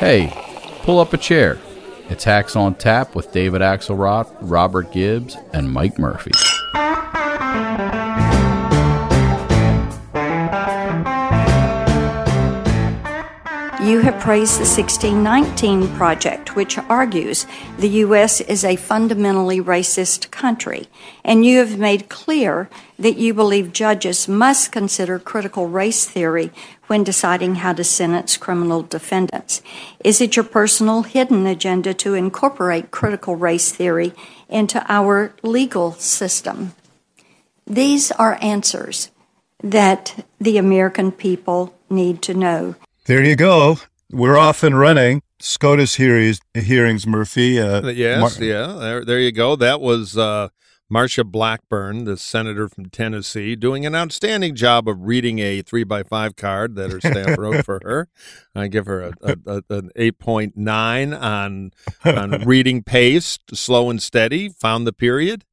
Hey, 0.00 0.32
pull 0.80 0.98
up 0.98 1.12
a 1.12 1.18
chair. 1.18 1.58
It's 2.08 2.24
Hacks 2.24 2.56
on 2.56 2.74
Tap 2.76 3.14
with 3.14 3.32
David 3.32 3.60
Axelrod, 3.60 4.34
Robert 4.40 4.92
Gibbs, 4.92 5.36
and 5.52 5.70
Mike 5.70 5.98
Murphy. 5.98 6.30
You 13.90 14.02
have 14.02 14.20
praised 14.20 14.54
the 14.54 14.70
1619 14.70 15.96
Project, 15.96 16.54
which 16.54 16.78
argues 16.78 17.44
the 17.76 17.88
U.S. 18.06 18.40
is 18.40 18.64
a 18.64 18.76
fundamentally 18.76 19.60
racist 19.60 20.30
country, 20.30 20.86
and 21.24 21.44
you 21.44 21.58
have 21.58 21.76
made 21.76 22.08
clear 22.08 22.70
that 23.00 23.16
you 23.16 23.34
believe 23.34 23.72
judges 23.72 24.28
must 24.28 24.70
consider 24.70 25.18
critical 25.18 25.66
race 25.66 26.06
theory 26.06 26.52
when 26.86 27.02
deciding 27.02 27.56
how 27.56 27.72
to 27.72 27.82
sentence 27.82 28.36
criminal 28.36 28.82
defendants. 28.82 29.60
Is 30.04 30.20
it 30.20 30.36
your 30.36 30.44
personal 30.44 31.02
hidden 31.02 31.44
agenda 31.48 31.92
to 31.94 32.14
incorporate 32.14 32.92
critical 32.92 33.34
race 33.34 33.72
theory 33.72 34.12
into 34.48 34.86
our 34.88 35.34
legal 35.42 35.94
system? 35.94 36.76
These 37.66 38.12
are 38.12 38.38
answers 38.40 39.10
that 39.64 40.24
the 40.40 40.58
American 40.58 41.10
people 41.10 41.74
need 41.90 42.22
to 42.22 42.34
know. 42.34 42.76
There 43.10 43.24
you 43.24 43.34
go. 43.34 43.76
We're 44.12 44.38
off 44.38 44.62
and 44.62 44.78
running. 44.78 45.22
SCOTUS 45.40 45.96
hearings, 45.96 46.40
hearings 46.54 47.08
Murphy. 47.08 47.58
Uh, 47.58 47.88
yes, 47.88 48.38
Mar- 48.38 48.46
yeah. 48.46 48.66
There, 48.78 49.04
there 49.04 49.18
you 49.18 49.32
go. 49.32 49.56
That 49.56 49.80
was 49.80 50.16
uh, 50.16 50.50
Marsha 50.88 51.24
Blackburn, 51.24 52.04
the 52.04 52.16
senator 52.16 52.68
from 52.68 52.88
Tennessee, 52.88 53.56
doing 53.56 53.84
an 53.84 53.96
outstanding 53.96 54.54
job 54.54 54.88
of 54.88 55.00
reading 55.00 55.40
a 55.40 55.60
three 55.60 55.82
by 55.82 56.04
five 56.04 56.36
card 56.36 56.76
that 56.76 56.92
her 56.92 57.00
staff 57.00 57.36
wrote 57.36 57.64
for 57.64 57.80
her. 57.82 58.06
I 58.54 58.68
give 58.68 58.86
her 58.86 59.02
a, 59.02 59.12
a, 59.22 59.36
a, 59.44 59.62
an 59.70 59.90
eight 59.96 60.20
point 60.20 60.56
nine 60.56 61.12
on 61.12 61.72
on 62.04 62.30
reading 62.46 62.84
pace, 62.84 63.40
slow 63.52 63.90
and 63.90 64.00
steady. 64.00 64.50
Found 64.50 64.86
the 64.86 64.92
period, 64.92 65.44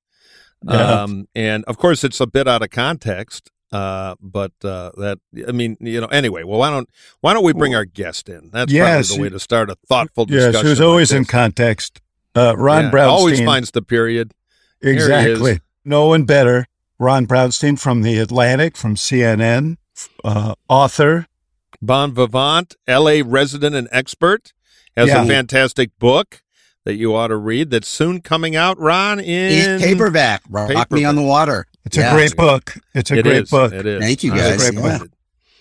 yeah. 0.63 1.01
um, 1.01 1.27
and 1.33 1.65
of 1.65 1.79
course 1.79 2.03
it's 2.03 2.21
a 2.21 2.27
bit 2.27 2.47
out 2.47 2.61
of 2.61 2.69
context. 2.69 3.49
Uh, 3.71 4.15
but 4.21 4.53
uh, 4.63 4.91
that 4.97 5.19
I 5.47 5.51
mean, 5.51 5.77
you 5.81 5.99
know. 5.99 6.07
Anyway, 6.07 6.43
well, 6.43 6.59
why 6.59 6.69
don't 6.69 6.89
why 7.21 7.33
don't 7.33 7.43
we 7.43 7.53
bring 7.53 7.75
our 7.75 7.85
guest 7.85 8.29
in? 8.29 8.49
That's 8.51 8.71
yes, 8.71 9.09
probably 9.09 9.17
the 9.17 9.23
way 9.23 9.29
to 9.29 9.39
start 9.39 9.69
a 9.69 9.75
thoughtful 9.87 10.25
discussion. 10.25 10.53
Yes, 10.53 10.63
who's 10.63 10.81
always 10.81 11.11
like 11.11 11.19
in 11.19 11.25
context. 11.25 11.99
Uh, 12.33 12.55
Ron 12.57 12.85
yeah, 12.85 12.91
Brownstein 12.91 13.09
always 13.09 13.41
finds 13.41 13.71
the 13.71 13.81
period. 13.81 14.33
Exactly. 14.81 15.59
No 15.83 16.07
one 16.07 16.23
better. 16.23 16.67
Ron 16.99 17.27
Brownstein 17.27 17.79
from 17.79 18.01
The 18.01 18.17
Atlantic, 18.19 18.75
from 18.75 18.95
CNN, 18.95 19.77
uh, 20.23 20.55
author. 20.67 21.27
Bon 21.81 22.11
vivant, 22.11 22.75
LA 22.87 23.21
resident 23.23 23.75
and 23.75 23.87
expert, 23.91 24.53
has 24.95 25.09
yeah. 25.09 25.23
a 25.23 25.27
fantastic 25.27 25.91
book 25.99 26.41
that 26.85 26.95
you 26.95 27.13
ought 27.15 27.27
to 27.27 27.35
read 27.35 27.69
that's 27.69 27.87
soon 27.87 28.21
coming 28.21 28.55
out, 28.55 28.79
Ron, 28.79 29.19
in 29.19 29.79
paperback. 29.79 30.41
Rock 30.49 30.69
paperback. 30.69 30.91
Me 30.91 31.05
on 31.05 31.15
the 31.15 31.21
Water. 31.21 31.67
It's 31.87 31.95
yeah. 31.95 32.11
a 32.11 32.13
great 32.13 32.35
book. 32.35 32.75
It's 32.93 33.11
a 33.11 33.19
it 33.19 33.23
great 33.23 33.43
is. 33.43 33.49
book. 33.49 33.71
It 33.71 33.85
is. 33.85 34.01
Thank 34.01 34.21
you, 34.21 34.31
guys. 34.31 34.73
Yeah. 34.73 34.99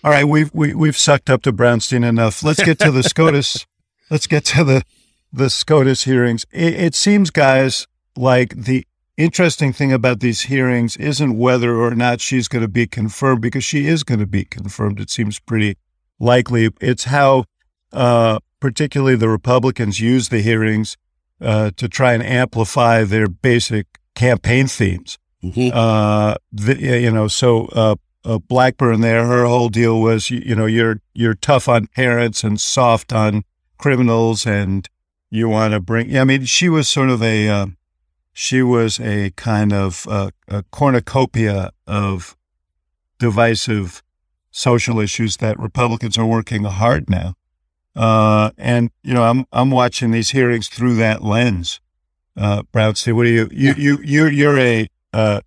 All 0.03 0.11
right, 0.11 0.25
we've 0.25 0.53
we, 0.53 0.69
have 0.69 0.77
we 0.77 0.89
have 0.89 0.97
sucked 0.97 1.29
up 1.29 1.41
to 1.43 1.53
Brownstein 1.53 2.07
enough. 2.07 2.43
Let's 2.43 2.61
get 2.61 2.79
to 2.79 2.91
the 2.91 3.01
SCOTUS. 3.13 3.65
let's 4.11 4.27
get 4.27 4.43
to 4.45 4.65
the 4.65 4.83
the 5.31 5.49
SCOTUS 5.49 6.03
hearings. 6.03 6.45
It, 6.51 6.73
it 6.73 6.95
seems, 6.95 7.29
guys, 7.29 7.87
like 8.17 8.55
the 8.55 8.85
interesting 9.15 9.71
thing 9.71 9.93
about 9.93 10.19
these 10.19 10.41
hearings 10.41 10.97
isn't 10.97 11.37
whether 11.37 11.77
or 11.77 11.95
not 11.95 12.19
she's 12.19 12.49
going 12.49 12.61
to 12.61 12.67
be 12.67 12.87
confirmed, 12.87 13.41
because 13.41 13.63
she 13.63 13.87
is 13.87 14.03
going 14.03 14.19
to 14.19 14.27
be 14.27 14.43
confirmed. 14.43 14.99
It 14.99 15.09
seems 15.09 15.39
pretty 15.39 15.77
likely. 16.19 16.69
It's 16.81 17.05
how, 17.05 17.45
uh, 17.93 18.39
particularly 18.59 19.15
the 19.15 19.29
Republicans, 19.29 20.01
use 20.01 20.27
the 20.27 20.41
hearings 20.41 20.97
uh, 21.39 21.71
to 21.77 21.87
try 21.87 22.13
and 22.13 22.21
amplify 22.21 23.05
their 23.05 23.27
basic 23.29 23.87
campaign 24.13 24.67
themes. 24.67 25.17
Mm-hmm. 25.43 25.69
Uh, 25.71 26.35
the, 26.51 26.75
you 26.79 27.11
know, 27.11 27.27
so 27.27 27.67
uh, 27.67 27.95
uh, 28.25 28.39
Blackburn 28.39 29.01
there, 29.01 29.25
her 29.25 29.45
whole 29.45 29.69
deal 29.69 30.01
was, 30.01 30.29
you, 30.29 30.41
you 30.45 30.55
know, 30.55 30.65
you're 30.65 31.01
you're 31.13 31.35
tough 31.35 31.69
on 31.69 31.87
parents 31.87 32.43
and 32.43 32.59
soft 32.59 33.13
on 33.13 33.43
criminals, 33.77 34.45
and 34.45 34.89
you 35.29 35.47
want 35.47 35.73
to 35.73 35.79
bring. 35.79 36.17
I 36.17 36.23
mean, 36.23 36.45
she 36.45 36.69
was 36.69 36.89
sort 36.89 37.09
of 37.09 37.21
a 37.21 37.47
uh, 37.47 37.67
she 38.33 38.61
was 38.61 38.99
a 38.99 39.31
kind 39.31 39.73
of 39.73 40.07
uh, 40.07 40.31
a 40.47 40.63
cornucopia 40.71 41.71
of 41.85 42.35
divisive 43.19 44.03
social 44.51 44.99
issues 44.99 45.37
that 45.37 45.59
Republicans 45.59 46.17
are 46.17 46.25
working 46.25 46.63
hard 46.63 47.09
now. 47.09 47.35
Uh, 47.95 48.51
and 48.57 48.91
you 49.03 49.13
know, 49.13 49.23
I'm 49.23 49.45
I'm 49.51 49.71
watching 49.71 50.11
these 50.11 50.31
hearings 50.31 50.67
through 50.67 50.95
that 50.95 51.23
lens. 51.23 51.79
Uh, 52.35 52.61
Brownstein, 52.71 53.13
what 53.13 53.23
do 53.23 53.29
you 53.29 53.49
you 53.51 53.73
you 53.73 53.97
you're 54.03 54.31
you're 54.31 54.59
a 54.59 54.87
uh, 55.13 55.41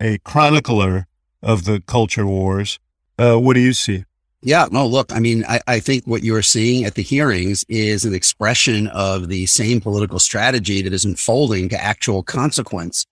a 0.00 0.18
chronicler 0.18 1.06
of 1.42 1.64
the 1.64 1.82
culture 1.86 2.26
wars. 2.26 2.78
Uh, 3.18 3.36
what 3.36 3.54
do 3.54 3.60
you 3.60 3.72
see? 3.72 4.04
Yeah, 4.42 4.68
no, 4.70 4.86
look, 4.86 5.12
I 5.12 5.18
mean, 5.18 5.44
I, 5.48 5.60
I 5.66 5.80
think 5.80 6.06
what 6.06 6.22
you're 6.22 6.42
seeing 6.42 6.84
at 6.84 6.94
the 6.94 7.02
hearings 7.02 7.64
is 7.68 8.04
an 8.04 8.14
expression 8.14 8.86
of 8.88 9.28
the 9.28 9.46
same 9.46 9.80
political 9.80 10.18
strategy 10.18 10.82
that 10.82 10.92
is 10.92 11.04
unfolding 11.04 11.68
to 11.70 11.82
actual 11.82 12.22
consequence 12.22 13.06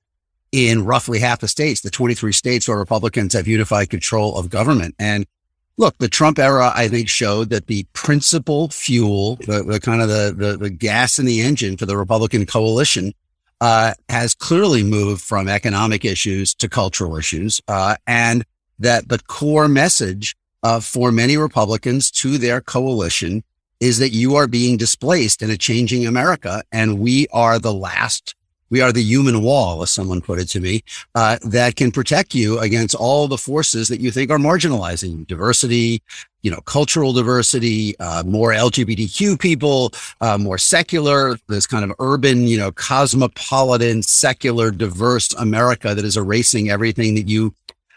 in 0.53 0.85
roughly 0.85 1.19
half 1.19 1.41
the 1.41 1.49
states, 1.49 1.81
the 1.81 1.91
23 1.91 2.31
states 2.33 2.69
where 2.69 2.79
Republicans 2.79 3.33
have 3.33 3.49
unified 3.49 3.91
control 3.91 4.39
of 4.39 4.51
government. 4.51 4.95
And 4.99 5.27
look, 5.77 5.99
the 5.99 6.09
Trump 6.09 6.39
era, 6.39 6.71
I 6.73 6.87
think, 6.87 7.09
showed 7.09 7.51
that 7.51 7.67
the 7.67 7.85
principal 7.95 8.69
fuel, 8.69 9.37
the, 9.37 9.65
the 9.65 9.81
kind 9.81 10.03
of 10.03 10.09
the, 10.09 10.33
the, 10.37 10.57
the 10.57 10.71
gas 10.71 11.19
in 11.19 11.27
the 11.27 11.41
engine 11.41 11.77
for 11.77 11.87
the 11.87 11.97
Republican 11.97 12.47
coalition 12.47 13.13
uh, 13.65 13.95
has 14.11 14.35
clearly 14.35 14.83
moved 14.83 15.23
from 15.23 15.49
economic 15.49 16.05
issues 16.05 16.55
to 16.55 16.69
cultural 16.69 17.17
issues, 17.17 17.63
uh, 17.67 17.97
and 18.07 18.45
that 18.79 19.09
the 19.09 19.19
core 19.21 19.69
message 19.69 20.37
uh, 20.63 20.81
for 20.81 21.11
many 21.11 21.39
Republicans 21.39 22.11
to 22.11 22.37
their 22.37 22.61
coalition 22.61 23.43
is 23.81 23.99
that 24.01 24.11
you 24.11 24.35
are 24.35 24.47
being 24.47 24.77
displaced 24.77 25.41
in 25.41 25.49
a 25.49 25.57
changing 25.57 26.07
America. 26.07 26.63
And 26.73 26.99
we 26.99 27.27
are 27.33 27.59
the 27.59 27.73
last, 27.73 28.35
we 28.69 28.83
are 28.83 28.93
the 28.93 29.03
human 29.03 29.41
wall, 29.41 29.83
as 29.83 29.91
someone 29.91 30.21
put 30.21 30.39
it 30.39 30.49
to 30.49 30.61
me, 30.61 30.83
uh, 31.15 31.39
that 31.43 31.75
can 31.75 31.91
protect 31.91 32.35
you 32.35 32.59
against 32.59 32.95
all 32.95 33.29
the 33.29 33.39
forces 33.39 33.89
that 33.89 34.01
you 34.01 34.11
think 34.11 34.31
are 34.31 34.37
marginalizing 34.37 35.27
diversity, 35.27 36.03
you 36.45 36.51
know, 36.51 36.61
cultural 36.61 37.15
diversity, 37.15 37.99
uh, 37.99 38.23
more 38.25 38.53
LGBTQ 38.53 39.41
people, 39.41 39.93
uh, 40.21 40.37
more 40.37 40.59
secular, 40.59 41.39
this 41.49 41.67
kind 41.67 41.91
of 41.91 41.97
urban, 41.99 42.47
you 42.47 42.59
know, 42.59 42.71
cosmopolitan, 42.71 44.03
secular, 44.03 44.71
diverse 44.71 45.33
America 45.35 45.95
that 45.95 46.05
is 46.05 46.19
erasing 46.19 46.69
everything 46.69 47.15
that 47.15 47.29
you 47.29 47.55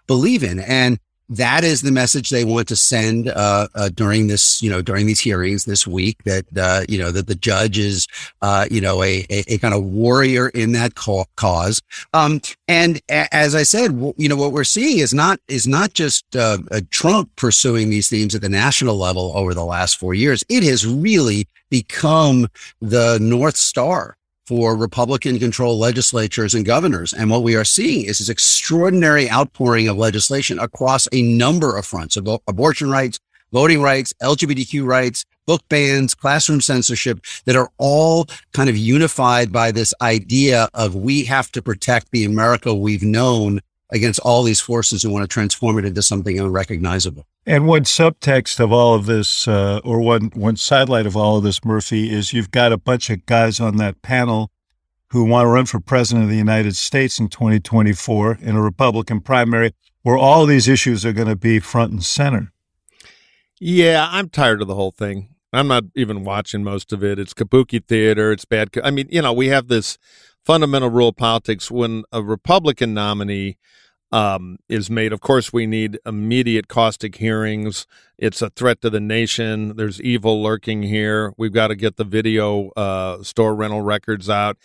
believe 0.07 0.43
in. 0.43 0.61
And 0.61 0.97
that 1.29 1.63
is 1.63 1.81
the 1.81 1.91
message 1.91 2.29
they 2.29 2.45
want 2.45 2.67
to 2.69 2.75
send 2.75 3.29
uh, 3.29 3.67
uh, 3.75 3.89
during 3.93 4.27
this, 4.27 4.61
you 4.61 4.69
know, 4.69 4.81
during 4.81 5.05
these 5.05 5.19
hearings 5.19 5.65
this 5.65 5.85
week. 5.85 6.23
That 6.23 6.45
uh, 6.57 6.83
you 6.87 6.97
know 6.97 7.11
that 7.11 7.27
the 7.27 7.35
judge 7.35 7.77
is, 7.77 8.07
uh, 8.41 8.65
you 8.71 8.81
know, 8.81 9.03
a, 9.03 9.25
a, 9.29 9.53
a 9.53 9.57
kind 9.57 9.73
of 9.73 9.83
warrior 9.83 10.49
in 10.49 10.71
that 10.73 10.95
cause. 10.95 11.81
Um, 12.13 12.41
and 12.67 13.01
a- 13.09 13.33
as 13.35 13.55
I 13.55 13.63
said, 13.63 13.91
w- 13.91 14.13
you 14.17 14.29
know, 14.29 14.35
what 14.35 14.53
we're 14.53 14.63
seeing 14.63 14.99
is 14.99 15.13
not 15.13 15.39
is 15.47 15.67
not 15.67 15.93
just 15.93 16.35
uh, 16.35 16.59
Trump 16.91 17.29
pursuing 17.35 17.89
these 17.89 18.09
themes 18.09 18.35
at 18.35 18.41
the 18.41 18.49
national 18.49 18.97
level 18.97 19.31
over 19.35 19.53
the 19.53 19.65
last 19.65 19.97
four 19.97 20.13
years. 20.13 20.43
It 20.49 20.63
has 20.63 20.85
really 20.85 21.47
become 21.69 22.47
the 22.81 23.17
north 23.21 23.57
star 23.57 24.15
for 24.47 24.77
Republican 24.77 25.37
controlled 25.39 25.77
legislatures 25.77 26.55
and 26.55 26.65
governors. 26.65 27.11
And 27.11 27.29
what 27.29 27.43
we 27.43 27.57
are 27.57 27.65
seeing 27.65 28.05
is 28.05 28.19
this 28.19 28.29
extraordinary 28.29 29.29
outpouring 29.29 29.89
of 29.89 29.97
legislation 29.97 30.57
across 30.57 31.05
a 31.11 31.21
number 31.21 31.75
of 31.75 31.85
fronts 31.85 32.15
of 32.15 32.29
abortion 32.47 32.89
rights, 32.89 33.19
voting 33.51 33.81
rights, 33.81 34.13
LGBTQ 34.23 34.85
rights, 34.85 35.25
book 35.45 35.61
bans, 35.67 36.15
classroom 36.15 36.61
censorship 36.61 37.19
that 37.43 37.57
are 37.57 37.69
all 37.77 38.25
kind 38.53 38.69
of 38.69 38.77
unified 38.77 39.51
by 39.51 39.71
this 39.71 39.93
idea 40.01 40.69
of 40.73 40.95
we 40.95 41.25
have 41.25 41.51
to 41.51 41.61
protect 41.61 42.11
the 42.11 42.23
America 42.23 42.73
we've 42.73 43.03
known 43.03 43.59
against 43.89 44.19
all 44.19 44.43
these 44.43 44.59
forces 44.59 45.03
who 45.03 45.09
want 45.09 45.23
to 45.23 45.27
transform 45.27 45.77
it 45.79 45.85
into 45.85 46.01
something 46.01 46.39
unrecognizable. 46.39 47.25
And 47.45 47.67
one 47.67 47.83
subtext 47.83 48.59
of 48.59 48.71
all 48.71 48.93
of 48.93 49.05
this, 49.05 49.47
uh, 49.47 49.79
or 49.83 50.01
one 50.01 50.31
one 50.33 50.57
sidelight 50.57 51.05
of 51.05 51.15
all 51.15 51.37
of 51.37 51.43
this, 51.43 51.63
Murphy, 51.63 52.11
is 52.11 52.33
you've 52.33 52.51
got 52.51 52.71
a 52.71 52.77
bunch 52.77 53.09
of 53.09 53.25
guys 53.25 53.59
on 53.59 53.77
that 53.77 54.01
panel 54.01 54.51
who 55.11 55.23
want 55.23 55.45
to 55.45 55.49
run 55.49 55.65
for 55.65 55.79
president 55.79 56.25
of 56.25 56.29
the 56.29 56.37
United 56.37 56.75
States 56.75 57.17
in 57.17 57.29
2024 57.29 58.39
in 58.41 58.55
a 58.55 58.61
Republican 58.61 59.21
primary, 59.21 59.71
where 60.01 60.17
all 60.17 60.45
these 60.45 60.67
issues 60.67 61.05
are 61.05 61.13
going 61.13 61.29
to 61.29 61.35
be 61.35 61.59
front 61.59 61.93
and 61.93 62.03
center. 62.03 62.51
Yeah, 63.59 64.07
I'm 64.11 64.29
tired 64.29 64.61
of 64.61 64.67
the 64.67 64.75
whole 64.75 64.91
thing. 64.91 65.29
I'm 65.53 65.69
not 65.69 65.85
even 65.95 66.25
watching 66.25 66.63
most 66.63 66.91
of 66.91 67.03
it. 67.03 67.17
It's 67.17 67.33
kabuki 67.33 67.83
theater. 67.83 68.31
It's 68.33 68.45
bad. 68.45 68.69
I 68.83 68.91
mean, 68.91 69.07
you 69.09 69.21
know, 69.21 69.31
we 69.31 69.47
have 69.47 69.69
this 69.69 69.97
fundamental 70.47 70.89
rule 70.89 71.09
of 71.09 71.17
politics 71.17 71.69
when 71.69 72.05
a 72.13 72.23
Republican 72.23 72.93
nominee 72.93 73.57
um, 74.13 74.57
is 74.69 74.89
made. 74.89 75.11
Of 75.11 75.19
course, 75.19 75.51
we 75.51 75.67
need 75.67 75.99
immediate 76.05 76.69
caustic 76.69 77.17
hearings. 77.17 77.85
It's 78.17 78.41
a 78.41 78.49
threat 78.51 78.79
to 78.83 78.89
the 78.89 79.01
nation. 79.01 79.75
There's 79.75 80.01
evil 80.01 80.41
lurking 80.41 80.83
here. 80.83 81.33
We've 81.37 81.51
got 81.51 81.67
to 81.67 81.75
get 81.75 81.97
the 81.97 82.05
video 82.05 82.69
uh, 82.77 83.23
store 83.23 83.55
rental 83.55 83.81
records 83.81 84.29
out. 84.29 84.55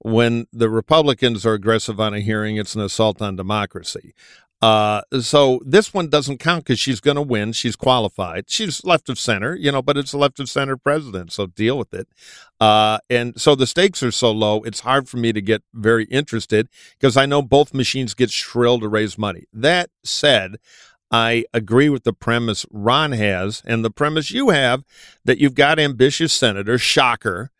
When 0.00 0.48
the 0.52 0.68
Republicans 0.68 1.46
are 1.46 1.54
aggressive 1.54 2.00
on 2.00 2.14
a 2.14 2.20
hearing, 2.20 2.56
it's 2.56 2.74
an 2.74 2.80
assault 2.80 3.22
on 3.22 3.36
democracy. 3.36 4.14
Uh, 4.60 5.02
so 5.20 5.60
this 5.64 5.94
one 5.94 6.08
doesn't 6.08 6.38
count 6.38 6.64
because 6.64 6.80
she's 6.80 7.00
going 7.00 7.14
to 7.14 7.22
win. 7.22 7.52
She's 7.52 7.76
qualified. 7.76 8.46
She's 8.48 8.84
left 8.84 9.08
of 9.08 9.18
center, 9.18 9.54
you 9.54 9.70
know, 9.70 9.82
but 9.82 9.96
it's 9.96 10.12
a 10.12 10.18
left 10.18 10.40
of 10.40 10.48
center 10.48 10.76
president, 10.76 11.32
so 11.32 11.46
deal 11.46 11.78
with 11.78 11.94
it. 11.94 12.08
Uh, 12.60 12.98
and 13.08 13.40
so 13.40 13.54
the 13.54 13.68
stakes 13.68 14.02
are 14.02 14.10
so 14.10 14.32
low, 14.32 14.62
it's 14.62 14.80
hard 14.80 15.08
for 15.08 15.16
me 15.16 15.32
to 15.32 15.40
get 15.40 15.62
very 15.72 16.04
interested 16.04 16.68
because 16.98 17.16
I 17.16 17.24
know 17.24 17.40
both 17.40 17.72
machines 17.72 18.14
get 18.14 18.30
shrill 18.30 18.80
to 18.80 18.88
raise 18.88 19.16
money. 19.16 19.44
That 19.52 19.90
said, 20.02 20.56
I 21.10 21.44
agree 21.54 21.88
with 21.88 22.02
the 22.02 22.12
premise 22.12 22.66
Ron 22.70 23.12
has 23.12 23.62
and 23.64 23.84
the 23.84 23.90
premise 23.90 24.32
you 24.32 24.50
have 24.50 24.84
that 25.24 25.38
you've 25.38 25.54
got 25.54 25.78
ambitious 25.78 26.32
senators, 26.32 26.82
shocker, 26.82 27.50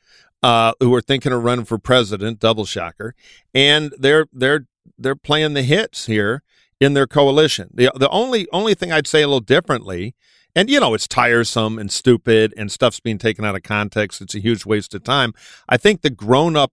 uh, 0.42 0.72
who 0.80 0.94
are 0.94 1.00
thinking 1.00 1.32
of 1.32 1.44
running 1.44 1.64
for 1.64 1.78
president, 1.78 2.40
double 2.40 2.64
shocker, 2.64 3.14
and 3.54 3.92
they're 3.98 4.26
they're 4.32 4.66
they're 4.98 5.16
playing 5.16 5.54
the 5.54 5.62
hits 5.62 6.06
here 6.06 6.42
in 6.80 6.94
their 6.94 7.06
coalition. 7.06 7.70
The 7.72 7.90
the 7.94 8.08
only 8.10 8.46
only 8.52 8.74
thing 8.74 8.92
I'd 8.92 9.06
say 9.06 9.22
a 9.22 9.26
little 9.26 9.40
differently, 9.40 10.14
and 10.54 10.70
you 10.70 10.80
know 10.80 10.94
it's 10.94 11.08
tiresome 11.08 11.78
and 11.78 11.90
stupid 11.90 12.54
and 12.56 12.70
stuff's 12.70 13.00
being 13.00 13.18
taken 13.18 13.44
out 13.44 13.56
of 13.56 13.62
context. 13.62 14.20
It's 14.20 14.34
a 14.34 14.40
huge 14.40 14.64
waste 14.64 14.94
of 14.94 15.04
time. 15.04 15.34
I 15.68 15.76
think 15.76 16.02
the 16.02 16.10
grown 16.10 16.56
up 16.56 16.72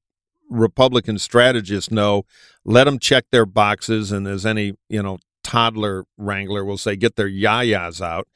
Republican 0.49 1.17
strategists 1.17 1.91
know 1.91 2.25
let 2.63 2.85
them 2.85 2.99
check 2.99 3.25
their 3.31 3.45
boxes, 3.45 4.11
and 4.11 4.27
as 4.27 4.45
any 4.45 4.73
you 4.89 5.01
know 5.01 5.19
toddler 5.43 6.05
wrangler 6.17 6.65
will 6.65 6.77
say, 6.77 6.95
get 6.95 7.15
their 7.15 7.29
yayas 7.29 8.01
out, 8.01 8.27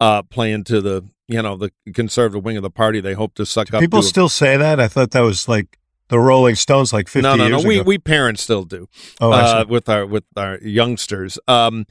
uh, 0.00 0.22
playing 0.22 0.64
to 0.64 0.80
the 0.80 1.08
you 1.26 1.42
know 1.42 1.56
the 1.56 1.72
conservative 1.94 2.44
wing 2.44 2.56
of 2.56 2.62
the 2.62 2.70
party. 2.70 3.00
They 3.00 3.14
hope 3.14 3.34
to 3.34 3.46
suck 3.46 3.72
up. 3.72 3.80
People 3.80 4.02
still 4.02 4.28
say 4.28 4.56
that. 4.56 4.80
I 4.80 4.88
thought 4.88 5.10
that 5.12 5.20
was 5.20 5.48
like 5.48 5.78
the 6.08 6.18
Rolling 6.18 6.54
Stones 6.54 6.92
like 6.92 7.08
50 7.08 7.22
no, 7.22 7.36
no, 7.36 7.48
no. 7.48 7.60
We 7.66 7.76
ago. 7.76 7.84
we 7.86 7.98
parents 7.98 8.42
still 8.42 8.64
do. 8.64 8.88
Oh, 9.20 9.32
uh, 9.32 9.64
with 9.68 9.88
our 9.88 10.06
with 10.06 10.24
our 10.36 10.58
youngsters. 10.58 11.38
Um, 11.46 11.86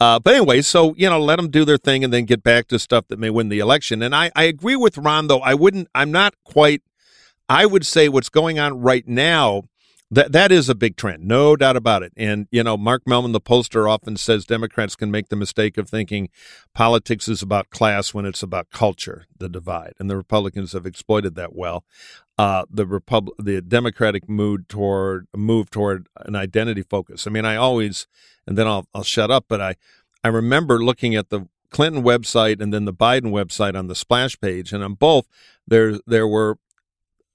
uh, 0.00 0.18
but 0.18 0.34
anyway, 0.34 0.62
so 0.62 0.94
you 0.96 1.08
know, 1.08 1.20
let 1.20 1.36
them 1.36 1.50
do 1.50 1.64
their 1.64 1.78
thing 1.78 2.04
and 2.04 2.12
then 2.12 2.24
get 2.24 2.42
back 2.42 2.68
to 2.68 2.78
stuff 2.78 3.06
that 3.08 3.18
may 3.18 3.30
win 3.30 3.48
the 3.48 3.60
election. 3.60 4.02
And 4.02 4.14
I 4.14 4.30
I 4.34 4.44
agree 4.44 4.76
with 4.76 4.98
Ron 4.98 5.28
though. 5.28 5.40
I 5.40 5.54
wouldn't. 5.54 5.88
I'm 5.94 6.10
not 6.10 6.34
quite. 6.44 6.82
I 7.48 7.66
would 7.66 7.86
say 7.86 8.08
what's 8.08 8.28
going 8.28 8.58
on 8.58 8.80
right 8.80 9.06
now. 9.06 9.64
That 10.12 10.32
that 10.32 10.52
is 10.52 10.68
a 10.68 10.74
big 10.74 10.96
trend, 10.96 11.26
no 11.26 11.56
doubt 11.56 11.74
about 11.76 12.02
it. 12.02 12.12
And 12.18 12.46
you 12.50 12.62
know, 12.62 12.76
Mark 12.76 13.06
Mellman, 13.06 13.32
the 13.32 13.40
pollster, 13.40 13.90
often 13.90 14.18
says 14.18 14.44
Democrats 14.44 14.94
can 14.94 15.10
make 15.10 15.30
the 15.30 15.36
mistake 15.36 15.78
of 15.78 15.88
thinking 15.88 16.28
politics 16.74 17.28
is 17.28 17.40
about 17.40 17.70
class 17.70 18.12
when 18.12 18.26
it's 18.26 18.42
about 18.42 18.68
culture, 18.70 19.24
the 19.38 19.48
divide, 19.48 19.94
and 19.98 20.10
the 20.10 20.16
Republicans 20.18 20.72
have 20.72 20.84
exploited 20.84 21.34
that 21.36 21.54
well 21.54 21.82
uh, 22.38 22.64
the 22.70 22.86
Repub- 22.86 23.30
the 23.38 23.62
Democratic 23.62 24.28
mood 24.28 24.68
toward 24.68 25.28
move 25.34 25.70
toward 25.70 26.08
an 26.16 26.34
identity 26.34 26.82
focus. 26.82 27.26
I 27.26 27.30
mean, 27.30 27.44
I 27.44 27.56
always, 27.56 28.06
and 28.46 28.58
then 28.58 28.66
I'll 28.66 28.86
I'll 28.94 29.04
shut 29.04 29.30
up. 29.30 29.46
But 29.48 29.60
I 29.60 29.76
I 30.24 30.28
remember 30.28 30.82
looking 30.82 31.14
at 31.14 31.30
the 31.30 31.48
Clinton 31.70 32.02
website 32.02 32.60
and 32.60 32.72
then 32.72 32.84
the 32.84 32.92
Biden 32.92 33.30
website 33.32 33.78
on 33.78 33.86
the 33.86 33.94
splash 33.94 34.38
page, 34.40 34.72
and 34.72 34.82
on 34.82 34.94
both 34.94 35.26
there 35.66 36.00
there 36.06 36.26
were 36.26 36.58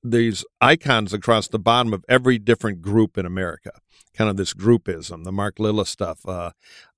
these 0.03 0.45
icons 0.61 1.13
across 1.13 1.47
the 1.47 1.59
bottom 1.59 1.93
of 1.93 2.05
every 2.07 2.37
different 2.37 2.81
group 2.81 3.17
in 3.17 3.25
America, 3.25 3.71
kind 4.13 4.29
of 4.29 4.37
this 4.37 4.53
groupism, 4.53 5.23
the 5.23 5.31
Mark 5.31 5.59
Lilla 5.59 5.85
stuff, 5.85 6.25
uh, 6.27 6.51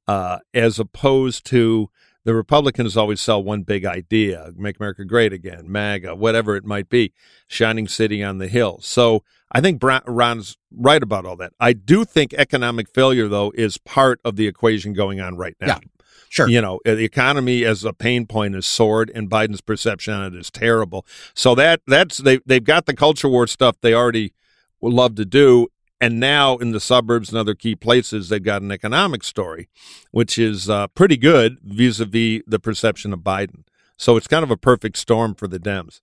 uh, 0.07 0.40
as 0.54 0.80
opposed 0.80 1.46
to 1.46 1.90
the 2.25 2.34
Republicans 2.36 2.98
always 2.98 3.22
sell 3.22 3.42
one 3.42 3.63
big 3.63 3.86
idea 3.86 4.51
make 4.56 4.80
America 4.80 5.06
great 5.06 5.34
again, 5.34 5.72
MAGA, 5.72 6.16
whatever 6.16 6.56
it 6.56 6.66
might 6.66 6.90
be, 6.90 7.13
shining 7.48 7.88
city 7.88 8.24
on 8.24 8.38
the 8.38 8.48
hill. 8.48 8.80
So 8.81 9.24
I 9.52 9.62
think 9.62 9.81
Ron's 9.81 10.57
right 10.72 11.02
about 11.02 11.25
all 11.25 11.38
that. 11.38 11.54
I 11.60 11.74
do 11.74 12.06
think 12.06 12.34
economic 12.34 12.90
failure, 12.90 13.28
though, 13.28 13.52
is 13.56 13.78
part 13.78 14.19
of 14.24 14.36
the 14.36 14.48
equation 14.48 14.94
going 14.94 15.19
on 15.19 15.38
right 15.38 15.56
now. 15.60 15.68
Yeah. 15.68 15.80
Sure. 16.30 16.48
You 16.48 16.62
know, 16.62 16.80
the 16.86 17.04
economy 17.04 17.66
as 17.66 17.84
a 17.84 17.92
pain 17.92 18.28
point 18.28 18.56
is 18.56 18.68
soared, 18.68 19.12
and 19.14 19.30
Biden's 19.30 19.62
perception 19.62 20.14
on 20.14 20.34
it 20.34 20.40
is 20.40 20.52
terrible. 20.52 21.06
So 21.34 21.56
that 21.56 21.81
that's 21.88 22.20
they 22.20 22.40
they've 22.46 22.64
got 22.64 22.86
the 22.86 22.94
culture 22.94 23.28
war 23.28 23.48
stuff 23.48 23.78
they 23.81 23.96
already 23.96 24.34
would 24.80 24.94
love 24.94 25.16
to 25.16 25.26
do, 25.26 25.68
and 26.00 26.20
now 26.20 26.58
in 26.58 26.72
the 26.72 26.80
suburbs 26.80 27.30
and 27.30 27.38
other 27.38 27.56
key 27.56 27.76
places, 27.76 28.30
they've 28.30 28.44
got 28.44 28.62
an 28.62 28.72
economic 28.72 29.24
story, 29.24 29.70
which 30.12 30.38
is 30.38 30.70
uh, 30.70 30.88
pretty 30.88 31.18
good 31.18 31.58
vis 31.64 32.00
a 32.00 32.06
vis 32.06 32.44
the 32.46 32.60
perception 32.60 33.12
of 33.12 33.20
Biden. 33.20 33.64
So 33.98 34.16
it's 34.16 34.28
kind 34.28 34.44
of 34.44 34.52
a 34.52 34.58
perfect 34.58 34.98
storm 34.98 35.34
for 35.34 35.48
the 35.48 35.60
Dems. 35.60 36.00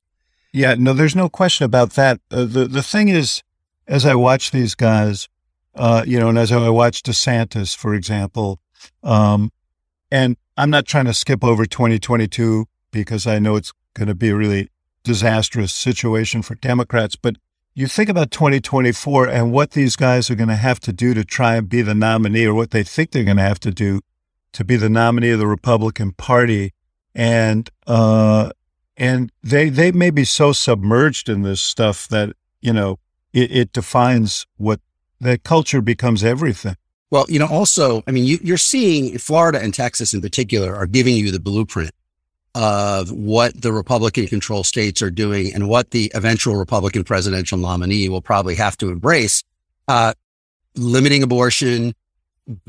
Yeah, 0.53 0.75
no, 0.75 0.93
there's 0.93 1.17
no 1.17 1.29
question 1.29 1.65
about 1.65 1.93
that. 1.93 2.21
Uh, 2.31 2.45
the 2.45 2.67
the 2.67 2.83
thing 2.83 3.09
is, 3.09 3.43
as 3.87 4.05
I 4.05 4.17
watch 4.17 4.51
these 4.51 4.75
guys, 4.75 5.29
uh, 5.77 6.03
you 6.05 6.19
know, 6.19 6.29
and 6.31 6.39
as 6.39 6.51
I 6.51 6.69
watch 6.69 7.03
DeSantis, 7.03 7.77
for 7.77 7.95
example, 7.95 8.59
um, 9.03 9.53
and 10.11 10.37
I'm 10.57 10.71
not 10.71 10.87
trying 10.87 11.05
to 11.07 11.15
skip 11.15 11.45
over 11.45 11.67
2022 11.67 12.67
because 12.91 13.27
I 13.27 13.39
know 13.39 13.57
it's 13.57 13.73
going 13.95 14.09
to 14.09 14.15
be 14.15 14.31
a 14.31 14.37
really 14.37 14.69
disastrous 15.05 15.73
situation 15.73 16.43
for 16.43 16.55
Democrats, 16.55 17.17
but 17.17 17.37
you 17.75 17.87
think 17.87 18.09
about 18.09 18.31
2024 18.31 19.29
and 19.29 19.53
what 19.53 19.73
these 19.73 19.97
guys 19.97 20.31
are 20.31 20.35
going 20.35 20.49
to 20.49 20.57
have 20.57 20.81
to 20.81 20.93
do 20.93 21.13
to 21.13 21.25
try 21.25 21.57
and 21.57 21.69
be 21.69 21.83
the 21.83 21.95
nominee 21.95 22.47
or 22.47 22.55
what 22.55 22.71
they 22.71 22.83
think 22.83 23.11
they're 23.11 23.23
going 23.23 23.37
to 23.37 23.43
have 23.43 23.61
to 23.61 23.71
do 23.71 24.01
to 24.53 24.65
be 24.65 24.77
the 24.77 24.89
nominee 24.89 25.31
of 25.31 25.39
the 25.39 25.47
Republican 25.47 26.13
Party. 26.13 26.73
And, 27.15 27.69
uh, 27.87 28.51
and 28.97 29.31
they, 29.43 29.69
they 29.69 29.93
may 29.93 30.11
be 30.11 30.25
so 30.25 30.53
submerged 30.53 31.29
in 31.29 31.43
this 31.43 31.61
stuff 31.61 32.09
that, 32.09 32.35
you 32.63 32.73
know, 32.73 32.99
it, 33.35 33.55
it 33.55 33.73
defines 33.75 34.47
what 34.57 34.81
the 35.21 35.37
culture 35.37 35.83
becomes 35.83 36.25
everything. 36.25 36.77
Well, 37.11 37.27
you 37.29 37.39
know, 37.39 37.47
also, 37.47 38.03
I 38.07 38.11
mean, 38.11 38.25
you, 38.25 38.55
are 38.55 38.59
seeing 38.59 39.17
Florida 39.19 39.63
and 39.63 39.73
Texas 39.73 40.13
in 40.13 40.21
particular 40.21 40.75
are 40.75 40.87
giving 40.87 41.15
you 41.15 41.31
the 41.31 41.39
blueprint 41.39 41.93
of 42.55 43.13
what 43.13 43.61
the 43.61 43.73
Republican 43.73 44.27
controlled 44.27 44.67
states 44.67 45.03
are 45.03 45.11
doing 45.11 45.55
and 45.55 45.69
what 45.69 45.91
the 45.91 46.11
eventual 46.15 46.57
Republican 46.57 47.05
presidential 47.05 47.59
nominee 47.59 48.09
will 48.09 48.23
probably 48.23 48.55
have 48.55 48.77
to 48.79 48.89
embrace, 48.89 49.45
uh, 49.89 50.15
limiting 50.75 51.23
abortion, 51.23 51.95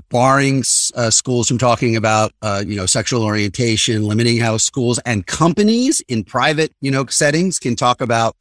barring 0.09 0.63
uh, 0.95 1.09
schools 1.09 1.47
from 1.47 1.57
talking 1.57 1.95
about, 1.95 2.31
uh, 2.41 2.63
you 2.65 2.75
know, 2.75 2.85
sexual 2.85 3.23
orientation, 3.23 4.03
limiting 4.03 4.37
how 4.37 4.57
schools 4.57 4.99
and 4.99 5.25
companies 5.25 6.01
in 6.07 6.23
private, 6.23 6.73
you 6.81 6.91
know, 6.91 7.05
settings 7.05 7.57
can 7.57 7.75
talk 7.75 8.01
about 8.01 8.35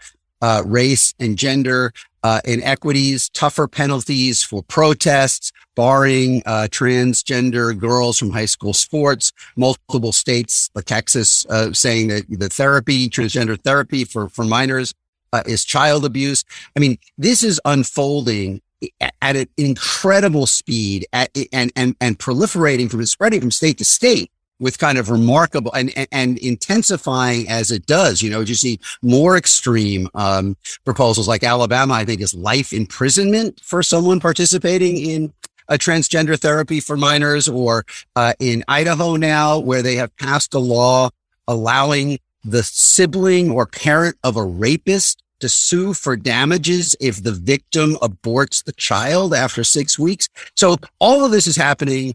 uh, 0.46 0.62
race 0.64 1.12
and 1.18 1.36
gender 1.36 1.92
uh, 2.22 2.40
inequities, 2.44 3.28
tougher 3.30 3.66
penalties 3.66 4.44
for 4.44 4.62
protests, 4.62 5.50
barring 5.74 6.40
uh, 6.46 6.68
transgender 6.70 7.76
girls 7.76 8.16
from 8.16 8.30
high 8.30 8.46
school 8.46 8.72
sports. 8.72 9.32
Multiple 9.56 10.12
states, 10.12 10.70
like 10.76 10.84
Texas, 10.84 11.46
uh, 11.50 11.72
saying 11.72 12.08
that 12.08 12.22
the 12.28 12.48
therapy, 12.48 13.08
transgender 13.08 13.60
therapy 13.60 14.04
for 14.04 14.28
for 14.28 14.44
minors, 14.44 14.94
uh, 15.32 15.42
is 15.46 15.64
child 15.64 16.04
abuse. 16.04 16.44
I 16.76 16.80
mean, 16.80 16.96
this 17.18 17.42
is 17.42 17.60
unfolding 17.64 18.62
at 19.00 19.34
an 19.34 19.48
incredible 19.56 20.46
speed 20.46 21.06
at, 21.12 21.36
and 21.52 21.72
and 21.74 21.96
and 22.00 22.20
proliferating 22.20 22.88
from 22.88 23.04
spreading 23.04 23.40
from 23.40 23.50
state 23.50 23.78
to 23.78 23.84
state 23.84 24.30
with 24.58 24.78
kind 24.78 24.98
of 24.98 25.10
remarkable 25.10 25.72
and, 25.72 25.92
and, 25.96 26.08
and, 26.12 26.38
intensifying 26.38 27.48
as 27.48 27.70
it 27.70 27.86
does. 27.86 28.22
You 28.22 28.30
know, 28.30 28.40
you 28.40 28.54
see 28.54 28.80
more 29.02 29.36
extreme 29.36 30.08
um, 30.14 30.56
proposals 30.84 31.28
like 31.28 31.44
Alabama, 31.44 31.94
I 31.94 32.04
think 32.04 32.20
is 32.20 32.34
life 32.34 32.72
imprisonment 32.72 33.60
for 33.62 33.82
someone 33.82 34.20
participating 34.20 34.96
in 34.96 35.32
a 35.68 35.74
transgender 35.74 36.38
therapy 36.38 36.80
for 36.80 36.96
minors 36.96 37.48
or 37.48 37.84
uh, 38.14 38.32
in 38.38 38.64
Idaho 38.68 39.16
now 39.16 39.58
where 39.58 39.82
they 39.82 39.96
have 39.96 40.16
passed 40.16 40.54
a 40.54 40.58
law 40.58 41.10
allowing 41.48 42.18
the 42.44 42.62
sibling 42.62 43.50
or 43.50 43.66
parent 43.66 44.16
of 44.22 44.36
a 44.36 44.44
rapist 44.44 45.22
to 45.40 45.48
sue 45.48 45.92
for 45.92 46.16
damages 46.16 46.96
if 47.00 47.22
the 47.22 47.32
victim 47.32 47.96
aborts 47.96 48.64
the 48.64 48.72
child 48.72 49.34
after 49.34 49.64
six 49.64 49.98
weeks. 49.98 50.28
So 50.54 50.76
all 50.98 51.24
of 51.24 51.32
this 51.32 51.46
is 51.46 51.56
happening 51.56 52.14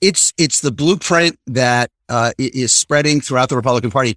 it's 0.00 0.32
it's 0.36 0.60
the 0.60 0.72
blueprint 0.72 1.38
that 1.46 1.90
uh, 2.08 2.32
is 2.38 2.72
spreading 2.72 3.20
throughout 3.20 3.48
the 3.48 3.56
Republican 3.56 3.90
Party. 3.90 4.16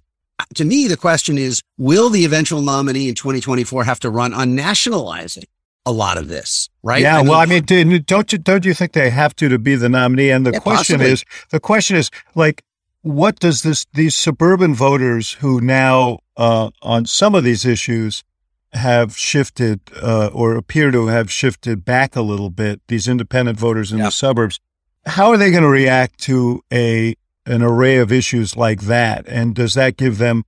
To 0.54 0.64
me, 0.64 0.88
the 0.88 0.96
question 0.96 1.38
is: 1.38 1.62
Will 1.78 2.10
the 2.10 2.24
eventual 2.24 2.62
nominee 2.62 3.08
in 3.08 3.14
2024 3.14 3.84
have 3.84 4.00
to 4.00 4.10
run 4.10 4.32
on 4.32 4.54
nationalizing 4.54 5.44
a 5.84 5.92
lot 5.92 6.18
of 6.18 6.28
this? 6.28 6.68
Right? 6.82 7.02
Yeah. 7.02 7.18
I 7.18 7.22
well, 7.22 7.34
I 7.34 7.46
mean, 7.46 7.64
don't 7.64 8.32
you 8.32 8.38
don't 8.38 8.64
you 8.64 8.74
think 8.74 8.92
they 8.92 9.10
have 9.10 9.34
to 9.36 9.48
to 9.48 9.58
be 9.58 9.74
the 9.74 9.88
nominee? 9.88 10.30
And 10.30 10.46
the 10.46 10.52
yeah, 10.52 10.58
question 10.58 10.98
possibly. 10.98 11.12
is, 11.12 11.24
the 11.50 11.60
question 11.60 11.96
is, 11.96 12.10
like, 12.34 12.64
what 13.02 13.38
does 13.40 13.62
this 13.62 13.86
these 13.92 14.14
suburban 14.14 14.74
voters 14.74 15.34
who 15.34 15.60
now 15.60 16.18
uh, 16.36 16.70
on 16.82 17.06
some 17.06 17.34
of 17.34 17.44
these 17.44 17.64
issues 17.64 18.24
have 18.72 19.16
shifted 19.16 19.80
uh, 20.00 20.30
or 20.32 20.56
appear 20.56 20.90
to 20.90 21.08
have 21.08 21.30
shifted 21.30 21.84
back 21.84 22.16
a 22.16 22.22
little 22.22 22.50
bit? 22.50 22.80
These 22.88 23.06
independent 23.06 23.58
voters 23.58 23.92
in 23.92 23.98
yeah. 23.98 24.06
the 24.06 24.10
suburbs 24.10 24.60
how 25.06 25.30
are 25.30 25.36
they 25.36 25.50
going 25.50 25.62
to 25.62 25.68
react 25.68 26.18
to 26.20 26.62
a 26.72 27.14
an 27.44 27.62
array 27.62 27.96
of 27.96 28.12
issues 28.12 28.56
like 28.56 28.82
that? 28.82 29.26
And 29.26 29.54
does 29.54 29.74
that 29.74 29.96
give 29.96 30.18
them 30.18 30.44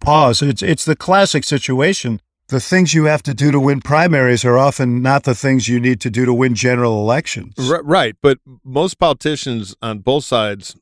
pause? 0.00 0.42
It's 0.42 0.62
it's 0.62 0.84
the 0.84 0.96
classic 0.96 1.44
situation. 1.44 2.20
The 2.48 2.60
things 2.60 2.92
you 2.92 3.04
have 3.04 3.22
to 3.22 3.32
do 3.32 3.50
to 3.50 3.58
win 3.58 3.80
primaries 3.80 4.44
are 4.44 4.58
often 4.58 5.00
not 5.00 5.22
the 5.22 5.34
things 5.34 5.68
you 5.68 5.80
need 5.80 6.00
to 6.02 6.10
do 6.10 6.26
to 6.26 6.34
win 6.34 6.54
general 6.54 7.00
elections. 7.00 7.54
Right, 7.58 8.14
but 8.20 8.38
most 8.62 8.98
politicians 8.98 9.74
on 9.80 10.00
both 10.00 10.24
sides, 10.24 10.76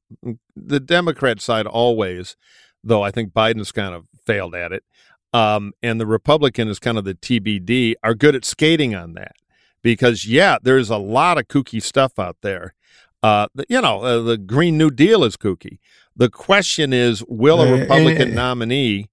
the 0.56 0.80
Democrat 0.80 1.40
side 1.40 1.66
always, 1.66 2.34
though 2.82 3.02
I 3.02 3.12
think 3.12 3.32
Biden's 3.32 3.70
kind 3.70 3.94
of 3.94 4.06
failed 4.26 4.56
at 4.56 4.72
it, 4.72 4.82
um, 5.32 5.72
and 5.80 6.00
the 6.00 6.06
Republican 6.06 6.66
is 6.66 6.80
kind 6.80 6.98
of 6.98 7.04
the 7.04 7.14
TBD, 7.14 7.94
are 8.02 8.14
good 8.14 8.34
at 8.34 8.44
skating 8.44 8.96
on 8.96 9.12
that 9.12 9.36
because 9.82 10.26
yeah, 10.26 10.58
there's 10.60 10.90
a 10.90 10.98
lot 10.98 11.38
of 11.38 11.46
kooky 11.46 11.82
stuff 11.82 12.18
out 12.18 12.38
there. 12.42 12.74
Uh, 13.22 13.48
you 13.68 13.80
know, 13.80 14.02
uh, 14.02 14.22
the 14.22 14.38
Green 14.38 14.78
New 14.78 14.90
Deal 14.90 15.24
is 15.24 15.36
kooky. 15.36 15.78
The 16.16 16.30
question 16.30 16.92
is, 16.92 17.22
will 17.28 17.60
a 17.60 17.70
Republican 17.70 18.34
nominee, 18.34 19.10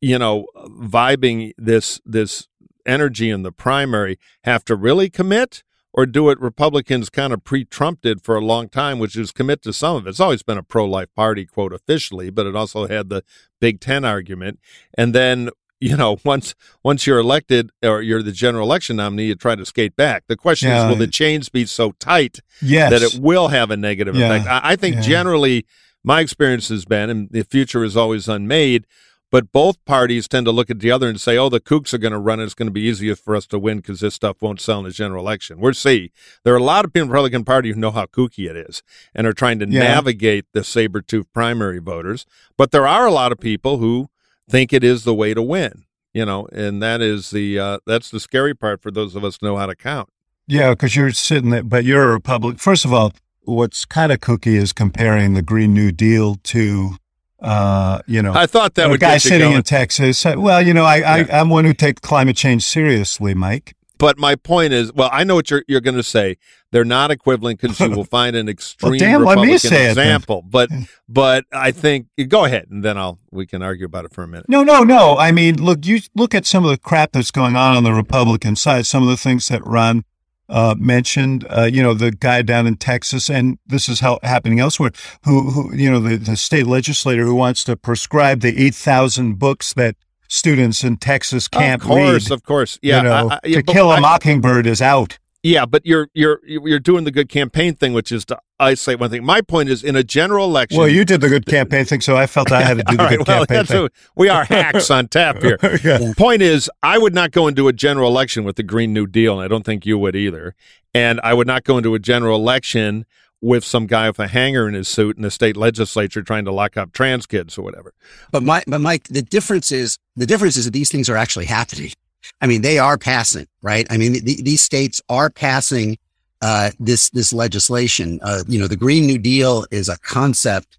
you 0.00 0.18
know, 0.18 0.46
vibing 0.56 1.52
this 1.56 2.00
this 2.04 2.48
energy 2.86 3.30
in 3.30 3.42
the 3.42 3.52
primary, 3.52 4.18
have 4.44 4.64
to 4.64 4.76
really 4.76 5.10
commit, 5.10 5.62
or 5.92 6.06
do 6.06 6.30
it 6.30 6.40
Republicans 6.40 7.10
kind 7.10 7.32
of 7.32 7.44
pre-Trump 7.44 8.00
did 8.02 8.22
for 8.22 8.36
a 8.36 8.44
long 8.44 8.68
time, 8.68 8.98
which 8.98 9.16
is 9.16 9.32
commit 9.32 9.62
to 9.62 9.72
some 9.72 9.96
of 9.96 10.06
it. 10.06 10.10
It's 10.10 10.20
always 10.20 10.42
been 10.42 10.58
a 10.58 10.62
pro-life 10.62 11.12
party, 11.14 11.44
quote 11.44 11.72
officially, 11.72 12.30
but 12.30 12.46
it 12.46 12.56
also 12.56 12.86
had 12.86 13.08
the 13.08 13.24
big 13.60 13.80
tent 13.80 14.04
argument, 14.04 14.58
and 14.96 15.14
then 15.14 15.50
you 15.80 15.96
know, 15.96 16.18
once 16.24 16.54
once 16.82 17.06
you're 17.06 17.18
elected 17.18 17.70
or 17.82 18.02
you're 18.02 18.22
the 18.22 18.32
general 18.32 18.66
election 18.66 18.96
nominee, 18.96 19.26
you 19.26 19.34
try 19.34 19.54
to 19.54 19.66
skate 19.66 19.96
back. 19.96 20.24
The 20.28 20.36
question 20.36 20.68
yeah. 20.68 20.84
is, 20.84 20.88
will 20.88 20.96
the 20.96 21.06
chains 21.06 21.48
be 21.48 21.66
so 21.66 21.92
tight 21.92 22.40
yes. 22.60 22.90
that 22.90 23.02
it 23.02 23.20
will 23.20 23.48
have 23.48 23.70
a 23.70 23.76
negative 23.76 24.14
yeah. 24.14 24.34
effect? 24.34 24.48
I, 24.48 24.72
I 24.72 24.76
think 24.76 24.96
yeah. 24.96 25.02
generally, 25.02 25.66
my 26.04 26.20
experience 26.20 26.68
has 26.68 26.84
been, 26.84 27.10
and 27.10 27.28
the 27.30 27.42
future 27.42 27.84
is 27.84 27.96
always 27.96 28.28
unmade. 28.28 28.86
But 29.30 29.52
both 29.52 29.84
parties 29.84 30.26
tend 30.26 30.46
to 30.46 30.52
look 30.52 30.70
at 30.70 30.78
the 30.78 30.90
other 30.90 31.06
and 31.06 31.20
say, 31.20 31.36
"Oh, 31.36 31.50
the 31.50 31.60
kooks 31.60 31.92
are 31.92 31.98
going 31.98 32.14
to 32.14 32.18
run. 32.18 32.40
It's 32.40 32.54
going 32.54 32.68
to 32.68 32.72
be 32.72 32.80
easier 32.80 33.14
for 33.14 33.36
us 33.36 33.46
to 33.48 33.58
win 33.58 33.76
because 33.76 34.00
this 34.00 34.14
stuff 34.14 34.40
won't 34.40 34.58
sell 34.58 34.78
in 34.78 34.84
the 34.86 34.90
general 34.90 35.22
election." 35.22 35.60
We'll 35.60 35.74
see. 35.74 36.12
There 36.44 36.54
are 36.54 36.58
a 36.58 36.62
lot 36.62 36.86
of 36.86 36.94
people 36.94 37.02
in 37.02 37.08
the 37.08 37.12
Republican 37.12 37.44
Party 37.44 37.70
who 37.70 37.78
know 37.78 37.90
how 37.90 38.06
kooky 38.06 38.48
it 38.48 38.56
is 38.56 38.82
and 39.14 39.26
are 39.26 39.34
trying 39.34 39.58
to 39.58 39.66
navigate 39.66 40.46
the 40.54 40.64
saber 40.64 41.02
tooth 41.02 41.26
primary 41.34 41.78
voters. 41.78 42.24
But 42.56 42.70
there 42.70 42.86
are 42.86 43.06
a 43.06 43.12
lot 43.12 43.30
of 43.30 43.38
people 43.38 43.76
who 43.76 44.08
think 44.48 44.72
it 44.72 44.82
is 44.84 45.04
the 45.04 45.14
way 45.14 45.34
to 45.34 45.42
win 45.42 45.84
you 46.12 46.24
know 46.24 46.46
and 46.52 46.82
that 46.82 47.00
is 47.00 47.30
the 47.30 47.58
uh, 47.58 47.78
that's 47.86 48.10
the 48.10 48.20
scary 48.20 48.54
part 48.54 48.80
for 48.80 48.90
those 48.90 49.14
of 49.14 49.24
us 49.24 49.40
know 49.42 49.56
how 49.56 49.66
to 49.66 49.76
count. 49.76 50.08
Yeah 50.46 50.70
because 50.70 50.96
you're 50.96 51.10
sitting 51.12 51.50
there 51.50 51.62
but 51.62 51.84
you're 51.84 52.08
a 52.08 52.12
republic 52.12 52.58
first 52.58 52.84
of 52.84 52.92
all 52.92 53.12
what's 53.42 53.84
kind 53.84 54.12
of 54.12 54.20
kooky 54.20 54.54
is 54.54 54.72
comparing 54.72 55.34
the 55.34 55.42
green 55.42 55.72
new 55.72 55.92
deal 55.92 56.36
to 56.36 56.96
uh, 57.40 58.00
you 58.06 58.22
know 58.22 58.32
i 58.34 58.46
thought 58.46 58.74
that 58.74 58.86
a 58.86 58.90
would 58.90 59.00
guy 59.00 59.18
sitting 59.18 59.52
in 59.52 59.62
texas. 59.62 60.24
Well 60.24 60.60
you 60.60 60.74
know 60.74 60.84
I, 60.84 60.96
yeah. 60.96 61.26
I 61.30 61.40
i'm 61.40 61.50
one 61.50 61.64
who 61.64 61.74
takes 61.74 62.00
climate 62.00 62.36
change 62.36 62.64
seriously 62.64 63.34
mike 63.34 63.74
but 63.98 64.18
my 64.18 64.36
point 64.36 64.72
is, 64.72 64.92
well, 64.92 65.10
I 65.12 65.24
know 65.24 65.34
what 65.34 65.50
you're 65.50 65.64
you're 65.68 65.80
going 65.80 65.96
to 65.96 66.02
say. 66.02 66.36
They're 66.70 66.84
not 66.84 67.10
equivalent 67.10 67.60
because 67.60 67.80
you 67.80 67.90
will 67.90 68.04
find 68.18 68.36
an 68.36 68.48
extreme 68.48 68.92
well, 68.92 68.98
damn, 68.98 69.20
Republican 69.20 69.72
example. 69.72 70.38
It, 70.38 70.50
but 70.50 70.70
but 71.08 71.44
I 71.52 71.72
think 71.72 72.06
go 72.28 72.44
ahead 72.44 72.68
and 72.70 72.84
then 72.84 72.96
I'll 72.96 73.18
we 73.30 73.46
can 73.46 73.62
argue 73.62 73.86
about 73.86 74.04
it 74.04 74.12
for 74.12 74.22
a 74.22 74.28
minute. 74.28 74.48
No, 74.48 74.62
no, 74.62 74.82
no. 74.82 75.16
I 75.16 75.32
mean, 75.32 75.62
look, 75.62 75.84
you 75.84 76.00
look 76.14 76.34
at 76.34 76.46
some 76.46 76.64
of 76.64 76.70
the 76.70 76.78
crap 76.78 77.12
that's 77.12 77.30
going 77.30 77.56
on 77.56 77.76
on 77.76 77.84
the 77.84 77.92
Republican 77.92 78.56
side. 78.56 78.86
Some 78.86 79.02
of 79.02 79.08
the 79.08 79.16
things 79.16 79.48
that 79.48 79.66
Ron 79.66 80.04
uh, 80.48 80.74
mentioned. 80.78 81.46
Uh, 81.50 81.68
you 81.70 81.82
know, 81.82 81.94
the 81.94 82.10
guy 82.10 82.42
down 82.42 82.66
in 82.66 82.76
Texas, 82.76 83.28
and 83.28 83.58
this 83.66 83.88
is 83.88 84.00
how 84.00 84.18
happening 84.22 84.60
elsewhere. 84.60 84.92
Who, 85.24 85.50
who 85.50 85.74
you 85.74 85.90
know, 85.90 86.00
the, 86.00 86.16
the 86.16 86.36
state 86.36 86.66
legislator 86.66 87.24
who 87.24 87.34
wants 87.34 87.64
to 87.64 87.76
prescribe 87.76 88.40
the 88.40 88.58
eight 88.58 88.74
thousand 88.74 89.38
books 89.38 89.74
that 89.74 89.96
students 90.28 90.84
in 90.84 90.96
Texas 90.98 91.48
can't 91.48 91.82
read. 91.82 91.90
Of 91.90 91.96
course, 91.96 92.30
read. 92.30 92.34
of 92.34 92.42
course. 92.44 92.78
Yeah. 92.82 92.98
You 92.98 93.02
know, 93.02 93.28
I, 93.30 93.40
I, 93.42 93.52
to 93.52 93.62
kill 93.62 93.90
a 93.90 94.00
mockingbird 94.00 94.66
is 94.66 94.80
out. 94.80 95.18
Yeah, 95.42 95.66
but 95.66 95.86
you're 95.86 96.08
you're 96.14 96.40
you're 96.44 96.80
doing 96.80 97.04
the 97.04 97.12
good 97.12 97.28
campaign 97.28 97.74
thing, 97.74 97.92
which 97.92 98.10
is 98.10 98.24
to 98.26 98.38
isolate 98.58 98.98
one 98.98 99.08
thing. 99.08 99.24
My 99.24 99.40
point 99.40 99.68
is, 99.68 99.84
in 99.84 99.94
a 99.94 100.02
general 100.02 100.44
election. 100.44 100.78
Well, 100.78 100.88
you 100.88 101.04
did 101.04 101.20
the 101.20 101.28
good 101.28 101.46
campaign 101.46 101.84
thing, 101.84 102.00
so 102.00 102.16
I 102.16 102.26
felt 102.26 102.50
I 102.50 102.62
had 102.62 102.78
to 102.78 102.82
do 102.82 102.96
the 102.96 103.02
right, 103.04 103.18
good 103.18 103.28
well, 103.28 103.46
campaign 103.46 103.64
thing. 103.64 103.88
we 104.16 104.28
are 104.28 104.44
hacks 104.44 104.90
on 104.90 105.06
tap 105.06 105.40
here. 105.40 105.56
yeah. 105.84 106.12
Point 106.16 106.42
is, 106.42 106.68
I 106.82 106.98
would 106.98 107.14
not 107.14 107.30
go 107.30 107.46
into 107.46 107.68
a 107.68 107.72
general 107.72 108.10
election 108.10 108.42
with 108.42 108.56
the 108.56 108.64
Green 108.64 108.92
New 108.92 109.06
Deal, 109.06 109.34
and 109.34 109.44
I 109.44 109.48
don't 109.48 109.64
think 109.64 109.86
you 109.86 109.96
would 109.96 110.16
either. 110.16 110.56
And 110.92 111.20
I 111.22 111.34
would 111.34 111.46
not 111.46 111.62
go 111.62 111.78
into 111.78 111.94
a 111.94 112.00
general 112.00 112.36
election 112.36 113.06
with 113.40 113.64
some 113.64 113.86
guy 113.86 114.08
with 114.08 114.18
a 114.18 114.26
hanger 114.26 114.66
in 114.68 114.74
his 114.74 114.88
suit 114.88 115.16
in 115.16 115.22
the 115.22 115.30
state 115.30 115.56
legislature 115.56 116.22
trying 116.22 116.44
to 116.44 116.52
lock 116.52 116.76
up 116.76 116.92
trans 116.92 117.26
kids 117.26 117.56
or 117.56 117.62
whatever. 117.62 117.94
But 118.32 118.42
my, 118.42 118.62
but 118.66 118.80
Mike, 118.80 119.04
the 119.08 119.22
difference 119.22 119.70
is 119.70 119.98
the 120.16 120.26
difference 120.26 120.56
is 120.56 120.64
that 120.64 120.72
these 120.72 120.90
things 120.90 121.08
are 121.08 121.16
actually 121.16 121.46
happening. 121.46 121.92
I 122.40 122.46
mean, 122.46 122.62
they 122.62 122.78
are 122.78 122.98
passing, 122.98 123.46
right? 123.62 123.86
I 123.90 123.96
mean, 123.96 124.14
th- 124.14 124.42
these 124.42 124.60
states 124.60 125.00
are 125.08 125.30
passing 125.30 125.98
uh, 126.42 126.70
this 126.80 127.10
this 127.10 127.32
legislation. 127.32 128.18
Uh, 128.22 128.42
you 128.48 128.58
know, 128.58 128.66
the 128.66 128.76
Green 128.76 129.06
New 129.06 129.18
Deal 129.18 129.66
is 129.70 129.88
a 129.88 129.98
concept 129.98 130.78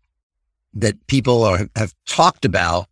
that 0.74 1.08
people 1.08 1.44
are, 1.44 1.68
have 1.76 1.94
talked 2.06 2.46
about 2.46 2.88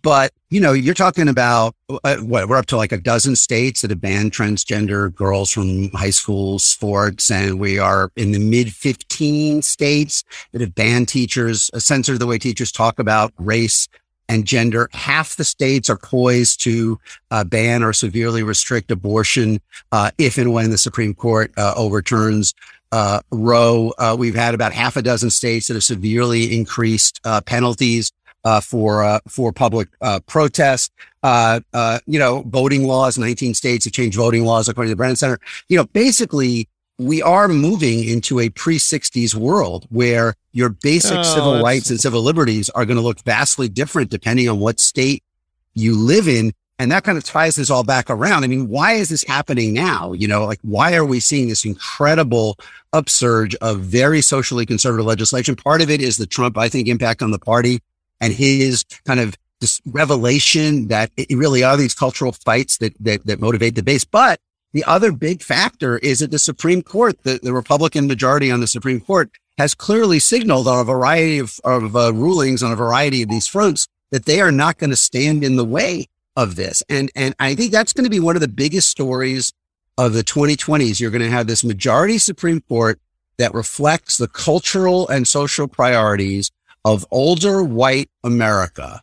but, 0.00 0.32
you 0.48 0.60
know, 0.60 0.72
you're 0.72 0.94
talking 0.94 1.28
about 1.28 1.74
uh, 2.04 2.16
what 2.18 2.48
we're 2.48 2.56
up 2.56 2.66
to 2.66 2.76
like 2.76 2.92
a 2.92 2.96
dozen 2.96 3.36
states 3.36 3.82
that 3.82 3.90
have 3.90 4.00
banned 4.00 4.32
transgender 4.32 5.14
girls 5.14 5.50
from 5.50 5.90
high 5.90 6.10
school 6.10 6.58
sports. 6.58 7.30
And 7.30 7.60
we 7.60 7.78
are 7.78 8.10
in 8.16 8.32
the 8.32 8.38
mid 8.38 8.72
15 8.72 9.60
states 9.62 10.24
that 10.52 10.60
have 10.60 10.74
banned 10.74 11.08
teachers, 11.08 11.70
uh, 11.74 11.78
censored 11.78 12.20
the 12.20 12.26
way 12.26 12.38
teachers 12.38 12.72
talk 12.72 12.98
about 12.98 13.32
race 13.36 13.88
and 14.28 14.46
gender. 14.46 14.88
Half 14.92 15.36
the 15.36 15.44
states 15.44 15.90
are 15.90 15.98
poised 15.98 16.62
to 16.62 16.98
uh, 17.30 17.44
ban 17.44 17.82
or 17.82 17.92
severely 17.92 18.42
restrict 18.42 18.90
abortion 18.90 19.60
uh, 19.90 20.10
if 20.16 20.38
and 20.38 20.52
when 20.52 20.70
the 20.70 20.78
Supreme 20.78 21.14
Court 21.14 21.52
uh, 21.58 21.74
overturns 21.76 22.54
uh, 22.92 23.20
Roe. 23.30 23.92
Uh, 23.98 24.14
we've 24.18 24.34
had 24.34 24.54
about 24.54 24.72
half 24.72 24.96
a 24.96 25.02
dozen 25.02 25.30
states 25.30 25.66
that 25.66 25.74
have 25.74 25.84
severely 25.84 26.54
increased 26.54 27.20
uh, 27.24 27.40
penalties 27.40 28.12
uh, 28.44 28.60
for 28.60 29.04
uh, 29.04 29.20
for 29.28 29.52
public 29.52 29.88
uh, 30.00 30.20
protest. 30.26 30.92
Uh, 31.22 31.60
uh, 31.72 32.00
you 32.06 32.18
know, 32.18 32.42
voting 32.42 32.86
laws. 32.86 33.16
19 33.16 33.54
states 33.54 33.84
have 33.84 33.92
changed 33.92 34.16
voting 34.16 34.44
laws 34.44 34.68
according 34.68 34.88
to 34.88 34.92
the 34.92 34.96
Brennan 34.96 35.16
Center. 35.16 35.38
You 35.68 35.76
know, 35.76 35.84
basically, 35.84 36.68
we 36.98 37.22
are 37.22 37.48
moving 37.48 38.06
into 38.08 38.40
a 38.40 38.48
pre-60s 38.48 39.34
world 39.34 39.86
where 39.90 40.34
your 40.52 40.68
basic 40.68 41.18
oh, 41.18 41.22
civil 41.22 41.62
rights 41.62 41.90
and 41.90 42.00
civil 42.00 42.22
liberties 42.22 42.70
are 42.70 42.84
going 42.84 42.96
to 42.96 43.02
look 43.02 43.20
vastly 43.20 43.68
different 43.68 44.10
depending 44.10 44.48
on 44.48 44.58
what 44.58 44.80
state 44.80 45.22
you 45.74 45.96
live 45.96 46.28
in. 46.28 46.52
And 46.78 46.90
that 46.90 47.04
kind 47.04 47.16
of 47.16 47.22
ties 47.22 47.56
this 47.56 47.70
all 47.70 47.84
back 47.84 48.10
around. 48.10 48.42
I 48.42 48.48
mean, 48.48 48.68
why 48.68 48.94
is 48.94 49.08
this 49.08 49.22
happening 49.22 49.72
now? 49.72 50.12
You 50.12 50.26
know, 50.26 50.44
like 50.44 50.58
why 50.62 50.94
are 50.94 51.04
we 51.04 51.20
seeing 51.20 51.48
this 51.48 51.64
incredible 51.64 52.58
upsurge 52.92 53.54
of 53.56 53.80
very 53.80 54.20
socially 54.20 54.66
conservative 54.66 55.06
legislation? 55.06 55.54
Part 55.54 55.80
of 55.80 55.90
it 55.90 56.02
is 56.02 56.16
the 56.16 56.26
Trump, 56.26 56.58
I 56.58 56.68
think, 56.68 56.88
impact 56.88 57.22
on 57.22 57.30
the 57.30 57.38
party 57.38 57.80
and 58.22 58.32
his 58.32 58.84
kind 59.04 59.20
of 59.20 59.36
this 59.60 59.80
revelation 59.84 60.88
that 60.88 61.10
it 61.16 61.36
really 61.36 61.62
are 61.62 61.76
these 61.76 61.94
cultural 61.94 62.32
fights 62.32 62.78
that, 62.78 62.94
that, 62.98 63.26
that 63.26 63.40
motivate 63.40 63.74
the 63.74 63.82
base. 63.82 64.04
But 64.04 64.40
the 64.72 64.84
other 64.84 65.12
big 65.12 65.42
factor 65.42 65.98
is 65.98 66.20
that 66.20 66.30
the 66.30 66.38
Supreme 66.38 66.82
Court, 66.82 67.22
the, 67.22 67.38
the 67.42 67.52
Republican 67.52 68.06
majority 68.06 68.50
on 68.50 68.60
the 68.60 68.66
Supreme 68.66 69.00
Court 69.00 69.30
has 69.58 69.74
clearly 69.74 70.18
signaled 70.18 70.66
on 70.66 70.80
a 70.80 70.84
variety 70.84 71.38
of, 71.38 71.60
of 71.64 71.94
uh, 71.94 72.12
rulings 72.14 72.62
on 72.62 72.72
a 72.72 72.76
variety 72.76 73.22
of 73.22 73.28
these 73.28 73.46
fronts 73.46 73.86
that 74.10 74.24
they 74.24 74.40
are 74.40 74.52
not 74.52 74.78
going 74.78 74.90
to 74.90 74.96
stand 74.96 75.44
in 75.44 75.56
the 75.56 75.64
way 75.64 76.06
of 76.36 76.56
this. 76.56 76.82
And, 76.88 77.10
and 77.14 77.34
I 77.38 77.54
think 77.54 77.70
that's 77.70 77.92
going 77.92 78.04
to 78.04 78.10
be 78.10 78.20
one 78.20 78.36
of 78.36 78.40
the 78.40 78.48
biggest 78.48 78.88
stories 78.88 79.52
of 79.98 80.14
the 80.14 80.24
2020s. 80.24 81.00
You're 81.00 81.10
going 81.10 81.22
to 81.22 81.30
have 81.30 81.46
this 81.46 81.62
majority 81.62 82.18
Supreme 82.18 82.60
Court 82.62 82.98
that 83.38 83.54
reflects 83.54 84.16
the 84.16 84.28
cultural 84.28 85.08
and 85.08 85.28
social 85.28 85.68
priorities 85.68 86.50
of 86.84 87.06
older 87.10 87.62
white 87.62 88.10
America 88.24 89.02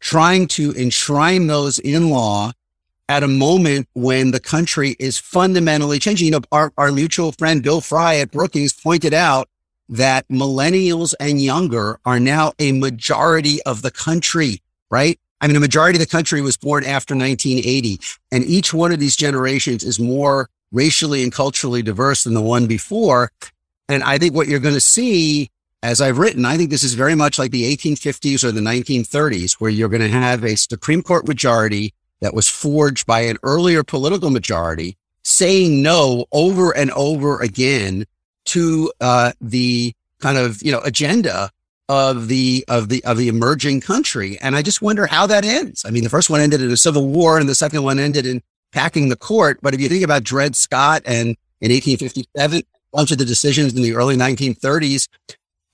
trying 0.00 0.46
to 0.46 0.72
enshrine 0.72 1.46
those 1.46 1.78
in 1.78 2.10
law 2.10 2.52
at 3.08 3.22
a 3.22 3.28
moment 3.28 3.88
when 3.94 4.30
the 4.30 4.40
country 4.40 4.96
is 4.98 5.18
fundamentally 5.18 5.98
changing. 5.98 6.26
You 6.26 6.32
know, 6.32 6.40
our, 6.52 6.72
our 6.76 6.92
mutual 6.92 7.32
friend 7.32 7.62
Bill 7.62 7.80
Frey 7.80 8.20
at 8.20 8.30
Brookings 8.30 8.72
pointed 8.72 9.14
out 9.14 9.48
that 9.88 10.26
millennials 10.28 11.14
and 11.20 11.40
younger 11.40 11.98
are 12.04 12.18
now 12.18 12.52
a 12.58 12.72
majority 12.72 13.62
of 13.62 13.82
the 13.82 13.90
country, 13.90 14.60
right? 14.90 15.18
I 15.40 15.46
mean, 15.46 15.56
a 15.56 15.60
majority 15.60 15.96
of 15.96 16.00
the 16.00 16.10
country 16.10 16.40
was 16.40 16.56
born 16.56 16.84
after 16.84 17.14
1980 17.14 18.00
and 18.32 18.44
each 18.44 18.74
one 18.74 18.90
of 18.90 18.98
these 18.98 19.16
generations 19.16 19.84
is 19.84 20.00
more 20.00 20.48
racially 20.72 21.22
and 21.22 21.30
culturally 21.30 21.82
diverse 21.82 22.24
than 22.24 22.34
the 22.34 22.42
one 22.42 22.66
before. 22.66 23.30
And 23.88 24.02
I 24.02 24.18
think 24.18 24.34
what 24.34 24.48
you're 24.48 24.60
going 24.60 24.74
to 24.74 24.80
see 24.80 25.50
as 25.86 26.00
I've 26.00 26.18
written, 26.18 26.44
I 26.44 26.56
think 26.56 26.70
this 26.70 26.82
is 26.82 26.94
very 26.94 27.14
much 27.14 27.38
like 27.38 27.52
the 27.52 27.76
1850s 27.76 28.42
or 28.42 28.50
the 28.50 28.60
1930s, 28.60 29.52
where 29.60 29.70
you're 29.70 29.88
going 29.88 30.02
to 30.02 30.08
have 30.08 30.42
a 30.42 30.56
Supreme 30.56 31.00
Court 31.00 31.28
majority 31.28 31.94
that 32.20 32.34
was 32.34 32.48
forged 32.48 33.06
by 33.06 33.20
an 33.20 33.36
earlier 33.44 33.84
political 33.84 34.30
majority 34.30 34.96
saying 35.22 35.82
no 35.82 36.26
over 36.32 36.76
and 36.76 36.90
over 36.90 37.40
again 37.40 38.04
to 38.46 38.90
uh, 39.00 39.30
the 39.40 39.92
kind 40.20 40.36
of 40.38 40.60
you 40.60 40.72
know 40.72 40.80
agenda 40.80 41.50
of 41.88 42.26
the 42.26 42.64
of 42.66 42.88
the 42.88 43.04
of 43.04 43.16
the 43.16 43.28
emerging 43.28 43.80
country. 43.80 44.36
And 44.40 44.56
I 44.56 44.62
just 44.62 44.82
wonder 44.82 45.06
how 45.06 45.28
that 45.28 45.44
ends. 45.44 45.84
I 45.84 45.90
mean, 45.90 46.02
the 46.02 46.10
first 46.10 46.30
one 46.30 46.40
ended 46.40 46.62
in 46.62 46.72
a 46.72 46.76
civil 46.76 47.06
war, 47.06 47.38
and 47.38 47.48
the 47.48 47.54
second 47.54 47.84
one 47.84 48.00
ended 48.00 48.26
in 48.26 48.42
packing 48.72 49.08
the 49.08 49.16
court. 49.16 49.60
But 49.62 49.72
if 49.72 49.80
you 49.80 49.88
think 49.88 50.02
about 50.02 50.24
Dred 50.24 50.56
Scott 50.56 51.02
and 51.06 51.36
in 51.60 51.70
1857, 51.70 52.58
a 52.58 52.64
bunch 52.92 53.12
of 53.12 53.18
the 53.18 53.24
decisions 53.24 53.72
in 53.72 53.82
the 53.82 53.94
early 53.94 54.16
1930s, 54.16 55.06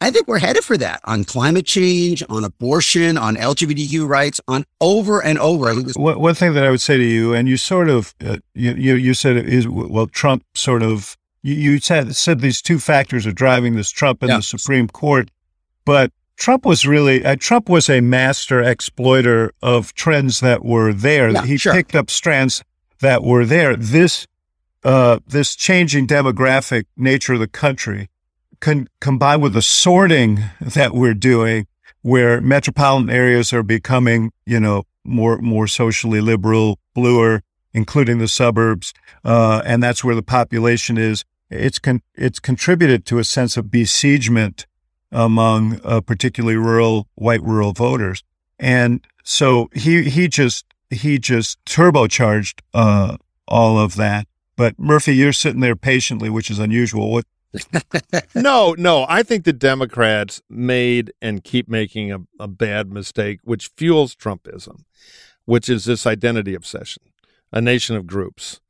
I 0.02 0.10
think 0.10 0.26
we're 0.26 0.40
headed 0.40 0.64
for 0.64 0.76
that 0.78 1.00
on 1.04 1.22
climate 1.22 1.64
change, 1.64 2.24
on 2.28 2.42
abortion, 2.42 3.16
on 3.16 3.36
LGBTQ 3.36 4.08
rights, 4.08 4.40
on 4.48 4.64
over 4.80 5.22
and 5.22 5.38
over. 5.38 5.72
One, 5.94 6.18
one 6.18 6.34
thing 6.34 6.54
that 6.54 6.64
I 6.64 6.70
would 6.70 6.80
say 6.80 6.96
to 6.96 7.04
you, 7.04 7.34
and 7.34 7.48
you 7.48 7.56
sort 7.56 7.88
of, 7.88 8.12
uh, 8.20 8.38
you, 8.52 8.72
you, 8.72 8.94
you 8.96 9.14
said 9.14 9.36
is 9.36 9.68
well, 9.68 10.08
Trump 10.08 10.44
sort 10.54 10.82
of, 10.82 11.16
you, 11.44 11.54
you 11.54 11.78
said 11.78 12.16
said 12.16 12.40
these 12.40 12.60
two 12.60 12.80
factors 12.80 13.28
are 13.28 13.32
driving 13.32 13.76
this 13.76 13.90
Trump 13.90 14.24
in 14.24 14.30
yeah. 14.30 14.38
the 14.38 14.42
Supreme 14.42 14.88
Court, 14.88 15.30
but 15.84 16.10
Trump 16.36 16.66
was 16.66 16.84
really 16.84 17.24
uh, 17.24 17.36
Trump 17.38 17.68
was 17.68 17.88
a 17.88 18.00
master 18.00 18.60
exploiter 18.60 19.52
of 19.62 19.94
trends 19.94 20.40
that 20.40 20.64
were 20.64 20.92
there. 20.92 21.30
Yeah, 21.30 21.46
he 21.46 21.58
sure. 21.58 21.72
picked 21.72 21.94
up 21.94 22.10
strands 22.10 22.64
that 23.00 23.22
were 23.22 23.44
there. 23.44 23.76
This 23.76 24.26
uh, 24.82 25.20
this 25.28 25.54
changing 25.54 26.08
demographic 26.08 26.86
nature 26.96 27.34
of 27.34 27.38
the 27.38 27.46
country 27.46 28.08
con- 28.62 28.88
combined 29.00 29.42
with 29.42 29.52
the 29.52 29.60
sorting 29.60 30.42
that 30.60 30.94
we're 30.94 31.12
doing, 31.12 31.66
where 32.00 32.40
metropolitan 32.40 33.10
areas 33.10 33.52
are 33.52 33.62
becoming, 33.62 34.32
you 34.46 34.58
know, 34.58 34.84
more 35.04 35.36
more 35.38 35.66
socially 35.66 36.22
liberal, 36.22 36.78
bluer, 36.94 37.42
including 37.74 38.18
the 38.18 38.28
suburbs, 38.28 38.94
uh, 39.24 39.60
and 39.66 39.82
that's 39.82 40.02
where 40.02 40.14
the 40.14 40.22
population 40.22 40.96
is. 40.96 41.24
It's 41.50 41.78
con- 41.78 42.02
it's 42.14 42.40
contributed 42.40 43.04
to 43.06 43.18
a 43.18 43.24
sense 43.24 43.58
of 43.58 43.70
besiegement 43.70 44.66
among 45.10 45.80
uh, 45.84 46.00
particularly 46.00 46.56
rural 46.56 47.08
white 47.16 47.42
rural 47.42 47.72
voters, 47.72 48.22
and 48.58 49.04
so 49.22 49.68
he 49.74 50.04
he 50.08 50.28
just 50.28 50.64
he 50.88 51.18
just 51.18 51.62
turbocharged 51.66 52.60
uh, 52.72 53.16
all 53.46 53.78
of 53.78 53.96
that. 53.96 54.26
But 54.56 54.78
Murphy, 54.78 55.16
you're 55.16 55.32
sitting 55.32 55.60
there 55.60 55.76
patiently, 55.76 56.30
which 56.30 56.50
is 56.50 56.58
unusual. 56.58 57.10
What 57.10 57.24
no, 58.34 58.74
no. 58.78 59.06
I 59.08 59.22
think 59.22 59.44
the 59.44 59.52
Democrats 59.52 60.42
made 60.48 61.12
and 61.20 61.44
keep 61.44 61.68
making 61.68 62.12
a, 62.12 62.18
a 62.38 62.48
bad 62.48 62.90
mistake, 62.90 63.40
which 63.44 63.70
fuels 63.76 64.14
Trumpism, 64.14 64.84
which 65.44 65.68
is 65.68 65.84
this 65.84 66.06
identity 66.06 66.54
obsession, 66.54 67.02
a 67.52 67.60
nation 67.60 67.96
of 67.96 68.06
groups. 68.06 68.60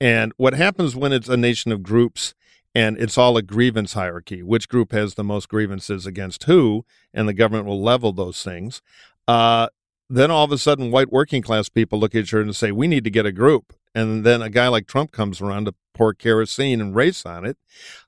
And 0.00 0.32
what 0.36 0.54
happens 0.54 0.96
when 0.96 1.12
it's 1.12 1.28
a 1.28 1.36
nation 1.36 1.72
of 1.72 1.82
groups 1.82 2.34
and 2.74 2.96
it's 2.98 3.18
all 3.18 3.36
a 3.36 3.42
grievance 3.42 3.94
hierarchy, 3.94 4.42
which 4.42 4.68
group 4.68 4.92
has 4.92 5.14
the 5.14 5.24
most 5.24 5.48
grievances 5.48 6.06
against 6.06 6.44
who, 6.44 6.84
and 7.12 7.28
the 7.28 7.34
government 7.34 7.66
will 7.66 7.82
level 7.82 8.12
those 8.12 8.42
things. 8.42 8.80
Uh, 9.26 9.68
then 10.08 10.30
all 10.30 10.44
of 10.44 10.52
a 10.52 10.58
sudden, 10.58 10.90
white 10.90 11.12
working 11.12 11.42
class 11.42 11.68
people 11.68 11.98
look 11.98 12.14
at 12.14 12.30
you 12.30 12.40
and 12.40 12.54
say, 12.54 12.72
We 12.72 12.88
need 12.88 13.04
to 13.04 13.10
get 13.10 13.26
a 13.26 13.32
group. 13.32 13.74
And 13.94 14.24
then 14.24 14.40
a 14.40 14.50
guy 14.50 14.68
like 14.68 14.86
Trump 14.86 15.10
comes 15.10 15.40
around 15.40 15.66
to 15.66 15.74
pour 16.00 16.14
kerosene 16.14 16.80
and 16.80 16.96
race 16.96 17.26
on 17.26 17.44
it 17.44 17.58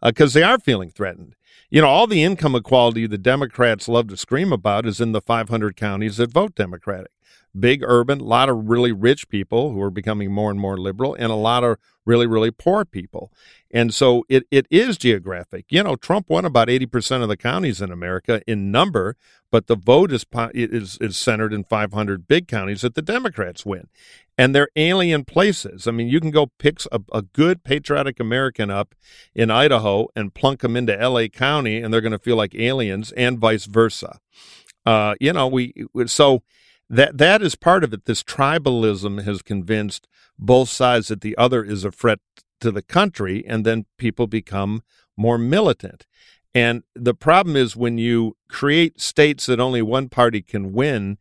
because 0.03 0.35
uh, 0.35 0.41
they 0.41 0.43
are 0.43 0.59
feeling 0.59 0.89
threatened. 0.89 1.37
You 1.69 1.83
know, 1.83 1.89
all 1.89 2.07
the 2.07 2.23
income 2.23 2.55
equality 2.55 3.07
the 3.07 3.19
Democrats 3.19 3.87
love 3.87 4.09
to 4.09 4.17
scream 4.17 4.51
about 4.51 4.87
is 4.87 4.99
in 4.99 5.13
the 5.13 5.21
500 5.21 5.77
counties 5.77 6.17
that 6.17 6.33
vote 6.33 6.55
Democratic. 6.55 7.11
Big 7.59 7.83
urban, 7.85 8.21
a 8.21 8.25
lot 8.25 8.49
of 8.49 8.71
really 8.71 8.93
rich 8.93 9.29
people 9.29 9.73
who 9.73 9.83
are 9.83 9.91
becoming 9.91 10.33
more 10.33 10.51
and 10.51 10.59
more 10.59 10.79
liberal, 10.79 11.15
and 11.15 11.31
a 11.31 11.35
lot 11.35 11.65
of 11.65 11.77
really, 12.07 12.27
really 12.27 12.51
poor 12.51 12.87
people. 12.87 13.31
And 13.71 13.93
so 13.93 14.25
it, 14.31 14.45
it 14.51 14.67
is 14.71 14.97
geographic. 14.97 15.67
You 15.69 15.83
know, 15.83 15.97
Trump 15.97 16.31
won 16.31 16.47
about 16.47 16.69
80% 16.69 17.23
of 17.23 17.29
the 17.29 17.37
counties 17.37 17.83
in 17.83 17.93
America 17.93 18.41
in 18.47 18.71
number, 18.71 19.17
but 19.51 19.67
the 19.67 19.77
vote 19.77 20.13
is, 20.13 20.25
is, 20.55 20.97
is 20.99 21.19
centered 21.19 21.53
in 21.53 21.65
500 21.65 22.27
big 22.27 22.49
counties 22.49 22.81
that 22.81 22.95
the 22.95 23.03
Democrats 23.03 23.67
win 23.67 23.89
and 24.39 24.55
they're 24.55 24.69
alien 24.77 25.25
places. 25.25 25.87
I 25.87 25.91
mean, 25.91 26.09
you 26.09 26.21
can 26.21 26.31
go 26.31 26.47
pick 26.59 26.81
a, 26.91 27.01
a, 27.13 27.23
good 27.23 27.65
patriotic 27.83 28.21
American 28.21 28.71
up 28.71 28.95
in 29.35 29.51
Idaho 29.51 30.07
and 30.15 30.33
plunk 30.33 30.61
them 30.61 30.77
into 30.77 30.99
L.A. 30.99 31.29
County, 31.29 31.81
and 31.81 31.93
they're 31.93 32.01
going 32.01 32.13
to 32.13 32.19
feel 32.19 32.37
like 32.37 32.55
aliens, 32.55 33.11
and 33.13 33.39
vice 33.39 33.67
versa. 33.67 34.21
Uh, 34.87 35.15
you 35.21 35.33
know, 35.33 35.49
we 35.49 35.73
so 36.07 36.43
that 36.89 37.19
that 37.19 37.43
is 37.43 37.57
part 37.57 37.83
of 37.83 37.93
it. 37.93 38.05
This 38.05 38.23
tribalism 38.23 39.25
has 39.25 39.43
convinced 39.43 40.07
both 40.39 40.69
sides 40.69 41.09
that 41.09 41.23
the 41.23 41.37
other 41.37 41.65
is 41.65 41.85
a 41.85 41.91
threat 41.91 42.21
to 42.61 42.71
the 42.71 42.83
country, 42.83 43.45
and 43.47 43.67
then 43.67 43.87
people 43.99 44.29
become 44.29 44.83
more 45.17 45.39
militant. 45.39 46.07
And 46.55 46.83
the 46.95 47.15
problem 47.15 47.57
is 47.57 47.75
when 47.75 47.99
you 47.99 48.37
create 48.49 49.01
states 49.01 49.47
that 49.47 49.59
only 49.59 49.83
one 49.83 50.09
party 50.09 50.43
can 50.43 50.73
win, 50.73 51.19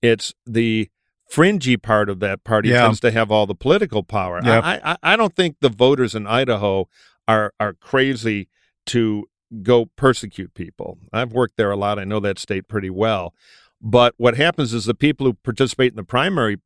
it's 0.00 0.32
the 0.46 0.88
fringy 1.28 1.76
part 1.76 2.08
of 2.08 2.20
that 2.20 2.42
party 2.44 2.70
yeah. 2.70 2.82
tends 2.82 3.00
to 3.00 3.10
have 3.10 3.30
all 3.30 3.46
the 3.46 3.54
political 3.54 4.02
power. 4.02 4.40
Yeah. 4.42 4.60
I, 4.60 4.92
I, 4.92 4.96
I 5.02 5.16
don't 5.16 5.36
think 5.36 5.56
the 5.60 5.68
voters 5.68 6.14
in 6.14 6.26
Idaho 6.26 6.88
are 7.26 7.52
are 7.60 7.74
crazy 7.74 8.48
to 8.86 9.26
go 9.62 9.86
persecute 9.96 10.54
people. 10.54 10.98
I've 11.12 11.32
worked 11.32 11.56
there 11.56 11.70
a 11.70 11.76
lot. 11.76 11.98
I 11.98 12.04
know 12.04 12.20
that 12.20 12.38
state 12.38 12.68
pretty 12.68 12.90
well. 12.90 13.34
But 13.80 14.14
what 14.16 14.36
happens 14.36 14.74
is 14.74 14.86
the 14.86 14.94
people 14.94 15.26
who 15.26 15.34
participate 15.34 15.92
in 15.92 15.96
the 15.96 16.04
primary 16.04 16.58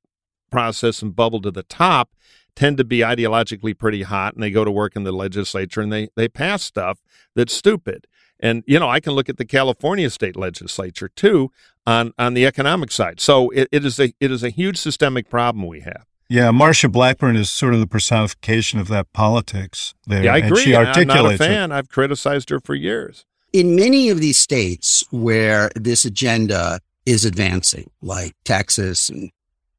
process 0.51 1.03
and 1.03 1.15
bubble 1.15 1.41
to 1.43 1.51
the 1.51 1.63
top 1.63 2.11
tend 2.55 2.77
to 2.77 2.85
be 2.85 2.99
ideologically 2.99 3.77
pretty 3.77 4.03
hot 4.03 4.35
and 4.35 4.43
they 4.43 4.51
go 4.51 4.65
to 4.65 4.71
work 4.71 4.95
in 4.97 5.05
the 5.05 5.13
legislature 5.13 5.81
and 5.81 5.93
they, 5.93 6.09
they 6.17 6.29
pass 6.29 6.63
stuff 6.63 7.01
that's 7.35 7.53
stupid. 7.53 8.07
And, 8.41 8.65
you 8.67 8.79
know, 8.79 8.89
I 8.89 9.01
can 9.01 9.13
look 9.13 9.29
at 9.29 9.37
the 9.37 9.45
California 9.45 10.11
state 10.11 10.37
legislature 10.37 11.09
too 11.09 11.51
on, 11.87 12.13
on 12.19 12.35
the 12.35 12.47
economic 12.47 12.91
side. 12.93 13.21
So 13.21 13.51
it, 13.51 13.69
it 13.73 13.85
is 13.85 13.99
a 13.99 14.13
it 14.21 14.31
is 14.31 14.43
a 14.43 14.51
huge 14.51 14.77
systemic 14.77 15.29
problem 15.29 15.67
we 15.67 15.81
have. 15.81 16.07
Yeah, 16.29 16.51
Marsha 16.51 16.91
Blackburn 16.91 17.37
is 17.37 17.51
sort 17.51 17.75
of 17.75 17.81
the 17.81 17.87
personification 17.87 18.81
of 18.81 18.89
that 18.89 19.13
politics 19.13 19.93
there. 20.07 20.25
Yeah, 20.25 20.35
I 20.35 20.39
agree. 20.39 20.63
she 20.63 20.75
articulates 20.75 21.11
I'm 21.11 21.25
not 21.25 21.35
a 21.35 21.37
fan. 21.37 21.73
It. 21.73 21.75
I've 21.75 21.89
criticized 21.89 22.49
her 22.51 22.61
for 22.61 22.75
years. 22.75 23.27
In 23.53 23.77
many 23.77 24.09
of 24.09 24.19
these 24.19 24.39
states 24.39 25.05
where 25.11 25.71
this 25.77 26.07
agenda 26.07 26.81
is 27.05 27.27
advancing, 27.27 27.91
like 28.01 28.35
Texas 28.45 29.11
and 29.11 29.31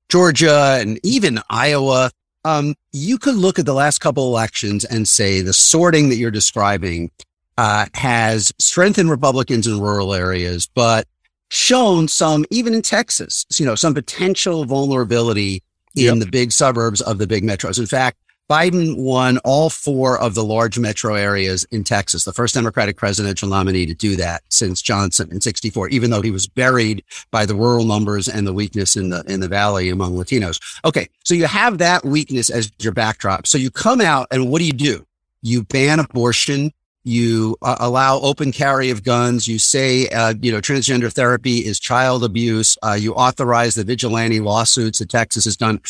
Georgia 0.09 0.77
and 0.79 0.99
even 1.01 1.39
Iowa, 1.49 2.11
um, 2.45 2.75
you 2.91 3.17
could 3.17 3.35
look 3.35 3.57
at 3.57 3.65
the 3.65 3.73
last 3.73 3.99
couple 3.99 4.27
elections 4.27 4.85
and 4.85 5.07
say 5.07 5.41
the 5.41 5.53
sorting 5.53 6.09
that 6.09 6.17
you're 6.17 6.29
describing 6.29 7.09
uh, 7.57 7.87
has 7.95 8.51
strengthened 8.59 9.09
Republicans 9.09 9.65
in 9.65 9.79
rural 9.79 10.13
areas, 10.13 10.67
but 10.67 11.07
shown 11.53 12.07
some, 12.07 12.45
even 12.49 12.73
in 12.73 12.81
Texas, 12.81 13.45
you 13.59 13.65
know, 13.65 13.75
some 13.75 13.93
potential 13.93 14.65
vulnerability 14.65 15.61
in 15.95 16.05
yep. 16.05 16.17
the 16.17 16.25
big 16.25 16.51
suburbs 16.51 16.99
of 17.01 17.19
the 17.19 17.27
big 17.27 17.43
metros. 17.43 17.77
In 17.77 17.85
fact, 17.85 18.17
Biden 18.49 18.97
won 18.97 19.37
all 19.39 19.69
four 19.69 20.19
of 20.19 20.33
the 20.33 20.43
large 20.43 20.77
metro 20.77 21.13
areas 21.13 21.63
in 21.71 21.83
Texas, 21.83 22.25
the 22.25 22.33
first 22.33 22.55
Democratic 22.55 22.97
presidential 22.97 23.47
nominee 23.47 23.85
to 23.85 23.93
do 23.93 24.15
that 24.15 24.41
since 24.49 24.81
Johnson 24.81 25.31
in 25.31 25.41
64, 25.41 25.89
even 25.89 26.09
though 26.09 26.21
he 26.21 26.31
was 26.31 26.47
buried 26.47 27.03
by 27.31 27.45
the 27.45 27.55
rural 27.55 27.85
numbers 27.85 28.27
and 28.27 28.45
the 28.45 28.53
weakness 28.53 28.95
in 28.95 29.09
the, 29.09 29.23
in 29.27 29.39
the 29.39 29.47
valley 29.47 29.89
among 29.89 30.15
Latinos. 30.15 30.59
Okay. 30.83 31.07
So 31.23 31.35
you 31.35 31.45
have 31.45 31.77
that 31.77 32.03
weakness 32.03 32.49
as 32.49 32.71
your 32.79 32.93
backdrop. 32.93 33.47
So 33.47 33.57
you 33.57 33.69
come 33.69 34.01
out 34.01 34.27
and 34.31 34.49
what 34.49 34.59
do 34.59 34.65
you 34.65 34.73
do? 34.73 35.05
You 35.41 35.63
ban 35.63 35.99
abortion 35.99 36.73
you 37.03 37.57
uh, 37.61 37.75
allow 37.79 38.19
open 38.19 38.51
carry 38.51 38.89
of 38.89 39.03
guns. 39.03 39.47
You 39.47 39.59
say, 39.59 40.07
uh, 40.09 40.33
you 40.41 40.51
know, 40.51 40.59
transgender 40.61 41.11
therapy 41.11 41.57
is 41.59 41.79
child 41.79 42.23
abuse. 42.23 42.77
Uh, 42.81 42.93
you 42.93 43.13
authorize 43.13 43.75
the 43.75 43.83
vigilante 43.83 44.39
lawsuits 44.39 44.99
that 44.99 45.09
Texas 45.09 45.45
has 45.45 45.57
done. 45.57 45.81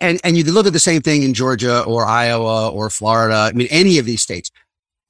And, 0.00 0.20
and 0.24 0.36
you 0.36 0.44
look 0.44 0.66
at 0.66 0.72
the 0.72 0.80
same 0.80 1.00
thing 1.00 1.22
in 1.22 1.34
Georgia 1.34 1.82
or 1.82 2.04
Iowa 2.04 2.70
or 2.70 2.90
Florida. 2.90 3.34
I 3.34 3.52
mean, 3.52 3.68
any 3.70 3.98
of 3.98 4.04
these 4.04 4.22
states. 4.22 4.50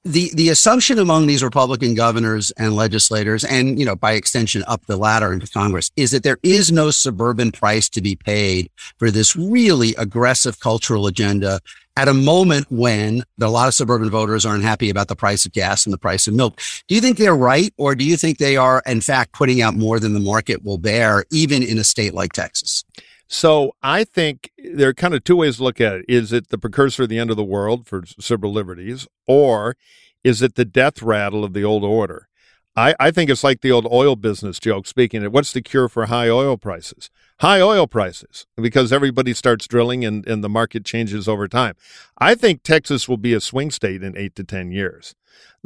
The, 0.03 0.31
the 0.33 0.49
assumption 0.49 0.97
among 0.97 1.27
these 1.27 1.43
Republican 1.43 1.93
governors 1.93 2.49
and 2.57 2.75
legislators, 2.75 3.43
and, 3.43 3.79
you 3.79 3.85
know, 3.85 3.95
by 3.95 4.13
extension 4.13 4.63
up 4.67 4.83
the 4.87 4.97
ladder 4.97 5.31
into 5.31 5.45
Congress 5.45 5.91
is 5.95 6.09
that 6.09 6.23
there 6.23 6.39
is 6.41 6.71
no 6.71 6.89
suburban 6.89 7.51
price 7.51 7.87
to 7.89 8.01
be 8.01 8.15
paid 8.15 8.71
for 8.97 9.11
this 9.11 9.35
really 9.35 9.93
aggressive 9.99 10.59
cultural 10.59 11.05
agenda 11.05 11.59
at 11.97 12.07
a 12.07 12.13
moment 12.13 12.67
when 12.69 13.23
a 13.39 13.49
lot 13.49 13.67
of 13.67 13.73
suburban 13.73 14.09
voters 14.09 14.45
are 14.45 14.55
unhappy 14.55 14.89
about 14.89 15.07
the 15.07 15.15
price 15.15 15.45
of 15.45 15.51
gas 15.51 15.85
and 15.85 15.93
the 15.93 15.97
price 15.97 16.27
of 16.27 16.33
milk. 16.33 16.59
Do 16.87 16.95
you 16.95 17.01
think 17.01 17.17
they're 17.17 17.35
right? 17.35 17.73
Or 17.77 17.95
do 17.95 18.05
you 18.05 18.17
think 18.17 18.37
they 18.37 18.57
are, 18.57 18.81
in 18.85 19.01
fact, 19.01 19.33
putting 19.33 19.61
out 19.61 19.75
more 19.75 19.99
than 19.99 20.13
the 20.13 20.19
market 20.19 20.63
will 20.63 20.77
bear, 20.77 21.25
even 21.31 21.63
in 21.63 21.77
a 21.77 21.83
state 21.83 22.13
like 22.13 22.33
Texas? 22.33 22.83
So 23.27 23.75
I 23.81 24.03
think 24.03 24.51
there 24.57 24.89
are 24.89 24.93
kind 24.93 25.13
of 25.13 25.23
two 25.23 25.37
ways 25.37 25.57
to 25.57 25.63
look 25.63 25.79
at 25.79 25.93
it. 25.93 26.05
Is 26.09 26.33
it 26.33 26.49
the 26.49 26.57
precursor 26.57 27.03
of 27.03 27.09
the 27.09 27.17
end 27.17 27.29
of 27.29 27.37
the 27.37 27.43
world 27.43 27.87
for 27.87 28.03
civil 28.19 28.51
liberties, 28.51 29.07
or 29.25 29.77
is 30.23 30.41
it 30.41 30.55
the 30.55 30.65
death 30.65 31.01
rattle 31.01 31.43
of 31.43 31.53
the 31.53 31.63
old 31.63 31.83
order? 31.83 32.27
I, 32.75 32.95
I 32.99 33.11
think 33.11 33.29
it's 33.29 33.43
like 33.43 33.61
the 33.61 33.71
old 33.71 33.87
oil 33.91 34.15
business 34.15 34.59
joke. 34.59 34.87
Speaking 34.87 35.23
of, 35.23 35.33
what's 35.33 35.53
the 35.53 35.61
cure 35.61 35.89
for 35.89 36.05
high 36.05 36.29
oil 36.29 36.57
prices? 36.57 37.09
High 37.41 37.59
oil 37.59 37.87
prices, 37.87 38.45
because 38.55 38.93
everybody 38.93 39.33
starts 39.33 39.67
drilling 39.67 40.05
and, 40.05 40.27
and 40.27 40.43
the 40.43 40.49
market 40.49 40.85
changes 40.85 41.27
over 41.27 41.47
time. 41.47 41.73
I 42.19 42.35
think 42.35 42.61
Texas 42.61 43.09
will 43.09 43.17
be 43.17 43.33
a 43.33 43.41
swing 43.41 43.71
state 43.71 44.03
in 44.03 44.15
eight 44.15 44.35
to 44.35 44.43
10 44.43 44.71
years. 44.71 45.15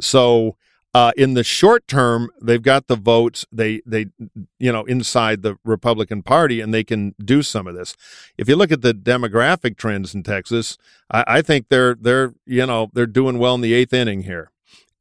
So, 0.00 0.56
uh, 0.94 1.12
in 1.18 1.34
the 1.34 1.44
short 1.44 1.86
term, 1.86 2.30
they've 2.40 2.62
got 2.62 2.86
the 2.86 2.96
votes. 2.96 3.44
They 3.52 3.82
they 3.84 4.06
you 4.58 4.72
know 4.72 4.84
inside 4.84 5.42
the 5.42 5.58
Republican 5.62 6.22
Party, 6.22 6.62
and 6.62 6.72
they 6.72 6.82
can 6.82 7.14
do 7.22 7.42
some 7.42 7.66
of 7.66 7.74
this. 7.74 7.94
If 8.38 8.48
you 8.48 8.56
look 8.56 8.72
at 8.72 8.80
the 8.80 8.94
demographic 8.94 9.76
trends 9.76 10.14
in 10.14 10.22
Texas, 10.22 10.78
I, 11.10 11.24
I 11.26 11.42
think 11.42 11.68
they're 11.68 11.94
they're 11.94 12.32
you 12.46 12.64
know 12.64 12.90
they're 12.94 13.04
doing 13.04 13.38
well 13.38 13.54
in 13.54 13.60
the 13.60 13.74
eighth 13.74 13.92
inning 13.92 14.22
here 14.22 14.50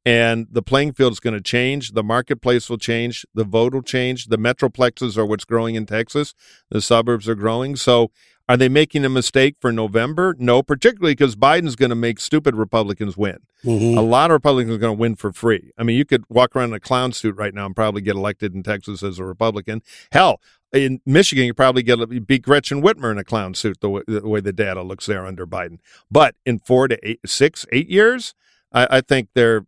and 0.06 0.48
the 0.52 0.62
playing 0.62 0.94
field 0.94 1.13
is 1.13 1.20
going 1.20 1.34
to 1.34 1.41
change. 1.41 1.91
The 1.91 2.04
marketplace 2.04 2.70
will 2.70 2.78
change. 2.78 3.26
The 3.34 3.44
vote 3.44 3.74
will 3.74 3.82
change. 3.82 4.28
The 4.28 4.38
metroplexes 4.38 5.18
are 5.18 5.26
what's 5.26 5.46
growing 5.46 5.76
in 5.76 5.86
Texas. 5.86 6.36
The 6.70 6.82
suburbs 6.82 7.28
are 7.28 7.36
growing. 7.36 7.76
So, 7.76 8.12
are 8.48 8.58
they 8.58 8.70
making 8.70 9.04
a 9.04 9.10
mistake 9.10 9.56
for 9.60 9.72
November? 9.72 10.36
No, 10.38 10.62
particularly 10.62 11.13
because 11.13 11.36
Biden's 11.36 11.76
going 11.76 11.89
to 11.89 11.96
make 11.96 12.20
stupid 12.20 12.56
Republicans 12.56 13.18
win. 13.18 13.39
Mm-hmm. 13.63 13.98
A 13.98 14.04
lot 14.04 14.30
of 14.30 14.36
Republicans 14.36 14.76
are 14.76 14.78
going 14.78 14.96
to 14.96 15.00
win 15.00 15.15
for 15.15 15.34
free. 15.34 15.72
I 15.80 15.84
mean, 15.84 15.98
you 15.98 16.06
could 16.06 16.26
walk 16.30 16.56
around 16.56 16.70
in 16.70 16.76
a 16.76 16.80
clown 16.80 17.12
suit 17.12 17.36
right 17.38 17.56
now 17.56 17.65
and 17.65 17.76
probably 17.76 18.02
get 18.02 18.15
elected 18.15 18.54
in 18.54 18.62
Texas 18.62 19.02
as 19.02 19.18
a 19.18 19.26
Republican. 19.26 19.82
Hell, 20.12 20.39
in 20.72 21.02
Michigan, 21.08 21.46
you 21.46 21.56
probably 21.56 21.82
get 21.82 22.28
beat 22.28 22.44
Gretchen 22.44 22.84
Whitmer 22.84 23.12
in 23.12 23.18
a 23.18 23.24
clown 23.24 23.56
suit 23.56 23.80
the 23.82 23.89
way, 23.89 24.04
the 24.08 24.28
way 24.28 24.41
the 24.41 24.54
data 24.54 24.84
looks 24.84 25.08
there 25.08 25.26
under 25.26 25.48
Biden. 25.48 25.80
But 26.12 26.36
in 26.46 26.60
four 26.60 26.88
to 26.88 27.00
eight, 27.02 27.22
six, 27.26 27.65
eight 27.72 27.89
years, 27.89 28.36
I, 28.72 28.98
I 28.98 29.02
think 29.02 29.30
they're 29.34 29.65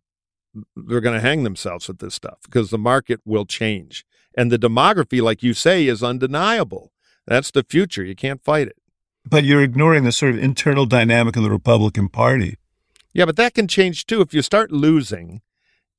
they're 0.76 1.02
going 1.02 1.16
to 1.16 1.28
hang 1.28 1.44
themselves 1.44 1.88
with 1.88 2.00
this 2.00 2.16
stuff 2.16 2.40
because 2.44 2.70
the 2.70 2.78
market 2.78 3.22
will 3.26 3.46
change. 3.46 4.06
And 4.36 4.52
the 4.52 4.60
demography, 4.60 5.22
like 5.22 5.42
you 5.42 5.54
say, 5.54 5.88
is 5.88 6.04
undeniable. 6.04 6.92
That's 7.26 7.52
the 7.52 7.64
future. 7.64 8.04
You 8.04 8.16
can't 8.16 8.44
fight 8.44 8.68
it. 8.68 8.78
But 9.26 9.44
you're 9.44 9.62
ignoring 9.62 10.04
the 10.04 10.12
sort 10.12 10.36
of 10.36 10.44
internal 10.44 10.86
dynamic 10.86 11.36
of 11.36 11.44
the 11.44 11.50
Republican 11.50 12.08
Party. 12.08 12.58
Yeah, 13.14 13.26
but 13.26 13.36
that 13.38 13.54
can 13.54 13.68
change 13.68 14.06
too. 14.06 14.22
If 14.22 14.34
you 14.34 14.42
start 14.42 14.72
losing, 14.72 15.42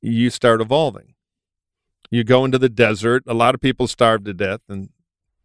you 0.01 0.31
start 0.31 0.61
evolving. 0.61 1.14
You 2.11 2.25
go 2.25 2.44
into 2.44 2.59
the 2.59 2.68
desert. 2.68 3.25
A 3.27 3.35
lot 3.35 3.55
of 3.55 3.61
people 3.61 3.87
starve 3.87 4.25
to 4.25 4.33
death, 4.33 4.61
and 4.68 4.88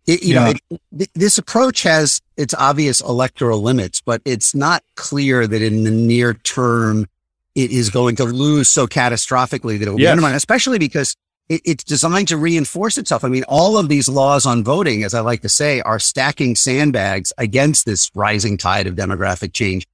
it, 0.06 0.24
you 0.24 0.36
yeah. 0.36 0.54
know, 0.70 0.78
it, 1.00 1.10
this 1.14 1.38
approach 1.38 1.84
has 1.84 2.22
its 2.38 2.54
obvious 2.54 3.02
electoral 3.02 3.62
limits, 3.62 4.02
but 4.02 4.22
it's 4.24 4.54
not 4.54 4.84
clear 4.96 5.48
that 5.48 5.62
in 5.62 5.84
the 5.84 5.92
near 5.92 6.34
term 6.34 7.08
it 7.56 7.72
is 7.72 7.90
going 7.90 8.16
to 8.18 8.26
lose 8.26 8.70
so 8.70 8.88
catastrophically 8.88 9.78
that 9.80 9.88
it 9.88 9.92
will 9.92 10.00
yes. 10.00 10.08
be 10.08 10.12
undermined, 10.12 10.36
especially 10.36 10.80
because 10.80 11.16
it, 11.50 11.62
it's 11.66 11.84
designed 11.84 12.28
to 12.30 12.38
reinforce 12.38 12.98
itself. 12.98 13.24
I 13.24 13.28
mean, 13.28 13.44
all 13.48 13.78
of 13.78 13.90
these 13.90 14.10
laws 14.10 14.46
on 14.46 14.64
voting, 14.64 15.04
as 15.04 15.14
I 15.14 15.20
like 15.20 15.42
to 15.42 15.50
say, 15.50 15.82
are 15.82 16.00
stacking 16.00 16.56
sandbags 16.56 17.32
against 17.38 17.86
this 17.86 18.10
rising 18.16 18.58
tide 18.58 18.88
of 18.88 18.96
demographic 18.96 19.54
change. 19.54 19.88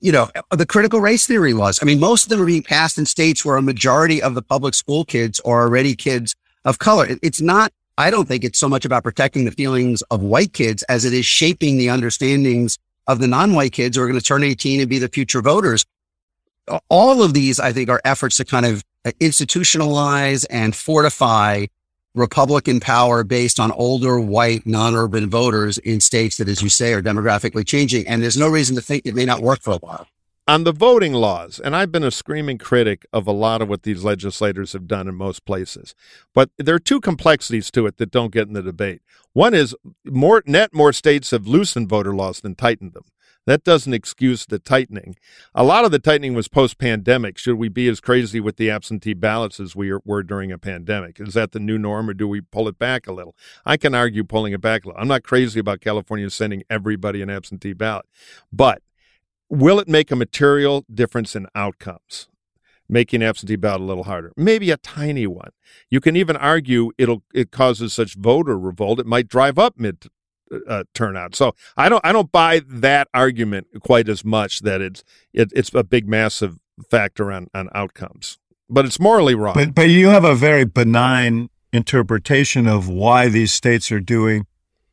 You 0.00 0.12
know, 0.12 0.30
uh, 0.50 0.56
the 0.56 0.66
critical 0.66 1.00
race 1.00 1.26
theory 1.26 1.52
laws. 1.52 1.78
I 1.80 1.84
mean, 1.84 2.00
most 2.00 2.24
of 2.24 2.28
them 2.30 2.42
are 2.42 2.46
being 2.46 2.62
passed 2.62 2.98
in 2.98 3.06
states 3.06 3.44
where 3.44 3.56
a 3.56 3.62
majority 3.62 4.22
of 4.22 4.34
the 4.34 4.42
public 4.42 4.74
school 4.74 5.04
kids 5.04 5.38
are 5.40 5.62
already 5.62 5.94
kids 5.94 6.34
of 6.64 6.78
color. 6.78 7.06
It's 7.22 7.40
not, 7.40 7.72
I 7.98 8.10
don't 8.10 8.26
think 8.26 8.42
it's 8.42 8.58
so 8.58 8.68
much 8.68 8.84
about 8.84 9.04
protecting 9.04 9.44
the 9.44 9.52
feelings 9.52 10.02
of 10.10 10.22
white 10.22 10.52
kids 10.54 10.82
as 10.84 11.04
it 11.04 11.12
is 11.12 11.26
shaping 11.26 11.76
the 11.76 11.90
understandings 11.90 12.78
of 13.06 13.20
the 13.20 13.28
non-white 13.28 13.72
kids 13.72 13.96
who 13.96 14.02
are 14.02 14.06
going 14.06 14.18
to 14.18 14.24
turn 14.24 14.42
18 14.42 14.80
and 14.80 14.88
be 14.88 14.98
the 14.98 15.08
future 15.08 15.42
voters 15.42 15.84
all 16.88 17.22
of 17.22 17.34
these, 17.34 17.58
I 17.60 17.72
think, 17.72 17.88
are 17.88 18.00
efforts 18.04 18.36
to 18.38 18.44
kind 18.44 18.66
of 18.66 18.84
institutionalize 19.20 20.46
and 20.50 20.74
fortify 20.74 21.66
Republican 22.14 22.78
power 22.78 23.24
based 23.24 23.58
on 23.58 23.72
older 23.72 24.20
white 24.20 24.66
non-urban 24.66 25.30
voters 25.30 25.78
in 25.78 26.00
states 26.00 26.36
that, 26.36 26.48
as 26.48 26.62
you 26.62 26.68
say, 26.68 26.92
are 26.92 27.02
demographically 27.02 27.66
changing. 27.66 28.06
And 28.06 28.22
there's 28.22 28.36
no 28.36 28.48
reason 28.48 28.76
to 28.76 28.82
think 28.82 29.06
it 29.06 29.14
may 29.14 29.24
not 29.24 29.40
work 29.40 29.60
for 29.62 29.72
a 29.72 29.78
while. 29.78 30.06
On 30.48 30.64
the 30.64 30.72
voting 30.72 31.12
laws, 31.12 31.60
and 31.60 31.74
I've 31.74 31.92
been 31.92 32.02
a 32.02 32.10
screaming 32.10 32.58
critic 32.58 33.06
of 33.12 33.28
a 33.28 33.32
lot 33.32 33.62
of 33.62 33.68
what 33.68 33.84
these 33.84 34.02
legislators 34.02 34.72
have 34.72 34.88
done 34.88 35.06
in 35.06 35.14
most 35.14 35.44
places, 35.44 35.94
but 36.34 36.50
there 36.58 36.74
are 36.74 36.80
two 36.80 37.00
complexities 37.00 37.70
to 37.70 37.86
it 37.86 37.96
that 37.98 38.10
don't 38.10 38.32
get 38.32 38.48
in 38.48 38.54
the 38.54 38.62
debate. 38.62 39.02
One 39.34 39.54
is 39.54 39.74
more 40.04 40.42
net 40.44 40.74
more 40.74 40.92
states 40.92 41.30
have 41.30 41.46
loosened 41.46 41.88
voter 41.88 42.12
laws 42.12 42.40
than 42.40 42.56
tightened 42.56 42.92
them. 42.92 43.04
That 43.44 43.64
doesn't 43.64 43.92
excuse 43.92 44.46
the 44.46 44.60
tightening. 44.60 45.16
A 45.52 45.64
lot 45.64 45.84
of 45.84 45.90
the 45.90 45.98
tightening 45.98 46.34
was 46.34 46.46
post 46.46 46.78
pandemic. 46.78 47.38
Should 47.38 47.56
we 47.56 47.68
be 47.68 47.88
as 47.88 48.00
crazy 48.00 48.38
with 48.38 48.56
the 48.56 48.70
absentee 48.70 49.14
ballots 49.14 49.58
as 49.58 49.74
we 49.74 49.92
were 50.04 50.22
during 50.22 50.52
a 50.52 50.58
pandemic? 50.58 51.18
Is 51.18 51.34
that 51.34 51.50
the 51.50 51.58
new 51.58 51.76
norm 51.76 52.08
or 52.08 52.14
do 52.14 52.28
we 52.28 52.40
pull 52.40 52.68
it 52.68 52.78
back 52.78 53.08
a 53.08 53.12
little? 53.12 53.34
I 53.66 53.76
can 53.76 53.96
argue 53.96 54.22
pulling 54.22 54.52
it 54.52 54.60
back 54.60 54.84
a 54.84 54.88
little. 54.88 55.00
I'm 55.00 55.08
not 55.08 55.24
crazy 55.24 55.58
about 55.58 55.80
California 55.80 56.30
sending 56.30 56.62
everybody 56.70 57.20
an 57.20 57.30
absentee 57.30 57.72
ballot. 57.72 58.06
But 58.52 58.80
will 59.48 59.80
it 59.80 59.88
make 59.88 60.12
a 60.12 60.16
material 60.16 60.84
difference 60.92 61.34
in 61.34 61.48
outcomes? 61.54 62.28
Making 62.88 63.22
absentee 63.22 63.56
ballot 63.56 63.80
a 63.80 63.84
little 63.84 64.04
harder, 64.04 64.32
maybe 64.36 64.70
a 64.70 64.76
tiny 64.76 65.26
one. 65.26 65.50
You 65.88 66.00
can 66.00 66.14
even 66.14 66.36
argue 66.36 66.90
it'll 66.98 67.22
it 67.32 67.50
causes 67.50 67.94
such 67.94 68.14
voter 68.14 68.58
revolt 68.58 69.00
it 69.00 69.06
might 69.06 69.28
drive 69.28 69.58
up 69.58 69.78
mid 69.78 70.00
uh, 70.66 70.84
turnout. 70.94 71.34
So 71.34 71.54
I 71.76 71.88
don't 71.88 72.04
I 72.04 72.12
don't 72.12 72.30
buy 72.32 72.62
that 72.66 73.08
argument 73.14 73.68
quite 73.80 74.08
as 74.08 74.24
much 74.24 74.60
that 74.60 74.80
it's 74.80 75.04
it, 75.32 75.52
it's 75.54 75.72
a 75.74 75.84
big 75.84 76.08
massive 76.08 76.58
factor 76.90 77.32
on 77.32 77.48
on 77.54 77.68
outcomes. 77.74 78.38
But 78.68 78.84
it's 78.84 79.00
morally 79.00 79.34
wrong. 79.34 79.54
But 79.54 79.74
but 79.74 79.88
you 79.88 80.08
have 80.08 80.24
a 80.24 80.34
very 80.34 80.64
benign 80.64 81.50
interpretation 81.72 82.66
of 82.66 82.88
why 82.88 83.28
these 83.28 83.52
states 83.52 83.90
are 83.90 84.00
doing 84.00 84.46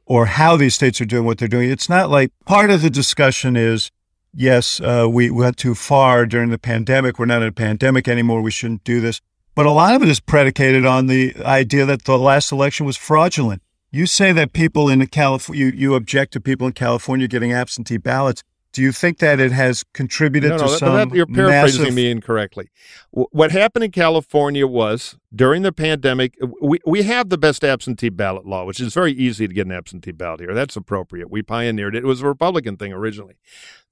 or 0.06 0.26
how 0.26 0.58
these 0.58 0.76
states 0.76 1.00
are 1.00 1.06
doing 1.06 1.26
what 1.26 1.38
they're 1.38 1.48
doing. 1.48 1.70
It's 1.70 1.90
not 1.90 2.10
like 2.10 2.32
part 2.46 2.72
of 2.72 2.82
the 2.82 2.90
discussion 2.90 3.56
is 3.56 3.92
yes, 4.34 4.80
uh, 4.82 5.08
we 5.10 5.30
went 5.30 5.58
too 5.58 5.76
far 5.76 6.26
during 6.26 6.50
the 6.50 6.58
pandemic. 6.58 7.20
We're 7.20 7.26
not 7.26 7.42
in 7.42 7.50
a 7.50 7.54
pandemic 7.54 8.08
anymore. 8.08 8.42
We 8.42 8.52
shouldn't 8.52 8.84
do 8.84 9.02
this. 9.02 9.22
But 9.56 9.66
a 9.66 9.72
lot 9.72 9.96
of 9.96 10.02
it 10.02 10.10
is 10.10 10.20
predicated 10.20 10.86
on 10.86 11.08
the 11.08 11.36
idea 11.44 11.86
that 11.86 12.06
the 12.06 12.18
last 12.18 12.52
election 12.52 12.86
was 12.86 12.98
fraudulent. 12.98 13.62
You 13.92 14.06
say 14.06 14.32
that 14.34 14.54
people 14.54 14.90
in 14.90 15.06
California, 15.08 15.66
you, 15.66 15.72
you 15.72 15.96
object 15.96 16.34
to 16.34 16.42
people 16.42 16.68
in 16.68 16.74
California 16.74 17.28
getting 17.28 17.52
absentee 17.52 17.98
ballots. 17.98 18.44
Do 18.72 18.84
you 18.84 18.92
think 18.92 19.18
that 19.18 19.40
it 19.40 19.52
has 19.52 19.84
contributed 19.94 20.52
no, 20.52 20.58
to 20.60 20.66
no, 20.66 20.70
some? 20.70 21.10
That, 21.10 21.16
you're 21.16 21.26
paraphrasing 21.26 21.82
massive... 21.82 21.96
me 21.96 22.12
incorrectly. 22.12 22.70
What 23.10 23.52
happened 23.52 23.84
in 23.84 23.92
California 23.92 24.68
was 24.68 25.18
during 25.34 25.64
the 25.64 25.72
pandemic, 25.72 26.36
we, 26.62 26.78
we 26.86 27.02
have 27.02 27.30
the 27.30 27.38
best 27.40 27.64
absentee 27.64 28.10
ballot 28.10 28.46
law, 28.46 28.66
which 28.66 28.80
is 28.80 28.94
very 28.94 29.12
easy 29.12 29.48
to 29.48 29.54
get 29.56 29.66
an 29.66 29.72
absentee 29.72 30.12
ballot 30.12 30.42
here. 30.42 30.54
That's 30.54 30.76
appropriate. 30.76 31.32
We 31.32 31.42
pioneered 31.42 31.96
it. 31.96 32.04
It 32.04 32.08
was 32.08 32.22
a 32.22 32.28
Republican 32.28 32.78
thing 32.78 32.94
originally. 32.94 33.38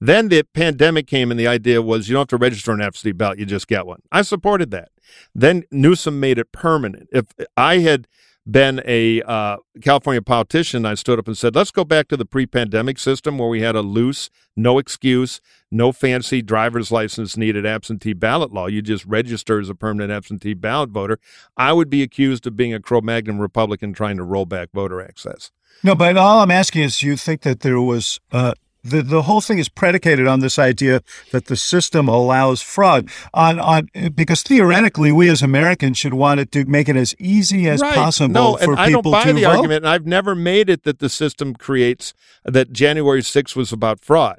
Then 0.00 0.28
the 0.28 0.44
pandemic 0.44 1.08
came, 1.08 1.32
and 1.32 1.40
the 1.40 1.48
idea 1.48 1.82
was 1.82 2.08
you 2.08 2.12
don't 2.12 2.20
have 2.20 2.28
to 2.28 2.36
register 2.36 2.70
an 2.70 2.80
absentee 2.80 3.10
ballot; 3.10 3.40
you 3.40 3.46
just 3.46 3.66
get 3.66 3.84
one. 3.84 4.02
I 4.12 4.22
supported 4.22 4.70
that. 4.70 4.90
Then 5.34 5.64
Newsom 5.72 6.20
made 6.20 6.38
it 6.38 6.52
permanent. 6.52 7.08
If 7.10 7.26
I 7.56 7.78
had 7.78 8.06
been 8.50 8.80
a 8.84 9.22
uh, 9.22 9.58
California 9.82 10.22
politician, 10.22 10.86
I 10.86 10.94
stood 10.94 11.18
up 11.18 11.26
and 11.26 11.36
said, 11.36 11.54
let's 11.54 11.70
go 11.70 11.84
back 11.84 12.08
to 12.08 12.16
the 12.16 12.24
pre 12.24 12.46
pandemic 12.46 12.98
system 12.98 13.38
where 13.38 13.48
we 13.48 13.60
had 13.60 13.76
a 13.76 13.82
loose, 13.82 14.30
no 14.56 14.78
excuse, 14.78 15.40
no 15.70 15.92
fancy 15.92 16.40
driver's 16.40 16.90
license 16.90 17.36
needed 17.36 17.66
absentee 17.66 18.14
ballot 18.14 18.52
law. 18.52 18.66
You 18.66 18.80
just 18.80 19.04
register 19.04 19.60
as 19.60 19.68
a 19.68 19.74
permanent 19.74 20.10
absentee 20.10 20.54
ballot 20.54 20.90
voter. 20.90 21.18
I 21.56 21.72
would 21.72 21.90
be 21.90 22.02
accused 22.02 22.46
of 22.46 22.56
being 22.56 22.72
a 22.72 22.80
Cro 22.80 23.00
Magnon 23.00 23.38
Republican 23.38 23.92
trying 23.92 24.16
to 24.16 24.24
roll 24.24 24.46
back 24.46 24.70
voter 24.72 25.00
access. 25.00 25.50
No, 25.82 25.94
but 25.94 26.16
all 26.16 26.40
I'm 26.40 26.50
asking 26.50 26.82
is, 26.82 26.98
do 26.98 27.06
you 27.06 27.16
think 27.16 27.42
that 27.42 27.60
there 27.60 27.80
was 27.80 28.18
uh, 28.32 28.54
the, 28.84 29.02
the 29.02 29.22
whole 29.22 29.40
thing 29.40 29.58
is 29.58 29.68
predicated 29.68 30.26
on 30.26 30.40
this 30.40 30.58
idea 30.58 31.02
that 31.32 31.46
the 31.46 31.56
system 31.56 32.08
allows 32.08 32.62
fraud 32.62 33.08
on 33.34 33.58
on 33.58 33.88
because 34.14 34.42
theoretically 34.42 35.12
we 35.12 35.28
as 35.28 35.42
Americans 35.42 35.98
should 35.98 36.14
want 36.14 36.40
it 36.40 36.52
to 36.52 36.64
make 36.64 36.88
it 36.88 36.96
as 36.96 37.14
easy 37.18 37.68
as 37.68 37.80
right. 37.80 37.94
possible 37.94 38.32
no, 38.32 38.56
for 38.56 38.74
and 38.74 38.86
people 38.86 39.14
I 39.14 39.24
don't 39.24 39.26
buy 39.26 39.32
the 39.32 39.42
vote. 39.42 39.56
argument, 39.56 39.84
and 39.84 39.88
I've 39.88 40.06
never 40.06 40.34
made 40.34 40.70
it 40.70 40.84
that 40.84 40.98
the 40.98 41.08
system 41.08 41.54
creates 41.54 42.14
that 42.44 42.72
January 42.72 43.22
6th 43.22 43.56
was 43.56 43.72
about 43.72 44.00
fraud. 44.00 44.38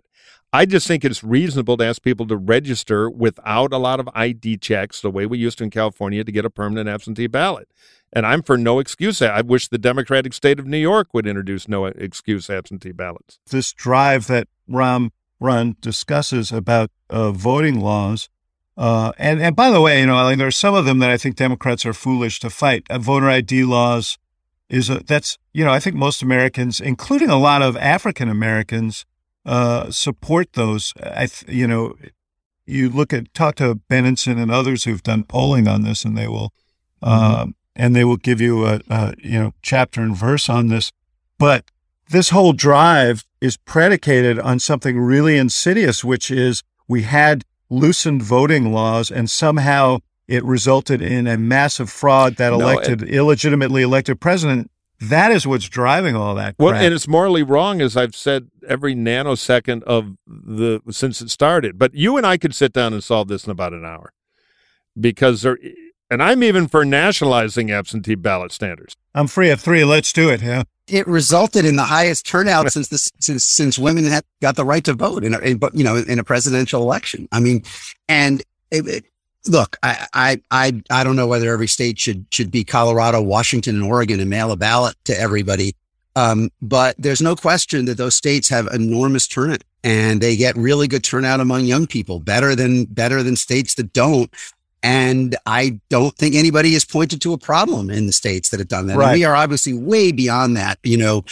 I 0.52 0.66
just 0.66 0.88
think 0.88 1.06
it's 1.06 1.24
reasonable 1.24 1.78
to 1.78 1.86
ask 1.86 2.02
people 2.02 2.26
to 2.28 2.36
register 2.36 3.08
without 3.08 3.72
a 3.72 3.78
lot 3.78 4.00
of 4.00 4.10
ID 4.16 4.58
checks, 4.58 5.00
the 5.00 5.12
way 5.12 5.28
we 5.28 5.38
used 5.38 5.60
to 5.60 5.64
in 5.64 5.70
California, 5.70 6.24
to 6.24 6.32
get 6.32 6.44
a 6.44 6.50
permanent 6.50 6.90
absentee 6.90 7.28
ballot. 7.28 7.70
And 8.12 8.26
I'm 8.26 8.42
for 8.42 8.58
no 8.58 8.80
excuse. 8.80 9.22
I 9.22 9.42
wish 9.42 9.68
the 9.68 9.78
Democratic 9.78 10.34
state 10.34 10.60
of 10.60 10.66
New 10.66 10.78
York 10.78 11.14
would 11.14 11.28
introduce 11.28 11.68
no 11.68 11.86
excuse 11.86 12.50
absentee 12.50 12.92
ballots. 12.92 13.40
This 13.50 13.72
drive 13.72 14.28
that 14.28 14.48
Rahm 14.70 15.12
Run 15.40 15.78
discusses 15.80 16.52
about 16.52 16.92
uh, 17.10 17.32
voting 17.32 17.80
laws. 17.80 18.30
Uh, 18.78 19.12
and, 19.18 19.42
and 19.42 19.56
by 19.56 19.70
the 19.70 19.82
way, 19.82 20.00
you 20.00 20.06
know, 20.06 20.18
I 20.18 20.30
mean, 20.30 20.38
there 20.38 20.48
are 20.48 20.52
some 20.52 20.74
of 20.74 20.86
them 20.86 21.00
that 21.00 21.10
I 21.10 21.18
think 21.18 21.36
Democrats 21.36 21.86
are 21.86 21.94
foolish 21.94 22.40
to 22.42 22.50
fight. 22.50 22.86
Uh, 22.90 22.98
voter 23.00 23.30
ID 23.30 23.64
laws 23.64 24.18
is 24.70 24.90
a, 24.90 25.00
that's, 25.00 25.38
you 25.54 25.64
know, 25.64 25.72
I 25.72 25.80
think 25.80 25.96
most 25.96 26.22
Americans, 26.22 26.82
including 26.82 27.30
a 27.30 27.38
lot 27.38 27.62
of 27.62 27.78
African 27.78 28.30
Americans, 28.30 29.06
uh, 29.46 29.92
support 29.92 30.54
those. 30.54 30.94
I, 31.02 31.28
th- 31.28 31.46
you 31.48 31.68
know, 31.68 31.96
you 32.66 32.90
look 32.90 33.14
at, 33.14 33.34
talk 33.34 33.56
to 33.56 33.76
Benenson 33.90 34.42
and 34.42 34.52
others 34.52 34.84
who've 34.84 35.04
done 35.04 35.24
polling 35.24 35.68
on 35.68 35.84
this 35.84 36.06
and 36.06 36.18
they 36.18 36.28
will 36.28 36.54
uh, 37.02 37.48
and 37.80 37.96
they 37.96 38.04
will 38.04 38.18
give 38.18 38.42
you 38.42 38.66
a, 38.66 38.82
a 38.90 39.16
you 39.18 39.40
know 39.40 39.54
chapter 39.64 40.02
and 40.02 40.16
verse 40.16 40.50
on 40.50 40.68
this. 40.68 40.92
But 41.40 41.64
this 42.10 42.30
whole 42.30 42.52
drive 42.52 43.24
is 43.40 43.56
predicated 43.56 44.38
on 44.38 44.60
something 44.60 45.00
really 45.00 45.38
insidious, 45.38 46.04
which 46.04 46.30
is 46.30 46.62
we 46.88 47.04
had 47.04 47.46
loosened 47.70 48.22
voting 48.22 48.74
laws, 48.74 49.10
and 49.10 49.30
somehow 49.30 50.00
it 50.28 50.44
resulted 50.44 51.02
in 51.02 51.26
a 51.26 51.38
massive 51.38 51.90
fraud 51.90 52.36
that 52.36 52.50
No, 52.50 52.60
elected 52.60 53.02
illegitimately 53.04 53.82
elected 53.82 54.20
president. 54.20 54.70
That 55.00 55.32
is 55.32 55.48
what's 55.48 55.70
driving 55.70 56.18
all 56.18 56.36
that. 56.36 56.56
Well, 56.60 56.74
and 56.74 56.94
it's 56.94 57.08
morally 57.08 57.44
wrong, 57.44 57.80
as 57.80 57.96
I've 57.96 58.18
said 58.18 58.50
every 58.68 58.94
nanosecond 58.94 59.84
of 59.84 60.18
the 60.28 60.82
since 60.92 61.22
it 61.22 61.30
started. 61.30 61.80
But 61.80 61.96
you 61.96 62.18
and 62.18 62.26
I 62.26 62.38
could 62.38 62.54
sit 62.54 62.74
down 62.74 62.92
and 62.92 63.02
solve 63.02 63.30
this 63.30 63.46
in 63.46 63.52
about 63.52 63.72
an 63.72 63.86
hour, 63.86 64.12
because 65.00 65.44
there. 65.44 65.58
And 66.10 66.24
I'm 66.24 66.42
even 66.44 66.68
for 66.68 66.84
nationalizing 66.86 67.72
absentee 67.72 68.16
ballot 68.16 68.52
standards. 68.52 68.96
I'm 69.14 69.28
free 69.28 69.52
at 69.52 69.60
three. 69.60 69.86
Let's 69.86 70.12
do 70.12 70.30
it. 70.30 70.42
Yeah. 70.42 70.64
It 70.88 71.08
resulted 71.08 71.66
in 71.66 71.76
the 71.76 71.84
highest 71.84 72.26
turnout 72.26 72.72
since 72.72 72.88
this 72.88 73.12
since 73.20 73.44
since 73.44 73.78
women 73.78 74.06
had 74.06 74.24
got 74.42 74.56
the 74.56 74.66
right 74.66 74.84
to 74.86 74.94
vote 74.94 75.24
in, 75.24 75.36
a, 75.36 75.40
in 75.40 75.58
but 75.58 75.76
you 75.76 75.84
know 75.84 75.98
in 75.98 76.18
a 76.18 76.24
presidential 76.24 76.82
election. 76.82 77.28
I 77.32 77.40
mean, 77.40 77.64
and 78.08 78.42
it, 78.72 78.88
it, 78.88 79.06
look, 79.48 79.78
I, 79.84 80.08
I 80.14 80.42
I 80.50 80.82
I 80.90 81.04
don't 81.04 81.16
know 81.16 81.28
whether 81.28 81.54
every 81.54 81.68
state 81.68 82.00
should 82.00 82.26
should 82.32 82.50
be 82.50 82.64
Colorado, 82.64 83.22
Washington, 83.22 83.76
and 83.76 83.84
Oregon 83.84 84.20
and 84.20 84.32
mail 84.32 84.52
a 84.52 84.58
ballot 84.58 84.96
to 85.06 85.20
everybody. 85.20 85.76
Um, 86.16 86.50
but 86.60 86.96
there's 86.98 87.22
no 87.22 87.36
question 87.36 87.86
that 87.86 87.98
those 87.98 88.16
states 88.16 88.50
have 88.50 88.68
enormous 88.74 89.28
turnout 89.28 89.64
and 89.84 90.22
they 90.22 90.36
get 90.36 90.58
really 90.58 90.88
good 90.88 91.04
turnout 91.04 91.40
among 91.40 91.66
young 91.66 91.88
people, 91.88 92.20
better 92.20 92.56
than 92.56 92.86
better 92.86 93.24
than 93.24 93.36
states 93.36 93.76
that 93.76 93.94
don't. 93.94 94.34
And 94.82 95.36
I 95.46 95.80
don't 95.90 96.16
think 96.16 96.36
anybody 96.36 96.74
has 96.74 96.86
pointed 96.86 97.22
to 97.22 97.34
a 97.34 97.38
problem 97.38 97.90
in 97.90 98.08
the 98.08 98.14
states 98.14 98.50
that 98.50 98.60
have 98.60 98.70
done 98.70 98.88
that. 98.88 98.94
And 98.94 99.00
Right. 99.02 99.14
we 99.18 99.26
are 99.26 99.36
obviously 99.36 99.74
way 99.74 100.12
beyond 100.12 100.56
that. 100.58 100.80
You 100.84 100.98
know, 100.98 101.24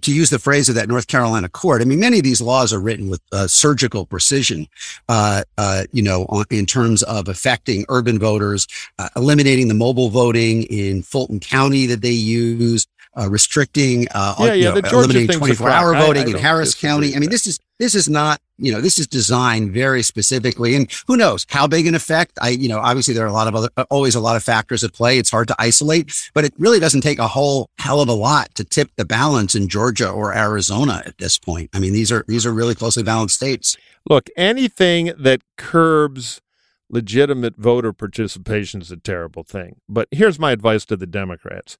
to 0.00 0.12
use 0.12 0.30
the 0.30 0.38
phrase 0.38 0.68
of 0.68 0.74
that 0.76 0.88
North 0.88 1.06
Carolina 1.06 1.48
court. 1.48 1.82
I 1.82 1.84
mean, 1.84 2.00
many 2.00 2.18
of 2.18 2.24
these 2.24 2.40
laws 2.40 2.72
are 2.72 2.80
written 2.80 3.08
with 3.10 3.20
uh, 3.32 3.46
surgical 3.48 4.06
precision. 4.06 4.66
Uh, 5.08 5.42
uh, 5.58 5.84
you 5.92 6.02
know, 6.02 6.24
on, 6.30 6.44
in 6.50 6.64
terms 6.64 7.02
of 7.02 7.28
affecting 7.28 7.84
urban 7.88 8.18
voters, 8.18 8.66
uh, 8.98 9.08
eliminating 9.14 9.68
the 9.68 9.74
mobile 9.74 10.08
voting 10.08 10.62
in 10.64 11.02
Fulton 11.02 11.38
County 11.40 11.86
that 11.86 12.00
they 12.02 12.10
use. 12.12 12.86
Uh, 13.18 13.30
restricting, 13.30 14.06
uh, 14.14 14.34
Yeah, 14.38 14.52
yeah, 14.52 14.68
know, 14.74 14.80
the 14.82 14.90
eliminating 14.90 15.38
24 15.38 15.70
hour 15.70 15.92
crock. 15.92 16.02
I- 16.02 16.06
voting 16.06 16.22
I 16.34 16.36
in 16.36 16.36
Harris 16.36 16.74
County. 16.74 17.16
I 17.16 17.18
mean, 17.18 17.30
this 17.30 17.46
is, 17.46 17.58
this 17.78 17.94
is 17.94 18.08
not, 18.08 18.40
you 18.58 18.72
know, 18.72 18.80
this 18.80 18.98
is 18.98 19.06
designed 19.06 19.72
very 19.72 20.02
specifically. 20.02 20.74
And 20.74 20.90
who 21.06 21.16
knows 21.16 21.46
how 21.48 21.66
big 21.66 21.86
an 21.86 21.94
effect? 21.94 22.38
I, 22.40 22.50
you 22.50 22.68
know, 22.68 22.78
obviously 22.78 23.14
there 23.14 23.24
are 23.24 23.28
a 23.28 23.32
lot 23.32 23.48
of 23.48 23.54
other, 23.54 23.68
uh, 23.76 23.84
always 23.90 24.14
a 24.14 24.20
lot 24.20 24.36
of 24.36 24.42
factors 24.42 24.82
at 24.82 24.94
play. 24.94 25.18
It's 25.18 25.30
hard 25.30 25.48
to 25.48 25.56
isolate, 25.58 26.30
but 26.32 26.44
it 26.44 26.54
really 26.58 26.80
doesn't 26.80 27.02
take 27.02 27.18
a 27.18 27.28
whole 27.28 27.68
hell 27.78 28.00
of 28.00 28.08
a 28.08 28.14
lot 28.14 28.54
to 28.54 28.64
tip 28.64 28.90
the 28.96 29.04
balance 29.04 29.54
in 29.54 29.68
Georgia 29.68 30.08
or 30.08 30.34
Arizona 30.34 31.02
at 31.04 31.18
this 31.18 31.38
point. 31.38 31.70
I 31.74 31.78
mean, 31.78 31.92
these 31.92 32.10
are, 32.10 32.24
these 32.26 32.46
are 32.46 32.52
really 32.52 32.74
closely 32.74 33.02
balanced 33.02 33.36
states. 33.36 33.76
Look, 34.08 34.30
anything 34.36 35.12
that 35.18 35.42
curbs 35.56 36.40
legitimate 36.88 37.56
voter 37.56 37.92
participation 37.92 38.80
is 38.80 38.90
a 38.90 38.96
terrible 38.96 39.42
thing. 39.42 39.80
But 39.88 40.08
here's 40.10 40.38
my 40.38 40.52
advice 40.52 40.84
to 40.86 40.96
the 40.96 41.06
Democrats 41.06 41.78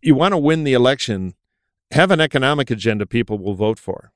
you 0.00 0.14
want 0.16 0.32
to 0.32 0.38
win 0.38 0.64
the 0.64 0.72
election, 0.72 1.34
have 1.92 2.10
an 2.10 2.20
economic 2.20 2.70
agenda 2.70 3.06
people 3.06 3.38
will 3.38 3.54
vote 3.54 3.78
for. 3.78 4.12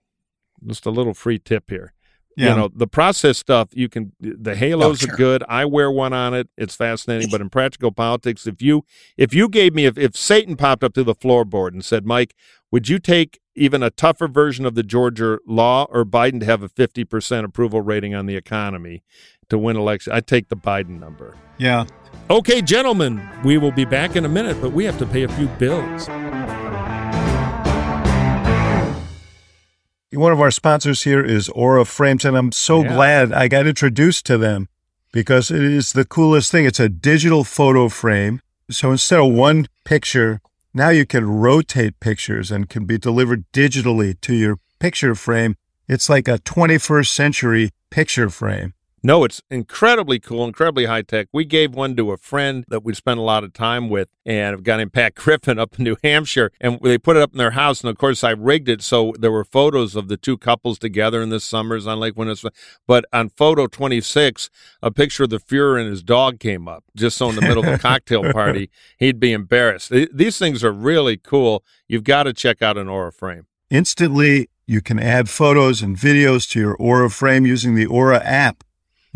Just 0.64 0.86
a 0.86 0.90
little 0.90 1.14
free 1.14 1.38
tip 1.38 1.70
here. 1.70 1.92
Yeah. 2.36 2.50
You 2.50 2.56
know, 2.56 2.70
the 2.74 2.86
process 2.86 3.38
stuff, 3.38 3.70
you 3.72 3.88
can, 3.88 4.12
the 4.20 4.50
oh, 4.50 4.54
halos 4.54 5.02
Oh, 5.02 5.06
sure. 5.06 5.14
are 5.14 5.16
good. 5.16 5.44
I 5.48 5.64
wear 5.64 5.90
one 5.90 6.12
on 6.12 6.34
it. 6.34 6.48
It's 6.58 6.74
fascinating. 6.74 7.30
But 7.30 7.40
in 7.42 7.48
practical 7.48 7.92
politics, 7.92 8.46
if 8.46 8.60
you, 8.60 8.84
if 9.16 9.32
you 9.32 9.48
gave 9.48 9.74
me, 9.74 9.86
if, 9.86 9.96
if 9.96 10.14
Satan 10.14 10.54
popped 10.56 10.84
up 10.84 10.92
to 10.94 11.04
the 11.04 11.14
floorboard 11.14 11.68
and 11.68 11.82
said, 11.82 12.04
Mike, 12.04 12.34
would 12.70 12.90
you 12.90 12.98
take 12.98 13.40
even 13.54 13.82
a 13.82 13.88
tougher 13.88 14.28
version 14.28 14.66
of 14.66 14.74
the 14.74 14.82
Georgia 14.82 15.38
law 15.46 15.86
or 15.88 16.04
Biden 16.04 16.40
to 16.40 16.46
have 16.46 16.62
a 16.62 16.68
50% 16.68 17.44
approval 17.44 17.80
rating 17.80 18.14
on 18.14 18.26
the 18.26 18.36
economy 18.36 19.02
to 19.48 19.56
win 19.56 19.76
election? 19.76 20.12
I'd 20.12 20.26
take 20.26 20.50
the 20.50 20.56
Biden 20.56 21.00
number. 21.00 21.36
Yeah. 21.56 21.86
Okay, 22.28 22.60
gentlemen, 22.60 23.26
we 23.44 23.56
will 23.56 23.72
be 23.72 23.86
back 23.86 24.14
in 24.14 24.26
a 24.26 24.28
minute, 24.28 24.60
but 24.60 24.72
we 24.72 24.84
have 24.84 24.98
to 24.98 25.06
pay 25.06 25.22
a 25.22 25.28
few 25.28 25.46
bills. 25.58 26.06
One 30.12 30.32
of 30.32 30.40
our 30.40 30.52
sponsors 30.52 31.02
here 31.02 31.20
is 31.22 31.48
Aura 31.48 31.84
Frames, 31.84 32.24
and 32.24 32.36
I'm 32.36 32.52
so 32.52 32.82
Yeah. 32.82 32.94
glad 32.94 33.32
I 33.32 33.48
got 33.48 33.66
introduced 33.66 34.24
to 34.26 34.38
them 34.38 34.68
because 35.12 35.50
it 35.50 35.62
is 35.64 35.92
the 35.92 36.04
coolest 36.04 36.52
thing. 36.52 36.64
It's 36.64 36.78
a 36.78 36.88
digital 36.88 37.42
photo 37.42 37.88
frame. 37.88 38.40
So 38.70 38.92
instead 38.92 39.18
of 39.18 39.32
one 39.32 39.66
picture, 39.84 40.40
now 40.72 40.90
you 40.90 41.06
can 41.06 41.26
rotate 41.28 41.98
pictures 41.98 42.52
and 42.52 42.68
can 42.68 42.84
be 42.84 42.98
delivered 42.98 43.44
digitally 43.52 44.20
to 44.20 44.34
your 44.34 44.58
picture 44.78 45.16
frame. 45.16 45.56
It's 45.88 46.08
like 46.08 46.28
a 46.28 46.38
21st 46.38 47.12
century 47.12 47.70
picture 47.90 48.30
frame. 48.30 48.74
No, 49.06 49.22
it's 49.22 49.40
incredibly 49.52 50.18
cool, 50.18 50.44
incredibly 50.44 50.86
high 50.86 51.02
tech. 51.02 51.28
We 51.32 51.44
gave 51.44 51.76
one 51.76 51.94
to 51.94 52.10
a 52.10 52.16
friend 52.16 52.64
that 52.66 52.82
we 52.82 52.92
spent 52.92 53.20
a 53.20 53.22
lot 53.22 53.44
of 53.44 53.52
time 53.52 53.88
with, 53.88 54.10
and 54.26 54.58
a 54.58 54.60
guy 54.60 54.78
named 54.78 54.94
Pat 54.94 55.14
Griffin 55.14 55.60
up 55.60 55.78
in 55.78 55.84
New 55.84 55.96
Hampshire, 56.02 56.50
and 56.60 56.80
they 56.82 56.98
put 56.98 57.14
it 57.16 57.22
up 57.22 57.30
in 57.30 57.38
their 57.38 57.52
house. 57.52 57.82
And 57.82 57.88
of 57.88 57.98
course, 57.98 58.24
I 58.24 58.30
rigged 58.30 58.68
it 58.68 58.82
so 58.82 59.14
there 59.16 59.30
were 59.30 59.44
photos 59.44 59.94
of 59.94 60.08
the 60.08 60.16
two 60.16 60.36
couples 60.36 60.80
together 60.80 61.22
in 61.22 61.28
the 61.28 61.38
summers 61.38 61.86
on 61.86 62.00
Lake 62.00 62.16
Winnebago. 62.16 62.48
But 62.88 63.04
on 63.12 63.28
photo 63.28 63.68
26, 63.68 64.50
a 64.82 64.90
picture 64.90 65.22
of 65.22 65.30
the 65.30 65.38
Fuhrer 65.38 65.80
and 65.80 65.88
his 65.88 66.02
dog 66.02 66.40
came 66.40 66.66
up, 66.66 66.82
just 66.96 67.16
so 67.16 67.28
in 67.28 67.36
the 67.36 67.42
middle 67.42 67.64
of 67.64 67.72
a 67.72 67.78
cocktail 67.88 68.32
party, 68.32 68.70
he'd 68.98 69.20
be 69.20 69.32
embarrassed. 69.32 69.92
These 70.12 70.36
things 70.36 70.64
are 70.64 70.72
really 70.72 71.16
cool. 71.16 71.62
You've 71.86 72.02
got 72.02 72.24
to 72.24 72.32
check 72.32 72.60
out 72.60 72.76
an 72.76 72.88
Aura 72.88 73.12
frame. 73.12 73.46
Instantly, 73.70 74.50
you 74.66 74.80
can 74.80 74.98
add 74.98 75.30
photos 75.30 75.80
and 75.80 75.96
videos 75.96 76.50
to 76.50 76.58
your 76.58 76.74
Aura 76.74 77.08
frame 77.08 77.46
using 77.46 77.76
the 77.76 77.86
Aura 77.86 78.20
app. 78.24 78.64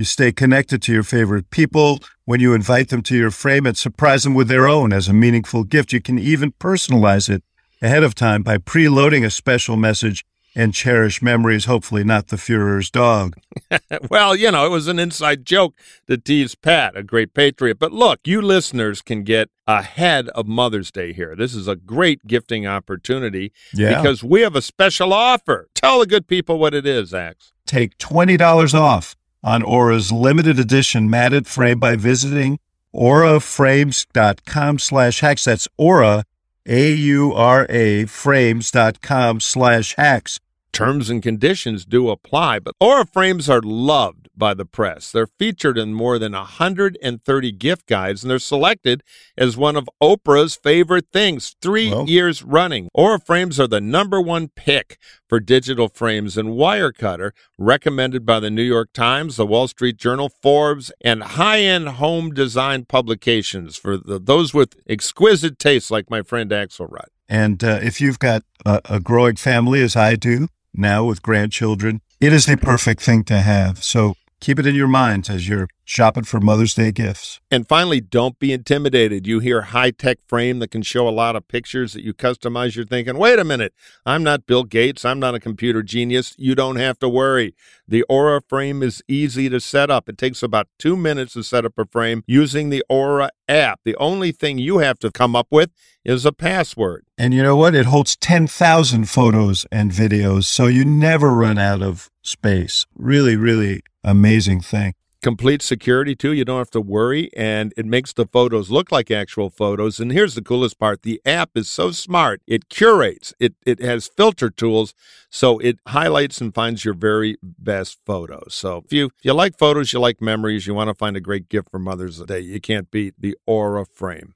You 0.00 0.04
stay 0.06 0.32
connected 0.32 0.80
to 0.84 0.94
your 0.94 1.02
favorite 1.02 1.50
people 1.50 1.98
when 2.24 2.40
you 2.40 2.54
invite 2.54 2.88
them 2.88 3.02
to 3.02 3.14
your 3.14 3.30
frame 3.30 3.66
and 3.66 3.76
surprise 3.76 4.22
them 4.22 4.32
with 4.32 4.48
their 4.48 4.66
own 4.66 4.94
as 4.94 5.08
a 5.08 5.12
meaningful 5.12 5.62
gift. 5.62 5.92
You 5.92 6.00
can 6.00 6.18
even 6.18 6.52
personalize 6.52 7.28
it 7.28 7.42
ahead 7.82 8.02
of 8.02 8.14
time 8.14 8.42
by 8.42 8.56
preloading 8.56 9.26
a 9.26 9.30
special 9.30 9.76
message 9.76 10.24
and 10.56 10.72
cherish 10.72 11.20
memories, 11.20 11.66
hopefully 11.66 12.02
not 12.02 12.28
the 12.28 12.36
Fuhrer's 12.36 12.90
dog. 12.90 13.36
well, 14.10 14.34
you 14.34 14.50
know, 14.50 14.64
it 14.64 14.70
was 14.70 14.88
an 14.88 14.98
inside 14.98 15.44
joke 15.44 15.74
to 16.06 16.16
tease 16.16 16.54
Pat, 16.54 16.96
a 16.96 17.02
great 17.02 17.34
patriot. 17.34 17.78
But 17.78 17.92
look, 17.92 18.20
you 18.24 18.40
listeners 18.40 19.02
can 19.02 19.22
get 19.22 19.50
ahead 19.66 20.30
of 20.30 20.46
Mother's 20.46 20.90
Day 20.90 21.12
here. 21.12 21.36
This 21.36 21.54
is 21.54 21.68
a 21.68 21.76
great 21.76 22.26
gifting 22.26 22.66
opportunity 22.66 23.52
Yeah. 23.74 24.00
because 24.00 24.24
we 24.24 24.40
have 24.40 24.56
a 24.56 24.62
special 24.62 25.12
offer. 25.12 25.68
Tell 25.74 26.00
the 26.00 26.06
good 26.06 26.26
people 26.26 26.58
what 26.58 26.72
it 26.72 26.86
is, 26.86 27.12
Axe. 27.12 27.52
Take 27.66 27.98
$20 27.98 28.72
off 28.72 29.14
on 29.42 29.62
Aura's 29.62 30.12
limited 30.12 30.58
edition 30.58 31.08
matted 31.08 31.46
frame 31.46 31.78
by 31.78 31.96
visiting 31.96 32.58
auraframes.com 32.94 34.78
slash 34.78 35.20
hacks. 35.20 35.44
That's 35.44 35.68
Aura, 35.76 36.24
A-U-R-A, 36.66 38.04
frames.com 38.06 39.40
slash 39.40 39.94
hacks. 39.96 40.40
Terms 40.72 41.10
and 41.10 41.22
conditions 41.22 41.84
do 41.84 42.08
apply, 42.10 42.58
but 42.60 42.74
Aura 42.80 43.04
frames 43.04 43.50
are 43.50 43.60
loved 43.60 44.28
by 44.36 44.54
the 44.54 44.64
press. 44.64 45.12
They're 45.12 45.26
featured 45.26 45.76
in 45.76 45.92
more 45.92 46.18
than 46.18 46.32
130 46.32 47.52
gift 47.52 47.86
guides, 47.86 48.22
and 48.22 48.30
they're 48.30 48.38
selected 48.38 49.02
as 49.36 49.56
one 49.56 49.76
of 49.76 49.88
Oprah's 50.02 50.54
favorite 50.56 51.06
things 51.12 51.54
three 51.60 51.90
Well. 51.90 52.08
years 52.08 52.42
running. 52.42 52.88
Aura 52.94 53.20
frames 53.20 53.60
are 53.60 53.66
the 53.66 53.80
number 53.80 54.20
one 54.20 54.48
pick 54.48 54.98
for 55.28 55.38
digital 55.40 55.88
frames 55.88 56.36
and 56.38 56.50
Wirecutter, 56.50 57.32
recommended 57.58 58.24
by 58.24 58.40
the 58.40 58.50
New 58.50 58.62
York 58.62 58.88
Times, 58.94 59.36
the 59.36 59.46
Wall 59.46 59.68
Street 59.68 59.98
Journal, 59.98 60.30
Forbes, 60.42 60.90
and 61.02 61.22
high-end 61.22 61.88
home 61.90 62.32
design 62.32 62.84
publications 62.86 63.76
for 63.76 63.98
the, 63.98 64.18
those 64.18 64.54
with 64.54 64.74
exquisite 64.88 65.58
tastes 65.58 65.90
like 65.90 66.08
my 66.08 66.22
friend 66.22 66.50
Axelrod. 66.50 67.08
And 67.28 67.62
uh, 67.62 67.78
if 67.82 68.00
you've 68.00 68.18
got 68.18 68.42
a, 68.64 68.80
a 68.86 69.00
growing 69.00 69.36
family, 69.36 69.82
as 69.82 69.94
I 69.94 70.16
do 70.16 70.48
now 70.74 71.04
with 71.04 71.22
grandchildren, 71.22 72.00
it 72.20 72.32
is 72.32 72.46
the 72.46 72.56
perfect 72.56 73.00
thing 73.02 73.24
to 73.24 73.40
have. 73.40 73.82
So 73.82 74.14
keep 74.40 74.58
it 74.58 74.66
in 74.66 74.74
your 74.74 74.88
mind 74.88 75.28
as 75.28 75.48
you're 75.48 75.68
shopping 75.84 76.24
for 76.24 76.40
Mother's 76.40 76.74
Day 76.74 76.92
gifts. 76.92 77.40
And 77.50 77.66
finally, 77.66 78.00
don't 78.00 78.38
be 78.38 78.52
intimidated. 78.52 79.26
You 79.26 79.40
hear 79.40 79.62
high 79.62 79.90
tech 79.90 80.18
frame 80.26 80.60
that 80.60 80.70
can 80.70 80.82
show 80.82 81.08
a 81.08 81.10
lot 81.10 81.36
of 81.36 81.48
pictures 81.48 81.92
that 81.92 82.04
you 82.04 82.14
customize. 82.14 82.76
You're 82.76 82.84
thinking, 82.84 83.18
wait 83.18 83.38
a 83.38 83.44
minute, 83.44 83.74
I'm 84.06 84.22
not 84.22 84.46
Bill 84.46 84.64
Gates. 84.64 85.04
I'm 85.04 85.18
not 85.18 85.34
a 85.34 85.40
computer 85.40 85.82
genius. 85.82 86.34
You 86.38 86.54
don't 86.54 86.76
have 86.76 86.98
to 87.00 87.08
worry. 87.08 87.54
The 87.86 88.02
Aura 88.04 88.40
frame 88.40 88.82
is 88.82 89.02
easy 89.08 89.48
to 89.48 89.60
set 89.60 89.90
up. 89.90 90.08
It 90.08 90.16
takes 90.16 90.42
about 90.42 90.68
two 90.78 90.96
minutes 90.96 91.32
to 91.34 91.42
set 91.42 91.64
up 91.64 91.76
a 91.76 91.84
frame 91.84 92.22
using 92.26 92.70
the 92.70 92.84
Aura 92.88 93.30
app. 93.48 93.80
The 93.84 93.96
only 93.96 94.32
thing 94.32 94.58
you 94.58 94.78
have 94.78 94.98
to 95.00 95.10
come 95.10 95.34
up 95.34 95.48
with 95.50 95.70
is 96.04 96.24
a 96.24 96.32
password. 96.32 97.04
And 97.18 97.34
you 97.34 97.42
know 97.42 97.56
what? 97.56 97.74
It 97.74 97.86
holds 97.86 98.16
10,000 98.16 99.08
photos 99.08 99.66
and 99.72 99.90
videos, 99.90 100.44
so 100.44 100.66
you 100.66 100.84
never 100.84 101.30
run 101.30 101.58
out 101.58 101.82
of 101.82 102.10
space. 102.22 102.86
Really, 102.94 103.36
really 103.36 103.82
amazing 104.04 104.60
thing. 104.60 104.94
complete 105.22 105.62
security 105.62 106.14
too. 106.14 106.32
You 106.32 106.44
don't 106.44 106.58
have 106.58 106.70
to 106.70 106.80
worry, 106.80 107.30
and 107.36 107.72
it 107.76 107.86
makes 107.86 108.12
the 108.12 108.26
photos 108.26 108.70
look 108.70 108.90
like 108.90 109.10
actual 109.10 109.50
photos. 109.50 110.00
And 110.00 110.12
here's 110.12 110.34
the 110.34 110.42
coolest 110.42 110.78
part: 110.78 111.02
the 111.02 111.20
app 111.26 111.50
is 111.56 111.68
so 111.70 111.90
smart; 111.90 112.42
it 112.46 112.68
curates. 112.68 113.34
It 113.38 113.54
it 113.66 113.80
has 113.80 114.08
filter 114.08 114.50
tools, 114.50 114.94
so 115.30 115.58
it 115.58 115.78
highlights 115.88 116.40
and 116.40 116.54
finds 116.54 116.84
your 116.84 116.94
very 116.94 117.36
best 117.42 117.98
photos. 118.06 118.54
So 118.54 118.82
if 118.84 118.92
you 118.92 119.06
if 119.06 119.24
you 119.24 119.32
like 119.34 119.58
photos, 119.58 119.92
you 119.92 120.00
like 120.00 120.20
memories, 120.20 120.66
you 120.66 120.74
want 120.74 120.88
to 120.88 120.94
find 120.94 121.16
a 121.16 121.20
great 121.20 121.48
gift 121.48 121.70
for 121.70 121.78
Mother's 121.78 122.20
Day, 122.22 122.40
you 122.40 122.60
can't 122.60 122.90
beat 122.90 123.14
the 123.18 123.36
Aura 123.46 123.84
frame. 123.86 124.34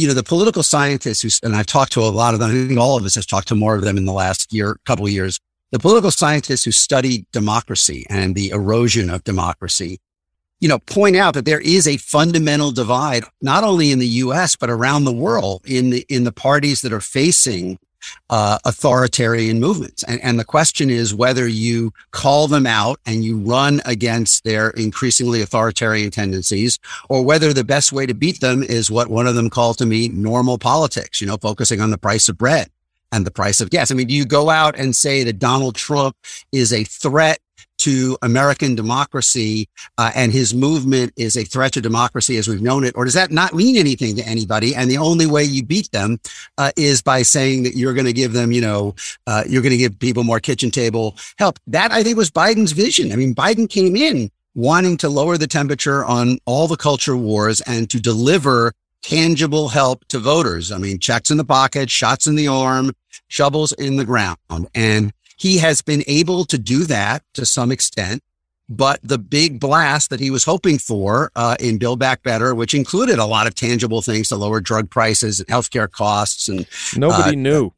You 0.00 0.08
know, 0.08 0.14
the 0.14 0.22
political 0.22 0.62
scientists 0.62 1.20
who, 1.20 1.46
and 1.46 1.54
I've 1.54 1.66
talked 1.66 1.92
to 1.92 2.00
a 2.00 2.08
lot 2.08 2.32
of 2.32 2.40
them, 2.40 2.50
I 2.50 2.52
think 2.66 2.80
all 2.80 2.96
of 2.96 3.04
us 3.04 3.16
have 3.16 3.26
talked 3.26 3.48
to 3.48 3.54
more 3.54 3.74
of 3.74 3.82
them 3.82 3.98
in 3.98 4.06
the 4.06 4.12
last 4.12 4.52
year, 4.52 4.78
couple 4.86 5.04
of 5.04 5.12
years. 5.12 5.38
The 5.72 5.78
political 5.78 6.10
scientists 6.10 6.64
who 6.64 6.72
study 6.72 7.26
democracy 7.32 8.06
and 8.08 8.34
the 8.34 8.50
erosion 8.50 9.10
of 9.10 9.22
democracy, 9.24 9.98
you 10.58 10.68
know, 10.68 10.78
point 10.78 11.16
out 11.16 11.34
that 11.34 11.44
there 11.44 11.60
is 11.60 11.86
a 11.86 11.98
fundamental 11.98 12.72
divide, 12.72 13.24
not 13.42 13.62
only 13.62 13.92
in 13.92 13.98
the 13.98 14.06
U.S., 14.06 14.56
but 14.56 14.70
around 14.70 15.04
the 15.04 15.12
world 15.12 15.62
in 15.66 15.90
the, 15.90 16.06
in 16.08 16.24
the 16.24 16.32
parties 16.32 16.80
that 16.80 16.92
are 16.92 17.00
facing 17.00 17.78
uh, 18.28 18.58
authoritarian 18.64 19.60
movements. 19.60 20.02
And, 20.04 20.20
and 20.22 20.38
the 20.38 20.44
question 20.44 20.90
is 20.90 21.14
whether 21.14 21.46
you 21.46 21.92
call 22.10 22.48
them 22.48 22.66
out 22.66 23.00
and 23.06 23.24
you 23.24 23.38
run 23.38 23.80
against 23.84 24.44
their 24.44 24.70
increasingly 24.70 25.42
authoritarian 25.42 26.10
tendencies, 26.10 26.78
or 27.08 27.24
whether 27.24 27.52
the 27.52 27.64
best 27.64 27.92
way 27.92 28.06
to 28.06 28.14
beat 28.14 28.40
them 28.40 28.62
is 28.62 28.90
what 28.90 29.08
one 29.08 29.26
of 29.26 29.34
them 29.34 29.50
called 29.50 29.78
to 29.78 29.86
me 29.86 30.08
normal 30.08 30.58
politics, 30.58 31.20
you 31.20 31.26
know, 31.26 31.36
focusing 31.36 31.80
on 31.80 31.90
the 31.90 31.98
price 31.98 32.28
of 32.28 32.38
bread 32.38 32.70
and 33.12 33.26
the 33.26 33.30
price 33.30 33.60
of 33.60 33.70
gas. 33.70 33.90
I 33.90 33.94
mean, 33.94 34.06
do 34.06 34.14
you 34.14 34.24
go 34.24 34.50
out 34.50 34.78
and 34.78 34.94
say 34.94 35.24
that 35.24 35.38
Donald 35.38 35.74
Trump 35.74 36.16
is 36.52 36.72
a 36.72 36.84
threat 36.84 37.38
to 37.78 38.16
American 38.22 38.74
democracy 38.74 39.68
uh, 39.98 40.10
and 40.14 40.32
his 40.32 40.54
movement 40.54 41.12
is 41.16 41.36
a 41.36 41.44
threat 41.44 41.72
to 41.72 41.80
democracy 41.80 42.36
as 42.36 42.48
we've 42.48 42.62
known 42.62 42.84
it? 42.84 42.94
Or 42.96 43.04
does 43.04 43.14
that 43.14 43.30
not 43.30 43.54
mean 43.54 43.76
anything 43.76 44.16
to 44.16 44.22
anybody? 44.22 44.74
And 44.74 44.90
the 44.90 44.98
only 44.98 45.26
way 45.26 45.44
you 45.44 45.64
beat 45.64 45.90
them 45.92 46.18
uh, 46.58 46.72
is 46.76 47.02
by 47.02 47.22
saying 47.22 47.62
that 47.62 47.76
you're 47.76 47.94
going 47.94 48.06
to 48.06 48.12
give 48.12 48.32
them, 48.32 48.52
you 48.52 48.60
know, 48.60 48.94
uh, 49.26 49.44
you're 49.48 49.62
going 49.62 49.72
to 49.72 49.78
give 49.78 49.98
people 49.98 50.24
more 50.24 50.40
kitchen 50.40 50.70
table 50.70 51.16
help. 51.38 51.58
That 51.66 51.92
I 51.92 52.02
think 52.02 52.16
was 52.16 52.30
Biden's 52.30 52.72
vision. 52.72 53.12
I 53.12 53.16
mean, 53.16 53.34
Biden 53.34 53.68
came 53.68 53.96
in 53.96 54.30
wanting 54.54 54.96
to 54.98 55.08
lower 55.08 55.38
the 55.38 55.46
temperature 55.46 56.04
on 56.04 56.38
all 56.44 56.66
the 56.66 56.76
culture 56.76 57.16
wars 57.16 57.60
and 57.62 57.88
to 57.90 58.00
deliver 58.00 58.72
tangible 59.02 59.68
help 59.68 60.04
to 60.08 60.18
voters. 60.18 60.72
I 60.72 60.78
mean, 60.78 60.98
checks 60.98 61.30
in 61.30 61.36
the 61.36 61.44
pocket, 61.44 61.90
shots 61.90 62.26
in 62.26 62.34
the 62.34 62.48
arm, 62.48 62.92
shovels 63.28 63.72
in 63.72 63.96
the 63.96 64.04
ground. 64.04 64.36
And 64.74 65.12
he 65.40 65.58
has 65.58 65.80
been 65.80 66.04
able 66.06 66.44
to 66.44 66.58
do 66.58 66.84
that 66.84 67.22
to 67.32 67.46
some 67.46 67.72
extent. 67.72 68.22
But 68.68 69.00
the 69.02 69.18
big 69.18 69.58
blast 69.58 70.10
that 70.10 70.20
he 70.20 70.30
was 70.30 70.44
hoping 70.44 70.78
for 70.78 71.32
uh, 71.34 71.56
in 71.58 71.78
Build 71.78 71.98
Back 71.98 72.22
Better, 72.22 72.54
which 72.54 72.72
included 72.72 73.18
a 73.18 73.24
lot 73.24 73.48
of 73.48 73.54
tangible 73.56 74.00
things 74.00 74.28
to 74.28 74.36
lower 74.36 74.60
drug 74.60 74.90
prices 74.90 75.40
and 75.40 75.48
healthcare 75.48 75.90
costs, 75.90 76.48
and 76.48 76.68
nobody 76.96 77.36
uh, 77.36 77.40
knew 77.40 77.72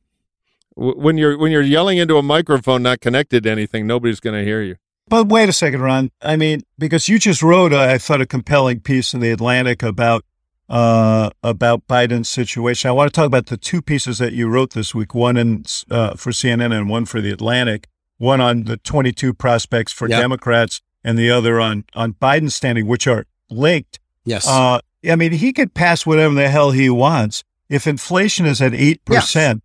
when 0.75 1.16
you're 1.16 1.38
when 1.38 1.53
you're 1.53 1.62
yelling 1.62 1.98
into 1.98 2.16
a 2.16 2.22
microphone 2.22 2.83
not 2.83 3.01
connected 3.01 3.44
to 3.44 3.51
anything, 3.51 3.87
nobody's 3.87 4.20
going 4.20 4.38
to 4.38 4.44
hear 4.44 4.61
you. 4.61 4.77
But 5.09 5.29
wait 5.29 5.48
a 5.48 5.53
second, 5.53 5.81
Ron. 5.81 6.11
I 6.20 6.37
mean, 6.37 6.62
because 6.79 7.09
you 7.09 7.18
just 7.18 7.42
wrote, 7.42 7.72
I 7.72 7.98
thought, 7.98 8.20
a 8.20 8.27
compelling 8.27 8.81
piece 8.81 9.14
in 9.14 9.20
the 9.20 9.31
Atlantic 9.31 9.83
about 9.83 10.25
uh, 10.72 11.28
about 11.42 11.87
Biden's 11.87 12.30
situation. 12.30 12.88
I 12.88 12.92
want 12.92 13.12
to 13.12 13.14
talk 13.14 13.26
about 13.26 13.46
the 13.46 13.58
two 13.58 13.82
pieces 13.82 14.16
that 14.18 14.32
you 14.32 14.48
wrote 14.48 14.72
this 14.72 14.94
week, 14.94 15.14
one 15.14 15.37
in, 15.37 15.66
uh, 15.90 16.14
for 16.14 16.30
CNN 16.30 16.74
and 16.74 16.88
one 16.88 17.04
for 17.04 17.20
the 17.20 17.30
Atlantic, 17.30 17.88
one 18.16 18.40
on 18.40 18.64
the 18.64 18.78
22 18.78 19.35
prospects 19.35 19.92
for 19.92 20.08
yep. 20.08 20.18
Democrats 20.18 20.80
and 21.04 21.18
the 21.18 21.30
other 21.30 21.61
on, 21.61 21.85
on 21.94 22.14
Biden's 22.14 22.54
standing, 22.54 22.87
which 22.87 23.06
are 23.06 23.26
linked. 23.50 24.00
Yes. 24.24 24.48
Uh, 24.48 24.80
I 25.06 25.14
mean, 25.14 25.32
he 25.32 25.52
could 25.52 25.74
pass 25.74 26.06
whatever 26.06 26.32
the 26.32 26.48
hell 26.48 26.70
he 26.70 26.88
wants. 26.88 27.44
If 27.68 27.87
inflation 27.87 28.46
is 28.46 28.62
at 28.62 28.72
8% 28.72 28.98
yes. 29.11 29.56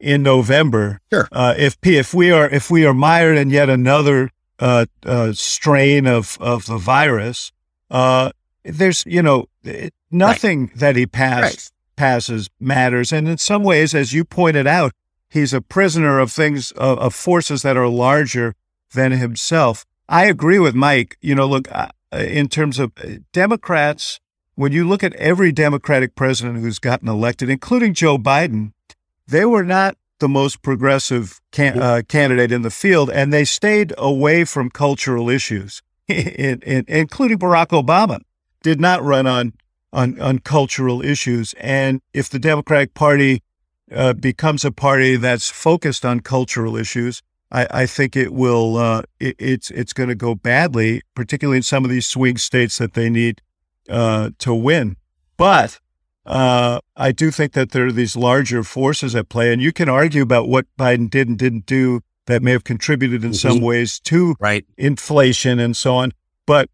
in 0.00 0.22
November, 0.22 1.00
sure. 1.10 1.28
Uh, 1.32 1.54
if, 1.56 1.78
if 1.82 2.12
we 2.12 2.30
are, 2.30 2.48
if 2.50 2.70
we 2.70 2.84
are 2.84 2.92
mired 2.92 3.38
in 3.38 3.48
yet 3.48 3.70
another, 3.70 4.30
uh, 4.58 4.84
uh, 5.06 5.32
strain 5.32 6.06
of, 6.06 6.36
of 6.42 6.66
the 6.66 6.76
virus, 6.76 7.52
there's, 8.64 9.04
you 9.06 9.22
know, 9.22 9.46
it, 9.64 9.94
nothing 10.10 10.66
right. 10.66 10.76
that 10.76 10.96
he 10.96 11.06
pass, 11.06 11.42
right. 11.42 11.70
passes 11.96 12.48
matters. 12.60 13.12
And 13.12 13.28
in 13.28 13.38
some 13.38 13.62
ways, 13.62 13.94
as 13.94 14.12
you 14.12 14.24
pointed 14.24 14.66
out, 14.66 14.92
he's 15.28 15.52
a 15.52 15.60
prisoner 15.60 16.18
of 16.18 16.32
things, 16.32 16.72
of, 16.72 16.98
of 16.98 17.14
forces 17.14 17.62
that 17.62 17.76
are 17.76 17.88
larger 17.88 18.54
than 18.92 19.12
himself. 19.12 19.84
I 20.08 20.26
agree 20.26 20.58
with 20.58 20.74
Mike. 20.74 21.16
You 21.20 21.34
know, 21.34 21.46
look, 21.46 21.68
uh, 21.72 21.88
in 22.12 22.48
terms 22.48 22.78
of 22.78 22.92
uh, 23.02 23.18
Democrats, 23.32 24.20
when 24.54 24.72
you 24.72 24.86
look 24.86 25.02
at 25.02 25.14
every 25.14 25.52
Democratic 25.52 26.14
president 26.14 26.60
who's 26.60 26.78
gotten 26.78 27.08
elected, 27.08 27.48
including 27.48 27.94
Joe 27.94 28.18
Biden, 28.18 28.72
they 29.26 29.44
were 29.44 29.64
not 29.64 29.96
the 30.18 30.28
most 30.28 30.62
progressive 30.62 31.40
can, 31.50 31.80
uh, 31.80 32.02
candidate 32.06 32.52
in 32.52 32.62
the 32.62 32.70
field, 32.70 33.10
and 33.10 33.32
they 33.32 33.44
stayed 33.44 33.92
away 33.98 34.44
from 34.44 34.70
cultural 34.70 35.28
issues, 35.28 35.82
in, 36.08 36.60
in, 36.60 36.84
including 36.86 37.38
Barack 37.38 37.68
Obama 37.68 38.20
did 38.62 38.80
not 38.80 39.02
run 39.02 39.26
on 39.26 39.52
on, 39.92 40.18
on 40.20 40.38
cultural 40.38 41.02
issues. 41.02 41.54
And 41.54 42.00
if 42.14 42.30
the 42.30 42.38
Democratic 42.38 42.94
Party 42.94 43.42
uh, 43.94 44.14
becomes 44.14 44.64
a 44.64 44.72
party 44.72 45.16
that's 45.16 45.50
focused 45.50 46.04
on 46.04 46.20
cultural 46.20 46.76
issues, 46.76 47.22
I, 47.50 47.66
I 47.70 47.86
think 47.86 48.16
it 48.16 48.32
will. 48.32 48.76
Uh, 48.76 49.02
it, 49.20 49.36
it's 49.38 49.70
it's 49.70 49.92
going 49.92 50.08
to 50.08 50.14
go 50.14 50.34
badly, 50.34 51.02
particularly 51.14 51.58
in 51.58 51.62
some 51.62 51.84
of 51.84 51.90
these 51.90 52.06
swing 52.06 52.38
states 52.38 52.78
that 52.78 52.94
they 52.94 53.10
need 53.10 53.42
uh, 53.88 54.30
to 54.38 54.54
win. 54.54 54.96
But 55.36 55.78
uh, 56.24 56.80
I 56.96 57.12
do 57.12 57.30
think 57.30 57.52
that 57.52 57.72
there 57.72 57.86
are 57.86 57.92
these 57.92 58.16
larger 58.16 58.62
forces 58.62 59.14
at 59.14 59.28
play, 59.28 59.52
and 59.52 59.60
you 59.60 59.72
can 59.72 59.88
argue 59.88 60.22
about 60.22 60.48
what 60.48 60.66
Biden 60.78 61.10
did 61.10 61.28
and 61.28 61.38
didn't 61.38 61.66
do 61.66 62.00
that 62.26 62.42
may 62.42 62.52
have 62.52 62.64
contributed 62.64 63.24
in 63.24 63.30
mm-hmm. 63.30 63.48
some 63.48 63.60
ways 63.60 63.98
to 64.00 64.34
right. 64.40 64.64
inflation 64.78 65.58
and 65.58 65.76
so 65.76 65.96
on. 65.96 66.12
But 66.46 66.70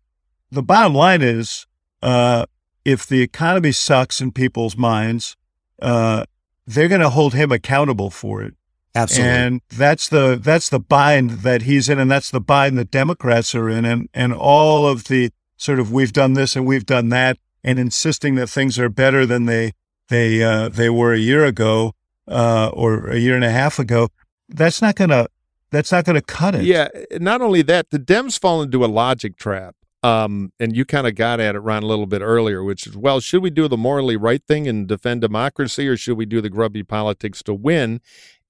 the 0.51 0.63
bottom 0.63 0.95
line 0.95 1.23
is 1.23 1.67
uh, 2.03 2.47
if 2.85 3.07
the 3.07 3.23
economy 3.23 3.73
sucks 3.73 4.21
in 4.21 4.33
people's 4.33 4.77
minds, 4.77 5.37
uh, 5.81 6.25
they're 6.67 6.89
going 6.89 7.01
to 7.01 7.11
hold 7.11 7.35
him 7.35 7.53
accountable 7.53 8.11
for 8.11 8.43
it. 8.43 8.55
Absolutely. 8.95 9.31
And 9.31 9.61
that's 9.69 10.09
the 10.09 10.41
that's 10.43 10.69
the 10.71 10.81
bind 10.81 11.31
that 11.43 11.63
he's 11.63 11.89
in, 11.89 11.99
and 11.99 12.11
that's 12.11 12.31
the 12.31 12.41
bind 12.41 12.77
that 12.79 12.91
Democrats 12.91 13.55
are 13.55 13.69
in, 13.69 13.85
and 13.85 14.09
and 14.13 14.33
all 14.33 14.89
of 14.89 15.05
the 15.05 15.31
sort 15.57 15.79
of 15.79 15.93
we've 15.93 16.13
done 16.13 16.33
this 16.33 16.57
and 16.57 16.67
we've 16.67 16.87
done 16.87 17.11
that, 17.11 17.39
and 17.63 17.79
insisting 17.79 18.35
that 18.37 18.49
things 18.49 18.79
are 18.79 18.89
better 18.89 19.25
than 19.27 19.45
they 19.45 19.73
they 20.09 20.43
uh, 20.43 20.69
they 20.69 20.91
were 20.91 21.13
a 21.13 21.19
year 21.19 21.45
ago 21.45 21.95
uh, 22.27 22.71
or 22.73 23.09
a 23.09 23.19
year 23.19 23.37
and 23.37 23.45
a 23.45 23.51
half 23.51 23.79
ago. 23.79 24.09
That's 24.49 24.83
not 24.83 24.97
gonna 24.97 25.29
that's 25.71 25.93
not 25.93 26.05
gonna 26.05 26.23
cut 26.23 26.55
it. 26.55 26.65
Yeah. 26.65 26.89
Not 27.13 27.41
only 27.41 27.63
that, 27.63 27.91
the 27.91 27.99
Dems 27.99 28.39
fall 28.39 28.63
into 28.63 28.85
a 28.85 28.87
logic 28.87 29.37
trap 29.37 29.77
um, 30.03 30.53
and 30.61 30.77
you 30.77 30.85
kind 30.85 31.07
of 31.07 31.15
got 31.15 31.41
at 31.41 31.57
it, 31.57 31.61
Ron, 31.61 31.83
a 31.83 31.87
little 31.87 32.07
bit 32.07 32.23
earlier, 32.23 32.63
which 32.63 32.87
is, 32.87 32.97
well, 32.97 33.21
should 33.21 33.43
we 33.43 33.51
do 33.51 33.67
the 33.67 33.77
morally 33.77 34.17
right 34.17 34.43
thing 34.47 34.69
and 34.69 34.87
defend 34.87 35.21
democracy, 35.21 35.89
or 35.89 35.97
should 35.97 36.17
we 36.17 36.27
do 36.27 36.41
the 36.41 36.51
grubby 36.51 36.83
politics 36.85 37.43
to 37.45 37.55
win? 37.55 38.01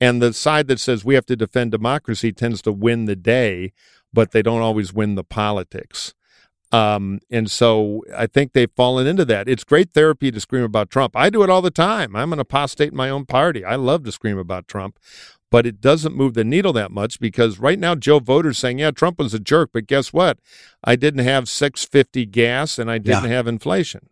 And 0.01 0.21
the 0.21 0.33
side 0.33 0.69
that 0.69 0.79
says 0.79 1.05
we 1.05 1.15
have 1.15 1.27
to 1.27 1.37
defend 1.37 1.73
democracy 1.73 2.33
tends 2.33 2.63
to 2.63 2.73
win 2.73 3.07
the 3.07 3.17
day, 3.17 3.73
but 4.13 4.33
they 4.33 4.43
don't 4.43 4.63
always 4.63 4.93
win 4.93 5.15
the 5.15 5.25
politics. 5.25 6.15
Um, 6.71 7.21
and 7.31 7.51
so 7.51 8.05
I 8.15 8.27
think 8.27 8.53
they've 8.53 8.71
fallen 8.77 9.07
into 9.07 9.25
that. 9.25 9.49
It's 9.49 9.65
great 9.65 9.95
therapy 9.95 10.31
to 10.31 10.39
scream 10.39 10.65
about 10.65 10.91
Trump. 10.91 11.17
I 11.17 11.31
do 11.31 11.43
it 11.43 11.49
all 11.49 11.63
the 11.63 11.71
time. 11.71 12.15
I'm 12.15 12.33
an 12.33 12.39
apostate 12.39 12.91
in 12.91 12.97
my 12.97 13.09
own 13.09 13.25
party. 13.25 13.65
I 13.65 13.77
love 13.77 14.05
to 14.05 14.13
scream 14.13 14.37
about 14.37 14.69
Trump 14.69 14.99
but 15.51 15.67
it 15.67 15.81
doesn't 15.81 16.15
move 16.15 16.35
the 16.35 16.45
needle 16.45 16.73
that 16.75 16.91
much 16.91 17.21
because 17.21 17.59
right 17.59 17.79
now 17.79 17.95
Joe 17.95 18.19
voters 18.19 18.59
saying, 18.59 18.79
yeah, 18.79 18.91
Trump 18.91 19.19
was 19.19 19.35
a 19.35 19.39
jerk, 19.39 19.71
but 19.73 19.87
guess 19.87 20.13
what? 20.13 20.39
I 20.85 20.97
didn't 20.97 21.25
have 21.25 21.49
650 21.49 22.27
gas 22.27 22.79
and 22.79 22.91
I 22.91 22.99
didn't 22.99 23.25
yeah. 23.25 23.31
have 23.31 23.47
inflation. 23.47 24.09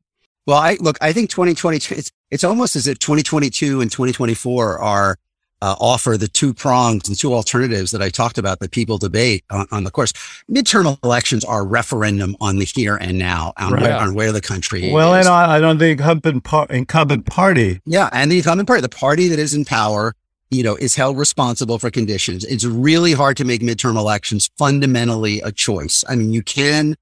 Well, 0.46 0.58
I 0.58 0.76
look, 0.80 0.96
I 1.00 1.12
think 1.12 1.30
2022, 1.30 1.94
it's, 1.94 2.12
it's 2.30 2.44
almost 2.44 2.76
as 2.76 2.86
if 2.86 2.98
2022 2.98 3.80
and 3.80 3.90
2024 3.90 4.78
are 4.78 5.16
uh, 5.62 5.74
offer 5.80 6.16
the 6.16 6.28
two 6.28 6.52
prongs 6.52 7.08
and 7.08 7.18
two 7.18 7.32
alternatives 7.32 7.90
that 7.90 8.02
I 8.02 8.10
talked 8.10 8.38
about 8.38 8.60
that 8.60 8.70
people 8.70 8.98
debate 8.98 9.44
on, 9.50 9.66
on, 9.72 9.84
the 9.84 9.90
course. 9.90 10.12
Midterm 10.50 11.02
elections 11.02 11.44
are 11.44 11.66
referendum 11.66 12.36
on 12.40 12.58
the 12.58 12.66
here 12.66 12.96
and 12.96 13.18
now, 13.18 13.54
on, 13.56 13.72
right. 13.72 13.82
where, 13.82 13.96
on 13.96 14.14
where, 14.14 14.32
the 14.32 14.42
country 14.42 14.92
well, 14.92 15.14
is. 15.14 15.26
and 15.26 15.34
on, 15.34 15.64
on 15.64 15.78
the 15.78 15.88
incumbent, 15.88 16.44
par- 16.44 16.66
incumbent 16.68 17.26
party. 17.26 17.80
Yeah, 17.86 18.10
and 18.12 18.30
the 18.30 18.38
incumbent 18.38 18.66
party, 18.66 18.82
the 18.82 18.88
party 18.90 19.28
that 19.28 19.38
is 19.38 19.54
in 19.54 19.64
power 19.64 20.14
you 20.50 20.62
know, 20.62 20.76
is 20.76 20.94
held 20.94 21.18
responsible 21.18 21.78
for 21.78 21.90
conditions. 21.90 22.44
It's 22.44 22.64
really 22.64 23.12
hard 23.12 23.36
to 23.38 23.44
make 23.44 23.62
midterm 23.62 23.96
elections 23.96 24.48
fundamentally 24.56 25.40
a 25.40 25.50
choice. 25.50 26.04
I 26.08 26.14
mean, 26.14 26.32
you 26.32 26.42
can, 26.42 26.96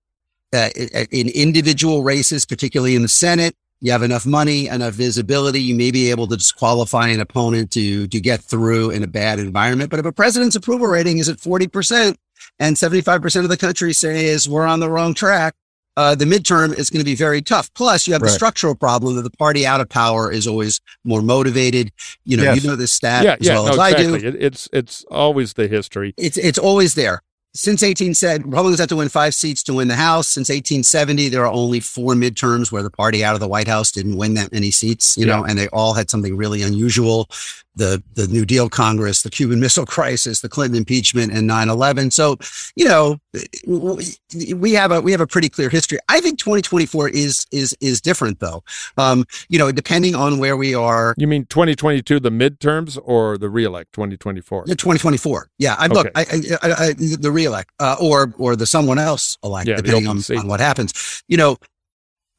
uh, 0.53 0.71
in 1.11 1.29
individual 1.29 2.03
races, 2.03 2.45
particularly 2.47 2.97
in 2.97 3.03
the 3.03 3.09
Senate, 3.09 3.55
you 3.81 3.93
have 3.93 4.03
enough 4.03 4.25
money, 4.25 4.69
enough 4.69 4.95
visibility, 4.95 5.61
you 5.61 5.75
may 5.75 5.91
be 5.91 6.11
able 6.11 6.27
to 6.29 6.37
disqualify 6.37 7.09
an 7.09 7.21
opponent 7.21 7.71
to 7.73 8.07
to 8.07 8.21
get 8.21 8.41
through 8.41 8.91
in 8.91 9.03
a 9.03 9.07
bad 9.07 9.39
environment. 9.39 9.91
But 9.91 9.99
if 9.99 10.07
a 10.07 10.13
president's 10.13 10.57
approval 10.57 10.87
rating 10.87 11.19
is 11.19 11.29
at 11.29 11.37
40% 11.37 12.17
and 12.59 12.77
75% 12.77 13.43
of 13.43 13.51
the 13.51 13.57
country 13.59 13.93
says 13.93 14.49
we're 14.49 14.67
on 14.67 14.81
the 14.81 14.89
wrong 14.89 15.13
track, 15.13 15.55
uh, 15.97 16.15
the 16.15 16.25
midterm 16.25 16.77
is 16.77 16.91
going 16.91 17.01
to 17.01 17.05
be 17.05 17.15
very 17.15 17.43
tough. 17.43 17.73
Plus, 17.75 18.07
you 18.07 18.13
have 18.13 18.23
right. 18.23 18.29
the 18.29 18.35
structural 18.35 18.75
problem 18.75 19.17
that 19.17 19.23
the 19.23 19.31
party 19.31 19.67
out 19.67 19.81
of 19.81 19.89
power 19.89 20.31
is 20.31 20.47
always 20.47 20.81
more 21.05 21.23
motivated. 21.23 21.93
You 22.25 22.37
know, 22.37 22.43
yes. 22.45 22.63
you 22.63 22.69
know 22.69 22.77
this 22.77 22.93
stat 22.93 23.25
yeah, 23.25 23.37
as 23.39 23.47
yeah, 23.47 23.55
well 23.55 23.65
no, 23.65 23.71
as 23.71 23.93
exactly. 23.93 24.15
I 24.15 24.19
do. 24.19 24.29
It, 24.29 24.43
it's 24.43 24.69
it's 24.73 25.05
always 25.05 25.55
the 25.55 25.69
history. 25.69 26.15
It's 26.17 26.37
it's 26.37 26.59
always 26.59 26.95
there 26.95 27.23
since 27.55 27.83
18 27.83 28.15
said 28.15 28.45
Republicans 28.45 28.81
have 28.81 28.89
to 28.89 28.97
win 28.97 29.09
five 29.09 29.35
seats 29.35 29.63
to 29.65 29.75
win 29.75 29.89
the 29.89 29.95
House. 29.95 30.29
Since 30.29 30.49
1870, 30.49 31.29
there 31.29 31.45
are 31.47 31.53
only 31.53 31.81
four 31.81 32.15
midterms 32.15 32.73
where 32.73 32.83
the 32.83 32.91
party 32.91 33.25
out 33.25 33.35
of 33.35 33.41
the 33.41 33.49
White 33.49 33.69
House 33.69 33.93
didn't 33.93 34.17
win 34.17 34.35
that 34.35 34.53
many 34.53 34.71
seats, 34.71 35.17
you 35.17 35.27
yeah. 35.27 35.37
know, 35.37 35.45
and 35.45 35.57
they 35.57 35.69
all 35.69 35.95
had 35.95 36.11
something 36.11 36.37
really 36.37 36.63
unusual 36.63 37.29
the 37.77 38.03
the 38.15 38.27
New 38.29 38.45
Deal 38.45 38.69
Congress, 38.69 39.23
the 39.23 39.31
Cuban 39.31 39.61
Missile 39.61 39.87
Crisis, 39.87 40.41
the 40.41 40.49
Clinton 40.49 40.77
impeachment, 40.77 41.33
and 41.33 41.49
9/11. 41.49 42.13
So, 42.13 42.37
you 42.77 42.85
know, 42.85 43.19
we 43.67 44.73
have 44.73 44.93
a 44.93 45.01
we 45.01 45.13
have 45.13 45.21
a 45.21 45.27
pretty 45.27 45.49
clear 45.49 45.69
history. 45.69 45.99
I 46.09 46.21
think 46.21 46.39
2024 46.39 47.09
is 47.11 47.47
is 47.51 47.77
is 47.81 48.01
different 48.01 48.41
though. 48.41 48.63
Um, 48.97 49.25
you 49.49 49.59
know, 49.59 49.73
depending 49.73 50.15
on 50.15 50.39
where 50.39 50.57
we 50.57 50.75
are. 50.75 51.15
You 51.17 51.27
mean 51.27 51.47
2022, 51.47 52.21
the 52.21 52.31
midterms, 52.31 52.99
or 53.03 53.39
the 53.39 53.49
reelect 53.49 53.93
2024? 53.93 54.65
The 54.67 54.75
2024. 54.75 55.51
Yeah, 55.59 55.77
I 55.79 55.87
okay. 55.87 55.95
look, 55.95 56.07
I, 56.15 56.23
I, 56.63 56.73
I, 56.73 56.93
the 56.93 57.31
reelect, 57.33 57.71
uh, 57.81 57.97
or 58.01 58.33
or 58.39 58.57
the 58.57 58.67
someone 58.67 58.99
else 58.99 59.37
elect, 59.43 59.69
yeah, 59.69 59.77
depending 59.77 60.07
on, 60.07 60.19
on 60.37 60.47
what 60.49 60.61
happens. 60.61 61.23
You 61.29 61.37
know, 61.37 61.57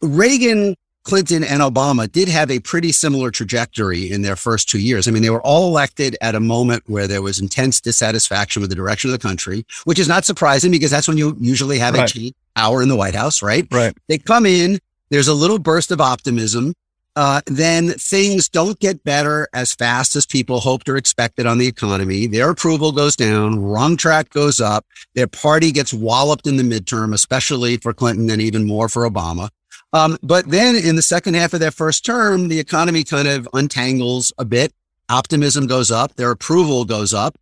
Reagan 0.02 0.76
Clinton 1.06 1.44
and 1.44 1.62
Obama 1.62 2.12
did 2.12 2.28
have 2.28 2.50
a 2.50 2.60
pretty 2.60 2.92
similar 2.92 3.30
trajectory 3.30 4.12
in 4.12 4.24
their 4.24 4.36
first 4.36 4.68
two 4.68 4.80
years. 4.80 5.08
I 5.08 5.12
mean, 5.12 5.22
they 5.22 5.30
were 5.30 5.42
all 5.42 5.68
elected 5.68 6.18
at 6.20 6.34
a 6.34 6.40
moment 6.40 6.84
where 6.88 7.08
there 7.08 7.22
was 7.22 7.40
intense 7.40 7.80
dissatisfaction 7.80 8.60
with 8.60 8.72
the 8.72 8.76
direction 8.76 9.12
of 9.12 9.12
the 9.12 9.26
country, 9.26 9.66
which 9.86 10.00
is 10.00 10.08
not 10.08 10.26
surprising 10.26 10.72
because 10.72 10.90
that's 10.90 11.08
when 11.08 11.18
you 11.18 11.38
usually 11.40 11.78
have 11.78 11.94
right. 11.94 12.10
a 12.10 12.14
key 12.14 12.36
hour 12.56 12.82
in 12.82 12.90
the 12.90 12.96
White 12.96 13.14
House, 13.14 13.44
right? 13.44 13.68
Right. 13.72 13.96
They 14.10 14.18
come 14.18 14.48
in, 14.48 14.80
there's 15.12 15.28
a 15.28 15.34
little 15.34 15.60
burst 15.60 15.92
of 15.92 16.02
optimism. 16.02 16.74
Uh, 17.18 17.40
then 17.46 17.92
things 17.92 18.50
don't 18.50 18.78
get 18.80 19.02
better 19.06 19.48
as 19.54 19.74
fast 19.74 20.18
as 20.18 20.26
people 20.26 20.60
hoped 20.60 20.90
or 20.90 20.98
expected 20.98 21.46
on 21.46 21.60
the 21.60 21.68
economy. 21.68 22.28
Their 22.28 22.50
approval 22.50 22.92
goes 22.92 23.16
down, 23.16 23.60
wrong 23.60 23.96
track 23.96 24.32
goes 24.32 24.60
up. 24.60 24.86
Their 25.14 25.28
party 25.28 25.72
gets 25.72 25.94
walloped 25.94 26.46
in 26.46 26.58
the 26.58 26.64
midterm, 26.64 27.14
especially 27.14 27.78
for 27.78 27.94
Clinton 27.94 28.30
and 28.30 28.42
even 28.42 28.66
more 28.66 28.90
for 28.90 29.10
Obama. 29.10 29.50
Um, 29.96 30.18
but 30.22 30.50
then 30.50 30.76
in 30.76 30.98
the 30.98 31.02
second 31.02 31.36
half 31.36 31.54
of 31.54 31.62
their 31.62 31.72
first 31.72 32.04
term, 32.04 32.50
the 32.50 32.60
economy 32.60 33.06
kind 33.06 33.30
of 33.30 33.48
untangles 33.54 34.34
a 34.38 34.44
bit. 34.44 34.74
Optimism 35.08 35.68
goes 35.68 35.90
up. 35.90 36.16
Their 36.16 36.32
approval 36.32 36.84
goes 36.84 37.14
up. 37.14 37.38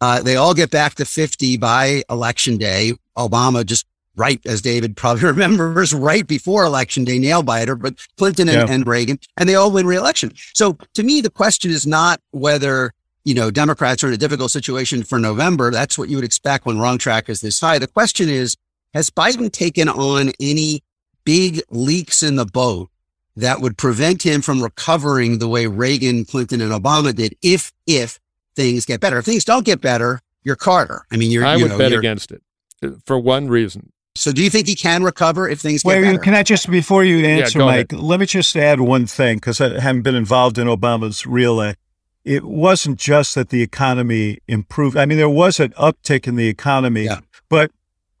Uh, 0.00 0.20
they 0.20 0.34
all 0.34 0.52
get 0.52 0.72
back 0.72 0.96
to 0.96 1.04
50 1.04 1.58
by 1.58 2.02
election 2.10 2.56
day. 2.56 2.94
Obama 3.16 3.64
just 3.64 3.86
right, 4.16 4.40
as 4.44 4.60
David 4.60 4.96
probably 4.96 5.22
remembers, 5.26 5.94
right 5.94 6.26
before 6.26 6.64
election 6.64 7.04
day, 7.04 7.20
nail 7.20 7.44
biter, 7.44 7.76
but 7.76 7.94
Clinton 8.16 8.48
and, 8.48 8.68
yeah. 8.68 8.74
and 8.74 8.84
Reagan, 8.84 9.20
and 9.36 9.48
they 9.48 9.54
all 9.54 9.70
win 9.70 9.86
reelection. 9.86 10.32
So 10.54 10.76
to 10.94 11.04
me, 11.04 11.20
the 11.20 11.30
question 11.30 11.70
is 11.70 11.86
not 11.86 12.20
whether 12.32 12.92
you 13.24 13.34
know, 13.34 13.52
Democrats 13.52 14.02
are 14.02 14.08
in 14.08 14.14
a 14.14 14.16
difficult 14.16 14.50
situation 14.50 15.04
for 15.04 15.20
November. 15.20 15.70
That's 15.70 15.96
what 15.96 16.08
you 16.08 16.16
would 16.16 16.24
expect 16.24 16.66
when 16.66 16.80
wrong 16.80 16.98
track 16.98 17.28
is 17.28 17.40
this 17.40 17.60
high. 17.60 17.78
The 17.78 17.86
question 17.86 18.28
is, 18.28 18.56
has 18.94 19.10
Biden 19.10 19.52
taken 19.52 19.88
on 19.88 20.32
any 20.40 20.82
big 21.24 21.62
leaks 21.70 22.22
in 22.22 22.36
the 22.36 22.46
boat 22.46 22.90
that 23.36 23.60
would 23.60 23.78
prevent 23.78 24.22
him 24.22 24.42
from 24.42 24.62
recovering 24.62 25.38
the 25.38 25.48
way 25.48 25.66
Reagan, 25.66 26.24
Clinton, 26.24 26.60
and 26.60 26.72
Obama 26.72 27.14
did 27.14 27.36
if 27.42 27.72
if 27.86 28.20
things 28.54 28.84
get 28.84 29.00
better. 29.00 29.18
If 29.18 29.24
things 29.24 29.44
don't 29.44 29.64
get 29.64 29.80
better, 29.80 30.20
you're 30.42 30.56
Carter. 30.56 31.04
I 31.10 31.16
mean, 31.16 31.30
you're. 31.30 31.44
I 31.44 31.56
you 31.56 31.64
would 31.64 31.72
know, 31.72 31.78
bet 31.78 31.92
against 31.92 32.32
it 32.32 32.42
uh, 32.82 32.90
for 33.04 33.18
one 33.18 33.48
reason. 33.48 33.92
So, 34.14 34.30
do 34.30 34.42
you 34.42 34.50
think 34.50 34.66
he 34.66 34.74
can 34.74 35.02
recover 35.02 35.48
if 35.48 35.60
things 35.60 35.82
get 35.82 35.88
Wait, 35.88 36.02
better? 36.02 36.18
Can 36.18 36.34
I 36.34 36.42
just 36.42 36.70
before 36.70 37.02
you 37.02 37.24
answer, 37.24 37.60
yeah, 37.60 37.64
Mike? 37.64 37.92
Ahead. 37.92 38.04
Let 38.04 38.20
me 38.20 38.26
just 38.26 38.54
add 38.56 38.80
one 38.80 39.06
thing 39.06 39.38
because 39.38 39.60
I 39.60 39.80
haven't 39.80 40.02
been 40.02 40.14
involved 40.14 40.58
in 40.58 40.66
Obama's 40.66 41.26
reelect. 41.26 41.78
It 42.24 42.44
wasn't 42.44 42.98
just 42.98 43.34
that 43.34 43.48
the 43.48 43.62
economy 43.62 44.38
improved. 44.46 44.96
I 44.96 45.06
mean, 45.06 45.18
there 45.18 45.28
was 45.28 45.58
an 45.58 45.70
uptick 45.70 46.28
in 46.28 46.36
the 46.36 46.46
economy, 46.46 47.04
yeah. 47.04 47.20
but 47.48 47.72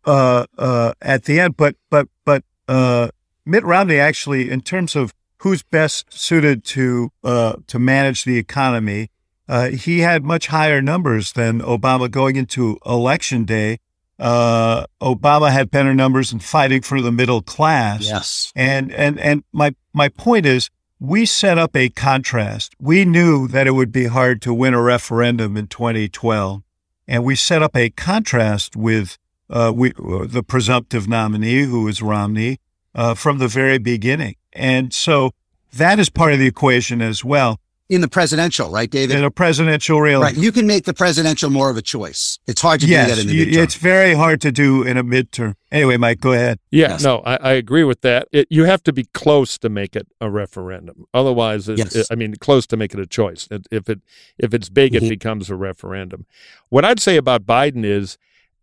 uh, 0.04 0.46
uh, 0.56 0.94
at 1.02 1.24
the 1.24 1.38
end, 1.38 1.56
but 1.56 1.76
but 1.90 2.08
but 2.24 2.42
uh, 2.68 3.08
Mitt 3.44 3.64
Romney 3.64 3.98
actually, 3.98 4.50
in 4.50 4.60
terms 4.60 4.94
of 4.96 5.12
who's 5.38 5.62
best 5.62 6.12
suited 6.12 6.64
to 6.64 7.10
uh, 7.24 7.56
to 7.66 7.78
manage 7.78 8.24
the 8.24 8.38
economy, 8.38 9.10
uh, 9.48 9.70
he 9.70 10.00
had 10.00 10.24
much 10.24 10.46
higher 10.48 10.80
numbers 10.80 11.32
than 11.32 11.60
Obama 11.60 12.10
going 12.10 12.36
into 12.36 12.78
election 12.86 13.44
day. 13.44 13.78
Uh, 14.18 14.86
Obama 15.00 15.50
had 15.50 15.70
better 15.70 15.94
numbers 15.94 16.32
in 16.32 16.38
fighting 16.38 16.80
for 16.80 17.00
the 17.00 17.10
middle 17.10 17.42
class. 17.42 18.06
Yes, 18.06 18.52
and 18.54 18.92
and 18.92 19.18
and 19.18 19.42
my 19.52 19.74
my 19.92 20.08
point 20.08 20.46
is, 20.46 20.70
we 21.00 21.26
set 21.26 21.58
up 21.58 21.74
a 21.74 21.88
contrast. 21.88 22.76
We 22.78 23.04
knew 23.04 23.48
that 23.48 23.66
it 23.66 23.72
would 23.72 23.90
be 23.90 24.06
hard 24.06 24.40
to 24.42 24.54
win 24.54 24.74
a 24.74 24.80
referendum 24.80 25.56
in 25.56 25.66
2012, 25.66 26.62
and 27.08 27.24
we 27.24 27.34
set 27.34 27.62
up 27.62 27.76
a 27.76 27.90
contrast 27.90 28.76
with 28.76 29.18
uh, 29.52 29.72
we, 29.74 29.92
the 29.92 30.42
presumptive 30.42 31.06
nominee, 31.06 31.62
who 31.62 31.86
is 31.86 32.02
Romney, 32.02 32.58
uh, 32.94 33.14
from 33.14 33.38
the 33.38 33.48
very 33.48 33.78
beginning. 33.78 34.36
And 34.52 34.92
so 34.92 35.32
that 35.74 35.98
is 35.98 36.08
part 36.08 36.32
of 36.32 36.38
the 36.38 36.46
equation 36.46 37.02
as 37.02 37.24
well. 37.24 37.60
In 37.88 38.00
the 38.00 38.08
presidential, 38.08 38.70
right, 38.70 38.90
David? 38.90 39.18
In 39.18 39.24
a 39.24 39.30
presidential 39.30 40.00
real, 40.00 40.22
right? 40.22 40.34
You 40.34 40.50
can 40.50 40.66
make 40.66 40.86
the 40.86 40.94
presidential 40.94 41.50
more 41.50 41.68
of 41.68 41.76
a 41.76 41.82
choice. 41.82 42.38
It's 42.46 42.62
hard 42.62 42.80
to 42.80 42.86
yes, 42.86 43.10
do 43.10 43.14
that 43.14 43.20
in 43.20 43.26
the 43.26 43.46
midterm. 43.46 43.62
It's 43.62 43.74
very 43.74 44.14
hard 44.14 44.40
to 44.42 44.52
do 44.52 44.82
in 44.82 44.96
a 44.96 45.04
midterm. 45.04 45.56
Anyway, 45.70 45.98
Mike, 45.98 46.20
go 46.20 46.32
ahead. 46.32 46.58
Yeah, 46.70 46.92
yes. 46.92 47.02
no, 47.02 47.18
I, 47.18 47.36
I, 47.36 47.52
agree 47.52 47.84
with 47.84 48.00
that. 48.00 48.28
It, 48.32 48.46
you 48.48 48.64
have 48.64 48.82
to 48.84 48.94
be 48.94 49.04
close 49.12 49.58
to 49.58 49.68
make 49.68 49.94
it 49.94 50.06
a 50.22 50.30
referendum. 50.30 51.04
Otherwise, 51.12 51.68
it, 51.68 51.78
yes. 51.78 51.94
it, 51.94 52.06
I 52.10 52.14
mean, 52.14 52.34
close 52.36 52.66
to 52.68 52.78
make 52.78 52.94
it 52.94 53.00
a 53.00 53.06
choice. 53.06 53.46
if 53.70 53.90
it 53.90 54.00
if 54.38 54.54
it's 54.54 54.70
big, 54.70 54.92
mm-hmm. 54.92 55.04
it 55.04 55.10
becomes 55.10 55.50
a 55.50 55.56
referendum. 55.56 56.24
What 56.70 56.86
I'd 56.86 57.00
say 57.00 57.18
about 57.18 57.44
Biden 57.44 57.84
is 57.84 58.16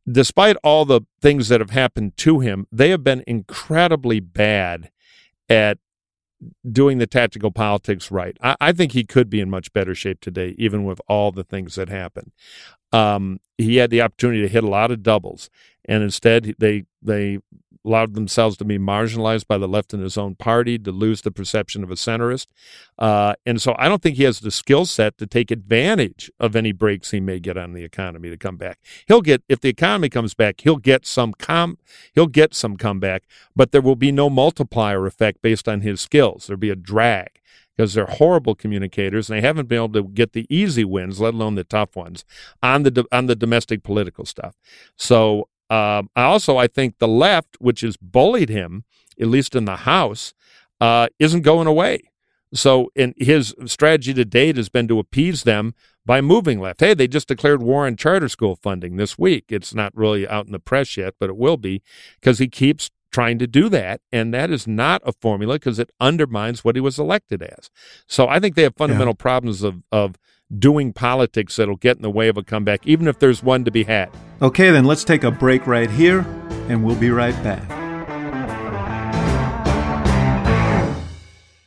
despite 0.10 0.56
all 0.64 0.86
the 0.86 1.02
things 1.22 1.50
that 1.50 1.60
have 1.60 1.70
happened 1.72 2.18
to 2.18 2.40
him, 2.40 2.68
they 2.72 2.90
have 2.90 3.04
been 3.04 3.24
incredibly 3.28 4.20
bad 4.20 4.92
at 5.50 5.78
doing 6.70 7.00
the 7.00 7.08
tactical 7.08 7.52
politics 7.52 8.12
right. 8.12 8.38
I, 8.42 8.56
I, 8.62 8.72
think 8.72 8.94
he 8.94 9.04
could 9.04 9.30
be 9.30 9.42
in 9.42 9.50
much 9.50 9.74
better 9.74 9.94
shape 9.94 10.22
today, 10.22 10.56
even 10.58 10.86
with 10.86 11.02
all 11.08 11.32
the 11.32 11.44
things 11.44 11.76
that 11.76 11.90
happened. 11.90 12.32
Um, 12.92 13.40
he 13.58 13.78
had 13.78 13.90
the 13.90 14.02
opportunity 14.02 14.42
to 14.42 14.48
hit 14.48 14.64
a 14.64 14.70
lot 14.70 14.92
of 14.92 15.04
doubles, 15.04 15.50
and 15.86 16.02
instead 16.02 16.56
they 16.58 16.86
they 17.02 17.40
allowed 17.86 18.14
themselves 18.14 18.58
to 18.58 18.66
be 18.66 18.78
marginalized 18.78 19.48
by 19.48 19.58
the 19.58 19.68
left 19.68 19.94
in 19.94 20.02
his 20.02 20.18
own 20.18 20.36
party, 20.36 20.78
to 20.78 20.92
lose 20.92 21.22
the 21.22 21.32
perception 21.32 21.84
of 21.84 21.92
a 21.92 21.96
centrist. 21.96 22.48
Uh, 22.98 23.34
and 23.46 23.62
so 23.62 23.76
I 23.78 23.88
don't 23.88 24.02
think 24.02 24.18
he 24.18 24.24
has 24.24 24.42
the 24.42 24.52
skill 24.52 24.86
set 24.86 25.18
to 25.18 25.28
take 25.28 25.52
advantage 25.52 26.32
of 26.40 26.56
any 26.56 26.72
breaks 26.72 27.12
he 27.12 27.20
may 27.20 27.40
get 27.40 27.58
on 27.58 27.74
the 27.74 27.84
economy 27.84 28.30
to 28.30 28.38
come 28.38 28.58
back. 28.58 28.80
He'll 29.08 29.22
get 29.22 29.44
if 29.48 29.62
the 29.62 29.70
economy 29.70 30.10
comes 30.10 30.34
back, 30.34 30.62
he'll 30.62 30.78
get 30.78 31.06
some 31.06 31.34
com 31.34 31.78
he'll 32.14 32.28
get 32.28 32.54
some 32.54 32.78
comeback, 32.78 33.24
but 33.56 33.72
there 33.72 33.82
will 33.82 33.96
be 33.96 34.12
no 34.12 34.30
multiplier 34.30 35.06
effect 35.06 35.42
based 35.42 35.68
on 35.68 35.82
his 35.82 36.02
skills. 36.02 36.48
There'll 36.48 36.60
be 36.60 36.70
a 36.70 36.76
drag 36.76 37.40
because 37.80 37.94
they're 37.94 38.06
horrible 38.06 38.56
communicators 38.56 39.30
and 39.30 39.38
they 39.38 39.48
haven't 39.48 39.70
been 39.70 39.78
able 39.78 39.94
to 39.94 40.04
get 40.04 40.34
the 40.34 40.46
easy 40.50 40.84
wins, 40.84 41.22
let 41.22 41.34
alone 41.34 41.56
the 41.56 41.64
tough 41.64 41.96
ones, 41.96 42.26
on 42.62 42.84
the 42.84 43.06
on 43.10 43.28
the 43.28 43.38
domestic 43.38 43.84
political 43.84 44.26
stuff. 44.26 44.56
So 44.98 45.48
um, 45.70 46.10
I 46.16 46.24
also 46.24 46.58
I 46.58 46.68
think 46.68 46.98
the 46.98 47.08
left, 47.08 47.58
which 47.60 47.82
has 47.82 47.98
bullied 47.98 48.50
him, 48.50 48.86
at 49.20 49.28
least 49.28 49.56
in 49.56 49.66
the 49.66 49.78
House, 49.78 50.34
uh, 50.82 51.08
isn't 51.20 51.42
going 51.42 51.68
away. 51.68 52.02
So, 52.54 52.92
in 52.96 53.14
his 53.18 53.54
strategy 53.66 54.14
to 54.16 54.26
date 54.26 54.58
has 54.58 54.70
been 54.70 54.88
to 54.88 54.98
appease 54.98 55.44
them 55.44 55.76
by 56.06 56.22
moving 56.22 56.60
left. 56.60 56.80
Hey, 56.80 56.96
they 56.96 57.08
just 57.08 57.28
declared 57.28 57.62
war 57.62 57.86
on 57.86 57.96
charter 57.96 58.30
school 58.30 58.56
funding 58.56 58.98
this 58.98 59.20
week. 59.20 59.46
It's 59.50 59.76
not 59.76 59.96
really 59.96 60.28
out 60.28 60.48
in 60.48 60.52
the 60.52 60.60
press 60.60 60.98
yet, 60.98 61.14
but 61.20 61.30
it 61.30 61.38
will 61.38 61.58
be 61.58 61.84
because 62.20 62.40
he 62.40 62.48
keeps 62.48 62.90
trying 63.12 63.38
to 63.40 63.48
do 63.48 63.70
that. 63.70 64.02
And 64.12 64.34
that 64.34 64.50
is 64.50 64.66
not 64.66 65.04
a 65.06 65.12
formula 65.14 65.56
because 65.56 65.78
it 65.78 65.92
undermines 66.00 66.64
what 66.64 66.76
he 66.76 66.82
was 66.82 66.98
elected 66.98 67.44
as. 67.44 67.70
So 68.08 68.28
I 68.28 68.40
think 68.40 68.56
they 68.56 68.64
have 68.64 68.76
fundamental 68.76 69.14
yeah. 69.14 69.22
problems 69.22 69.62
of, 69.62 69.84
of 69.92 70.16
doing 70.58 70.94
politics 70.94 71.56
that'll 71.58 71.76
get 71.76 71.98
in 71.98 72.02
the 72.02 72.10
way 72.10 72.28
of 72.28 72.38
a 72.38 72.44
comeback, 72.44 72.86
even 72.88 73.08
if 73.08 73.20
there's 73.20 73.44
one 73.44 73.66
to 73.66 73.72
be 73.72 73.84
had. 73.84 74.10
Okay, 74.42 74.72
then 74.72 74.86
let's 74.86 75.04
take 75.04 75.24
a 75.24 75.32
break 75.32 75.68
right 75.68 75.90
here, 75.90 76.20
and 76.70 76.84
we'll 76.84 76.96
be 76.96 77.12
right 77.12 77.36
back. 77.44 77.80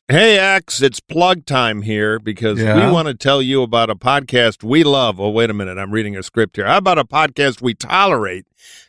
Hey, 0.09 0.39
X, 0.39 0.83
it's 0.83 1.01
plug 1.01 1.47
time 1.47 1.83
here 1.83 2.19
because 2.19 2.61
yeah. 2.61 2.87
we 2.87 2.93
want 2.93 3.09
to 3.09 3.15
tell 3.15 3.41
you 3.41 3.63
about 3.63 3.89
a 3.89 3.95
podcast 3.95 4.63
we 4.63 4.85
love. 4.85 5.19
Oh, 5.19 5.31
wait 5.31 5.49
a 5.49 5.55
minute. 5.55 5.79
I'm 5.79 5.91
reading 5.91 6.19
a 6.19 6.23
script 6.23 6.57
here. 6.57 6.67
How 6.67 6.77
about 6.77 6.99
a 6.99 7.05
podcast 7.05 7.63
we 7.63 7.73
tolerate 7.73 8.45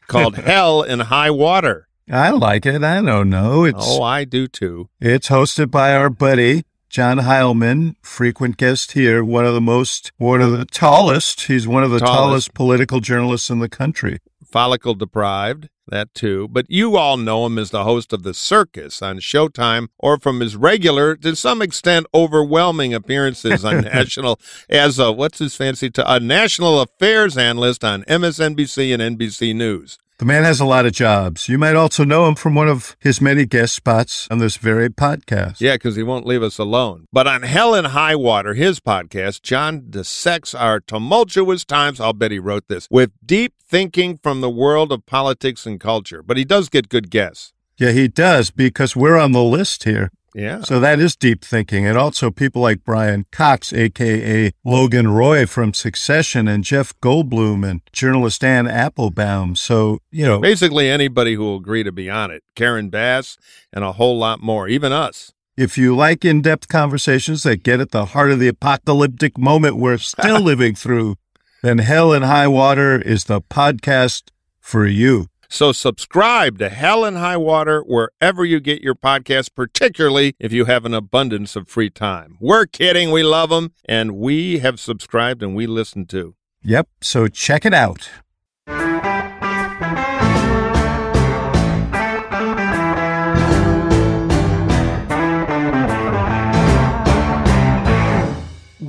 called 0.08 0.36
Hell 0.38 0.82
and 0.82 1.04
High 1.04 1.32
Water? 1.32 1.88
I 2.12 2.32
like 2.32 2.66
it. 2.66 2.84
I 2.84 3.02
don't 3.02 3.30
know. 3.30 3.64
It's 3.64 3.78
Oh, 3.80 4.04
I 4.04 4.26
do 4.26 4.48
too. 4.48 4.90
it's 5.00 5.30
hosted 5.30 5.72
by 5.72 5.96
our 5.96 6.10
buddy 6.10 6.66
John 6.94 7.18
Heilemann, 7.18 7.96
frequent 8.04 8.56
guest 8.58 8.92
here, 8.92 9.24
one 9.24 9.46
of 9.48 9.56
the 9.56 9.62
most, 9.62 10.12
one 10.18 10.42
of 10.42 10.52
the 10.52 10.64
tallest. 10.64 11.42
He's 11.48 11.68
one 11.68 11.84
of 11.84 11.90
the 11.90 11.98
Tallest. 11.98 12.14
tallest 12.16 12.54
political 12.54 13.00
journalists 13.00 13.50
in 13.50 13.58
the 13.58 13.68
country. 13.68 14.20
Follicle 14.46 14.94
deprived, 14.94 15.70
that 15.88 16.14
too. 16.14 16.48
But 16.52 16.68
you 16.70 16.96
all 16.96 17.18
know 17.18 17.48
him 17.48 17.58
as 17.58 17.72
the 17.72 17.84
host 17.84 18.14
of 18.14 18.22
The 18.22 18.36
Circus 18.36 19.02
on 19.02 19.18
Showtime 19.18 19.88
or 19.98 20.20
from 20.20 20.40
his 20.40 20.56
regular, 20.56 21.16
to 21.16 21.36
some 21.36 21.64
extent, 21.64 22.06
overwhelming 22.14 22.94
appearances 22.94 23.66
on 23.66 23.82
national, 23.86 24.40
as 24.70 25.00
a, 25.00 25.12
what's 25.12 25.40
his 25.40 25.56
fancy, 25.56 25.90
t- 25.90 26.04
a 26.06 26.20
national 26.20 26.80
affairs 26.80 27.36
analyst 27.40 27.84
on 27.84 28.04
MSNBC 28.04 28.94
and 28.94 29.18
NBC 29.18 29.56
News. 29.56 29.98
The 30.20 30.26
man 30.26 30.44
has 30.44 30.60
a 30.60 30.66
lot 30.66 30.86
of 30.86 30.94
jobs. 30.94 31.50
You 31.50 31.58
might 31.58 31.76
also 31.76 32.04
know 32.04 32.28
him 32.28 32.36
from 32.36 32.54
one 32.54 32.70
of 32.70 32.96
his 33.00 33.20
many 33.20 33.48
guest 33.48 33.74
spots 33.74 34.28
on 34.30 34.38
this 34.38 34.58
very 34.58 34.88
podcast. 34.88 35.60
Yeah, 35.60 35.74
because 35.74 35.96
he 35.96 36.04
won't 36.04 36.28
leave 36.28 36.44
us 36.44 36.60
alone. 36.60 37.08
But 37.12 37.26
on 37.26 37.42
Hell 37.42 37.74
and 37.74 37.88
High 37.88 38.16
Water, 38.16 38.54
his 38.54 38.80
podcast, 38.80 39.42
John 39.42 39.88
dissects 39.90 40.54
our 40.54 40.80
tumultuous 40.80 41.66
times. 41.66 42.00
I'll 42.00 42.14
bet 42.14 42.30
he 42.32 42.38
wrote 42.38 42.68
this 42.68 42.88
with 42.92 43.12
deep 43.26 43.56
thinking 43.68 44.20
from 44.22 44.42
the 44.42 44.52
world 44.52 44.92
of 44.92 45.06
politics 45.08 45.66
and 45.66 45.80
culture. 45.80 46.22
But 46.22 46.38
he 46.38 46.46
does 46.46 46.70
get 46.70 46.90
good 46.90 47.10
guests. 47.10 47.52
Yeah, 47.78 47.92
he 47.92 48.08
does 48.08 48.52
because 48.52 48.96
we're 48.96 49.18
on 49.18 49.32
the 49.32 49.44
list 49.44 49.84
here. 49.84 50.12
Yeah. 50.36 50.62
So 50.62 50.80
that 50.80 51.00
is 51.00 51.16
deep 51.16 51.44
thinking. 51.44 51.86
And 51.86 51.98
also 51.98 52.32
people 52.32 52.62
like 52.62 52.84
Brian 52.84 53.26
Cox, 53.32 53.72
aka 53.72 54.52
Logan 54.66 55.10
Roy 55.10 55.46
from 55.46 55.74
Succession, 55.74 56.48
and 56.48 56.64
Jeff 56.64 56.94
Goldblum 57.02 57.70
and 57.70 57.82
journalist 57.92 58.44
Anne 58.44 58.68
Applebaum. 58.68 59.56
So, 59.56 60.00
you 60.12 60.26
know, 60.26 60.40
Basically, 60.40 60.90
anybody 60.90 61.36
who 61.36 61.44
will 61.44 61.58
agree 61.58 61.84
to 61.84 61.92
be 61.92 62.10
on 62.10 62.32
it. 62.32 62.42
Karen 62.56 62.90
Bass 62.90 63.38
and 63.72 63.84
a 63.84 63.92
whole 63.94 64.18
lot 64.18 64.42
more, 64.42 64.68
even 64.68 64.92
us. 64.92 65.32
if 65.56 65.78
you 65.78 65.96
like 65.96 66.26
in 66.26 66.42
depth 66.42 66.68
conversations 66.68 67.44
that 67.44 67.62
get 67.64 67.80
at 67.80 67.92
the 67.92 68.06
heart 68.06 68.32
of 68.32 68.40
the 68.40 68.48
apocalyptic 68.48 69.38
moment 69.38 69.76
we're 69.78 69.98
still 70.00 70.40
living 70.52 70.74
through, 70.74 71.16
then 71.62 71.78
Hell 71.78 72.12
and 72.12 72.26
High 72.26 72.48
Water 72.48 73.00
is 73.00 73.26
the 73.26 73.40
podcast 73.40 74.24
for 74.60 74.86
you. 74.88 75.28
So 75.54 75.72
subscribe 75.72 76.58
to 76.58 76.70
Hell 76.70 77.06
and 77.06 77.16
High 77.16 77.38
Water 77.38 77.82
wherever 77.82 78.44
you 78.44 78.60
get 78.60 78.82
your 78.82 78.96
podcasts, 78.96 79.54
particularly 79.54 80.34
if 80.40 80.52
you 80.52 80.66
have 80.66 80.84
an 80.84 80.96
abundance 80.96 81.56
of 81.56 81.68
free 81.68 81.92
time. 81.92 82.38
We're 82.42 82.66
kidding. 82.66 83.12
We 83.12 83.22
love 83.22 83.52
them. 83.52 83.72
And 83.86 84.18
we 84.18 84.58
have 84.60 84.80
subscribed 84.80 85.44
and 85.44 85.56
we 85.56 85.68
listen 85.68 86.08
too. 86.08 86.34
Yep. 86.64 86.88
So 87.02 87.28
check 87.28 87.68
it 87.68 87.74
out. 87.76 88.10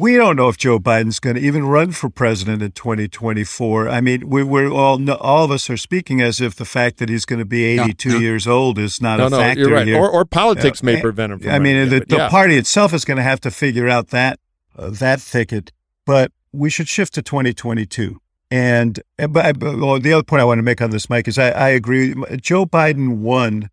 We 0.05 0.17
don't 0.17 0.37
know 0.37 0.51
if 0.51 0.59
Joe 0.59 0.79
Biden's 0.79 1.19
going 1.19 1.37
to 1.37 1.41
even 1.41 1.65
run 1.65 1.93
for 1.93 2.11
president 2.11 2.61
in 2.61 2.73
2024. 2.73 3.89
I 3.89 4.03
mean, 4.03 4.29
we, 4.29 4.43
we're 4.43 4.71
all 4.71 5.11
all 5.13 5.45
of 5.47 5.51
us 5.51 5.71
are 5.71 5.79
speaking 5.79 6.21
as 6.21 6.43
if 6.43 6.55
the 6.57 6.67
fact 6.67 6.99
that 6.99 7.09
he's 7.09 7.25
going 7.25 7.39
to 7.39 7.47
be 7.47 7.65
82 7.65 8.09
no. 8.11 8.19
years 8.19 8.47
old 8.47 8.79
is 8.79 9.01
not 9.01 9.17
No, 9.19 9.29
a 9.29 9.31
no, 9.31 9.39
factor 9.39 9.61
you're 9.63 9.71
right. 9.73 9.87
here. 9.87 9.97
Or, 9.99 10.11
or 10.11 10.27
politics 10.27 10.83
may 10.83 10.99
Uh, 10.99 11.01
prevent 11.01 11.33
him 11.33 11.39
from 11.39 11.51
I 11.53 11.59
mean, 11.59 11.89
the, 11.89 11.97
it, 11.97 12.01
the 12.01 12.17
but 12.17 12.19
yeah. 12.19 12.29
party 12.29 12.59
itself 12.59 12.93
is 12.93 13.07
going 13.07 13.17
to 13.17 13.23
have 13.23 13.41
to 13.41 13.51
figure 13.51 13.89
out 13.89 14.09
that 14.09 14.39
uh, 14.77 14.91
that 14.91 15.23
thicket. 15.23 15.73
But 16.05 16.33
we 16.53 16.69
should 16.69 16.87
shift 16.87 17.15
to 17.15 17.23
2022. 17.23 18.21
And 18.51 19.01
uh, 19.19 19.27
but, 19.29 19.47
I- 19.47 19.53
but, 19.55 19.79
well, 19.79 19.99
the 19.99 20.13
other 20.13 20.23
point 20.23 20.43
I 20.43 20.45
want 20.45 20.59
to 20.59 20.63
make 20.63 20.83
on 20.83 20.91
this, 20.91 21.09
Mike, 21.09 21.29
is 21.29 21.39
I, 21.39 21.49
I 21.49 21.69
agree. 21.71 22.15
Joe 22.43 22.67
Biden 22.67 23.21
won 23.21 23.71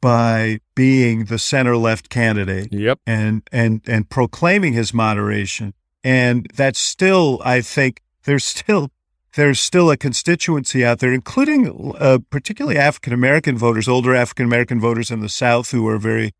by 0.00 0.60
being 0.74 1.24
the 1.24 1.38
center 1.38 1.76
left 1.76 2.08
candidate 2.08 2.72
Yep. 2.72 3.00
and 3.06 3.42
and 3.52 3.80
and 3.86 4.08
proclaiming 4.08 4.72
his 4.72 4.94
moderation. 4.94 5.74
And 6.04 6.46
that's 6.54 6.78
still, 6.78 7.40
I 7.44 7.60
think, 7.60 8.02
there's 8.24 8.44
still 8.44 8.90
there's 9.34 9.60
still 9.60 9.90
a 9.90 9.96
constituency 9.96 10.84
out 10.84 10.98
there, 11.00 11.12
including 11.12 11.94
uh, 11.98 12.18
particularly 12.30 12.78
African 12.78 13.12
American 13.12 13.58
voters, 13.58 13.88
older 13.88 14.14
African 14.14 14.46
American 14.46 14.80
voters 14.80 15.10
in 15.10 15.20
the 15.20 15.28
South, 15.28 15.70
who 15.70 15.86
are 15.88 15.98
very 15.98 16.32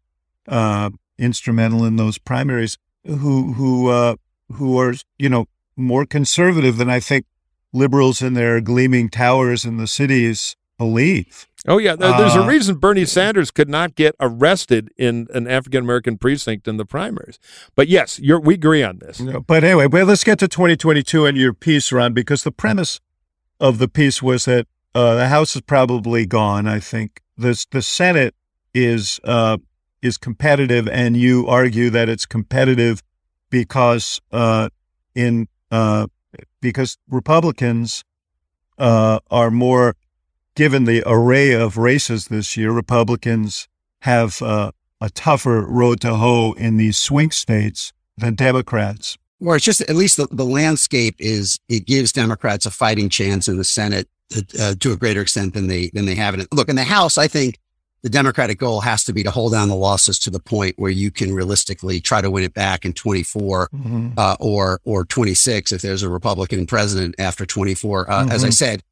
uh, 0.47 0.91
instrumental 1.19 1.85
in 1.85 1.97
those 1.97 2.19
primaries, 2.19 2.79
who 3.05 3.53
who 3.55 3.89
uh, 3.89 4.17
who 4.53 4.79
are 4.79 4.95
you 5.19 5.29
know 5.29 5.47
more 5.77 6.07
conservative 6.07 6.77
than 6.77 6.89
I 6.91 7.01
think 7.01 7.27
liberals 7.73 8.23
in 8.23 8.35
their 8.35 8.61
gleaming 8.61 9.11
towers 9.11 9.65
in 9.65 9.77
the 9.77 9.87
cities 9.87 10.57
believe. 10.79 11.47
Oh, 11.67 11.79
yeah. 11.79 11.97
There- 11.97 12.17
There's 12.17 12.37
a 12.37 12.43
Uh, 12.43 12.47
reason 12.47 12.77
Bernie 12.77 13.05
Sanders 13.05 13.51
could 13.51 13.69
not 13.69 13.95
get 13.97 14.15
arrested 14.21 14.91
in 14.97 15.27
an 15.35 15.47
African 15.49 15.83
American 15.85 16.17
precinct 16.17 16.67
in 16.69 16.77
the 16.77 16.87
primaries. 16.87 17.39
But 17.75 17.89
yes, 17.89 18.19
you're, 18.21 18.41
we 18.41 18.55
agree 18.55 18.83
on 18.83 18.99
this. 19.01 19.21
No, 19.21 19.41
But 19.41 19.65
anyway, 19.65 19.87
well, 19.87 20.07
let's 20.07 20.25
get 20.25 20.39
to 20.39 20.49
2022 20.49 21.27
and 21.27 21.37
your 21.37 21.53
piece, 21.53 21.91
Ron, 21.93 22.13
because 22.15 22.45
the 22.45 22.53
premise 22.53 23.01
of 23.61 23.79
the 23.79 23.89
piece 23.89 24.23
was 24.23 24.45
that 24.47 24.67
uh, 24.95 25.15
the 25.17 25.29
House 25.29 25.55
is 25.57 25.63
probably 25.63 26.25
gone. 26.27 26.67
I 26.67 26.81
think 26.81 27.21
the 27.37 27.63
the 27.71 27.83
Senate 27.83 28.35
is 28.73 29.21
uh, 29.25 29.59
is 30.01 30.17
competitive, 30.17 30.89
and 30.89 31.17
you 31.17 31.47
argue 31.49 31.91
that 31.91 32.09
it's 32.09 32.25
competitive 32.27 33.03
because 33.51 34.21
uh, 34.33 34.69
in 35.15 35.49
uh, 35.71 36.07
because 36.61 36.97
Republicans 37.11 38.05
uh, 38.79 39.19
are 39.31 39.51
more 39.51 39.95
given 40.59 40.85
the 40.87 41.05
array 41.07 41.53
of 41.53 41.77
races 41.79 42.27
this 42.27 42.57
year. 42.57 42.73
Republicans 42.73 43.69
have 44.03 44.43
uh, 44.43 44.73
a 45.01 45.09
tougher 45.11 45.61
road 45.63 46.01
to 46.01 46.17
hoe 46.17 46.53
in 46.59 46.77
these 46.79 46.99
swing 46.99 47.31
states 47.31 47.93
than 48.17 48.35
Democrats. 48.35 49.17
Or 49.41 49.55
it's 49.55 49.65
just 49.65 49.81
at 49.83 49.95
least 49.95 50.17
the, 50.17 50.27
the 50.33 50.45
landscape 50.45 51.15
is 51.21 51.61
it 51.69 51.87
gives 51.87 52.11
Democrats 52.11 52.67
a 52.67 52.73
fighting 52.73 53.09
chance 53.09 53.47
in 53.47 53.57
the 53.57 53.63
Senate 53.63 54.09
uh, 54.61 54.75
to 54.81 54.91
a 54.93 54.97
greater 54.97 55.21
extent 55.21 55.55
than 55.55 55.69
they 55.69 55.91
than 55.95 56.07
they 56.07 56.17
have 56.17 56.35
in 56.35 56.41
it. 56.41 56.49
Look 56.53 56.69
in 56.69 56.75
the 56.75 56.83
House, 56.83 57.17
I 57.19 57.29
think 57.29 57.57
the 58.03 58.11
Democratic 58.11 58.59
goal 58.59 58.81
has 58.81 59.05
to 59.05 59.13
be 59.13 59.23
to 59.23 59.31
hold 59.31 59.53
down 59.53 59.69
the 59.69 59.77
losses 59.77 60.19
to 60.21 60.31
the 60.31 60.41
point 60.41 60.75
where 60.77 60.91
you 60.91 61.13
can 61.13 61.33
realistically 61.35 62.01
try 62.01 62.21
to 62.21 62.31
win 62.33 62.43
it 62.43 62.53
back 62.55 62.85
in 62.85 62.93
24 62.95 63.69
uh, 64.17 64.37
or 64.41 64.81
or 64.85 65.05
26 65.05 65.71
if 65.71 65.83
there's 65.83 66.03
a 66.03 66.09
Republican 66.09 66.67
president 66.67 67.15
after 67.21 67.47
24. 67.47 68.11
Uh, 68.11 68.27
As 68.29 68.43
I 68.43 68.49
Mhm. 68.49 68.53
said, 68.55 68.83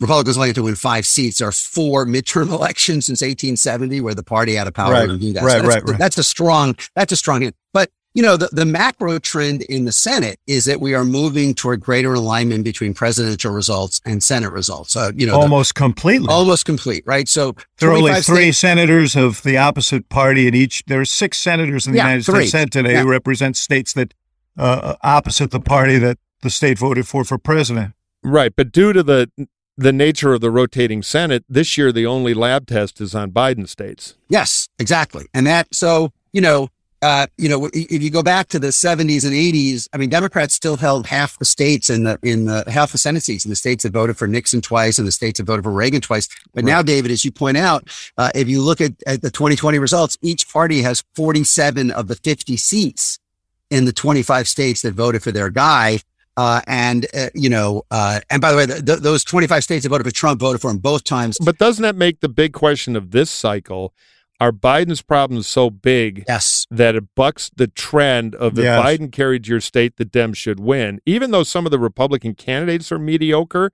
Republicans 0.00 0.36
only 0.36 0.48
have 0.48 0.54
to 0.56 0.62
win 0.62 0.74
five 0.76 1.06
seats. 1.06 1.38
There 1.38 1.48
are 1.48 1.52
four 1.52 2.06
midterm 2.06 2.48
elections 2.52 3.06
since 3.06 3.20
1870 3.20 4.00
where 4.00 4.14
the 4.14 4.22
party 4.22 4.54
had 4.54 4.66
a 4.66 4.72
power 4.72 4.92
Right, 4.92 5.06
to 5.06 5.18
do 5.18 5.32
that. 5.32 5.42
right, 5.42 5.62
that's, 5.62 5.74
right, 5.74 5.82
right. 5.88 5.98
that's 5.98 6.18
a 6.18 6.24
strong 6.24 6.76
that's 6.94 7.12
a 7.12 7.16
strong 7.16 7.42
hit. 7.42 7.54
But 7.72 7.90
you 8.14 8.22
know, 8.22 8.36
the, 8.36 8.48
the 8.52 8.64
macro 8.64 9.18
trend 9.18 9.62
in 9.62 9.84
the 9.84 9.92
Senate 9.92 10.40
is 10.46 10.64
that 10.64 10.80
we 10.80 10.94
are 10.94 11.04
moving 11.04 11.54
toward 11.54 11.80
greater 11.80 12.14
alignment 12.14 12.64
between 12.64 12.94
presidential 12.94 13.52
results 13.52 14.00
and 14.04 14.22
Senate 14.22 14.50
results. 14.50 14.96
Uh, 14.96 15.12
you 15.14 15.26
know, 15.26 15.32
the- 15.34 15.38
Almost 15.40 15.74
completely. 15.74 16.26
almost 16.28 16.64
complete, 16.64 17.04
right? 17.06 17.28
So 17.28 17.54
there 17.78 17.90
are 17.90 17.92
only 17.92 18.12
three 18.14 18.22
states- 18.52 18.58
senators 18.58 19.14
of 19.14 19.42
the 19.42 19.58
opposite 19.58 20.08
party 20.08 20.48
in 20.48 20.54
each. 20.54 20.82
There 20.86 21.00
are 21.00 21.04
six 21.04 21.38
senators 21.38 21.86
in 21.86 21.92
the 21.92 21.98
Yeah, 21.98 22.04
United 22.04 22.24
three. 22.24 22.34
States 22.46 22.52
Senate 22.52 22.70
today 22.72 22.92
Yeah. 22.92 23.02
who 23.02 23.10
represent 23.10 23.56
states 23.56 23.92
that 23.92 24.14
uh, 24.56 24.96
opposite 25.02 25.50
the 25.52 25.60
party 25.60 25.98
that 25.98 26.18
the 26.42 26.50
state 26.50 26.78
voted 26.78 27.06
for 27.06 27.24
for 27.24 27.38
president. 27.38 27.92
Right. 28.24 28.52
But 28.56 28.72
due 28.72 28.92
to 28.94 29.02
the 29.04 29.30
the 29.78 29.92
nature 29.92 30.34
of 30.34 30.40
the 30.40 30.50
rotating 30.50 31.02
Senate, 31.02 31.44
this 31.48 31.78
year 31.78 31.92
the 31.92 32.04
only 32.04 32.34
lab 32.34 32.66
test 32.66 33.00
is 33.00 33.14
on 33.14 33.30
Biden 33.30 33.68
states. 33.68 34.16
Yes, 34.28 34.68
exactly. 34.78 35.26
And 35.32 35.46
that, 35.46 35.72
so, 35.72 36.12
you 36.32 36.40
know, 36.40 36.68
uh, 37.00 37.28
you 37.36 37.48
know, 37.48 37.70
if 37.72 38.02
you 38.02 38.10
go 38.10 38.24
back 38.24 38.48
to 38.48 38.58
the 38.58 38.68
70s 38.68 39.24
and 39.24 39.32
80s, 39.32 39.88
I 39.92 39.98
mean, 39.98 40.10
Democrats 40.10 40.52
still 40.52 40.76
held 40.76 41.06
half 41.06 41.38
the 41.38 41.44
states 41.44 41.90
in 41.90 42.02
the 42.02 42.18
in 42.24 42.46
the 42.46 42.64
half 42.66 42.90
the 42.90 42.98
Senate 42.98 43.22
seats 43.22 43.44
in 43.44 43.50
the 43.50 43.56
states 43.56 43.84
that 43.84 43.92
voted 43.92 44.18
for 44.18 44.26
Nixon 44.26 44.60
twice 44.60 44.98
and 44.98 45.06
the 45.06 45.12
states 45.12 45.38
that 45.38 45.44
voted 45.44 45.62
for 45.62 45.70
Reagan 45.70 46.00
twice. 46.00 46.28
But 46.54 46.64
now, 46.64 46.82
David, 46.82 47.12
as 47.12 47.24
you 47.24 47.30
point 47.30 47.56
out, 47.56 47.88
uh, 48.18 48.32
if 48.34 48.48
you 48.48 48.60
look 48.60 48.80
at, 48.80 48.94
at 49.06 49.22
the 49.22 49.30
2020 49.30 49.78
results, 49.78 50.18
each 50.22 50.52
party 50.52 50.82
has 50.82 51.04
47 51.14 51.92
of 51.92 52.08
the 52.08 52.16
50 52.16 52.56
seats 52.56 53.20
in 53.70 53.84
the 53.84 53.92
25 53.92 54.48
states 54.48 54.82
that 54.82 54.94
voted 54.94 55.22
for 55.22 55.30
their 55.30 55.50
guy. 55.50 56.00
Uh, 56.38 56.60
and 56.68 57.04
uh, 57.14 57.28
you 57.34 57.50
know, 57.50 57.82
uh, 57.90 58.20
and 58.30 58.40
by 58.40 58.52
the 58.52 58.56
way, 58.56 58.64
th- 58.64 58.84
th- 58.84 59.00
those 59.00 59.24
25 59.24 59.64
states 59.64 59.82
that 59.82 59.88
voted 59.88 60.06
for 60.06 60.12
Trump 60.12 60.38
voted 60.38 60.60
for 60.60 60.70
him 60.70 60.78
both 60.78 61.02
times. 61.02 61.36
But 61.44 61.58
doesn't 61.58 61.82
that 61.82 61.96
make 61.96 62.20
the 62.20 62.28
big 62.28 62.52
question 62.52 62.94
of 62.94 63.10
this 63.10 63.28
cycle? 63.28 63.92
Are 64.40 64.52
Biden's 64.52 65.02
problems 65.02 65.48
so 65.48 65.68
big 65.68 66.24
Yes, 66.28 66.64
that 66.70 66.94
it 66.94 67.12
bucks 67.16 67.50
the 67.56 67.66
trend 67.66 68.36
of 68.36 68.56
if 68.56 68.64
Yes. 68.64 68.80
Biden 68.84 69.10
carried 69.10 69.48
your 69.48 69.60
state, 69.60 69.96
the 69.96 70.04
Dems 70.04 70.36
should 70.36 70.60
win. 70.60 71.00
Even 71.04 71.32
though 71.32 71.42
some 71.42 71.66
of 71.66 71.72
the 71.72 71.78
Republican 71.80 72.34
candidates 72.36 72.92
are 72.92 73.00
mediocre, 73.00 73.72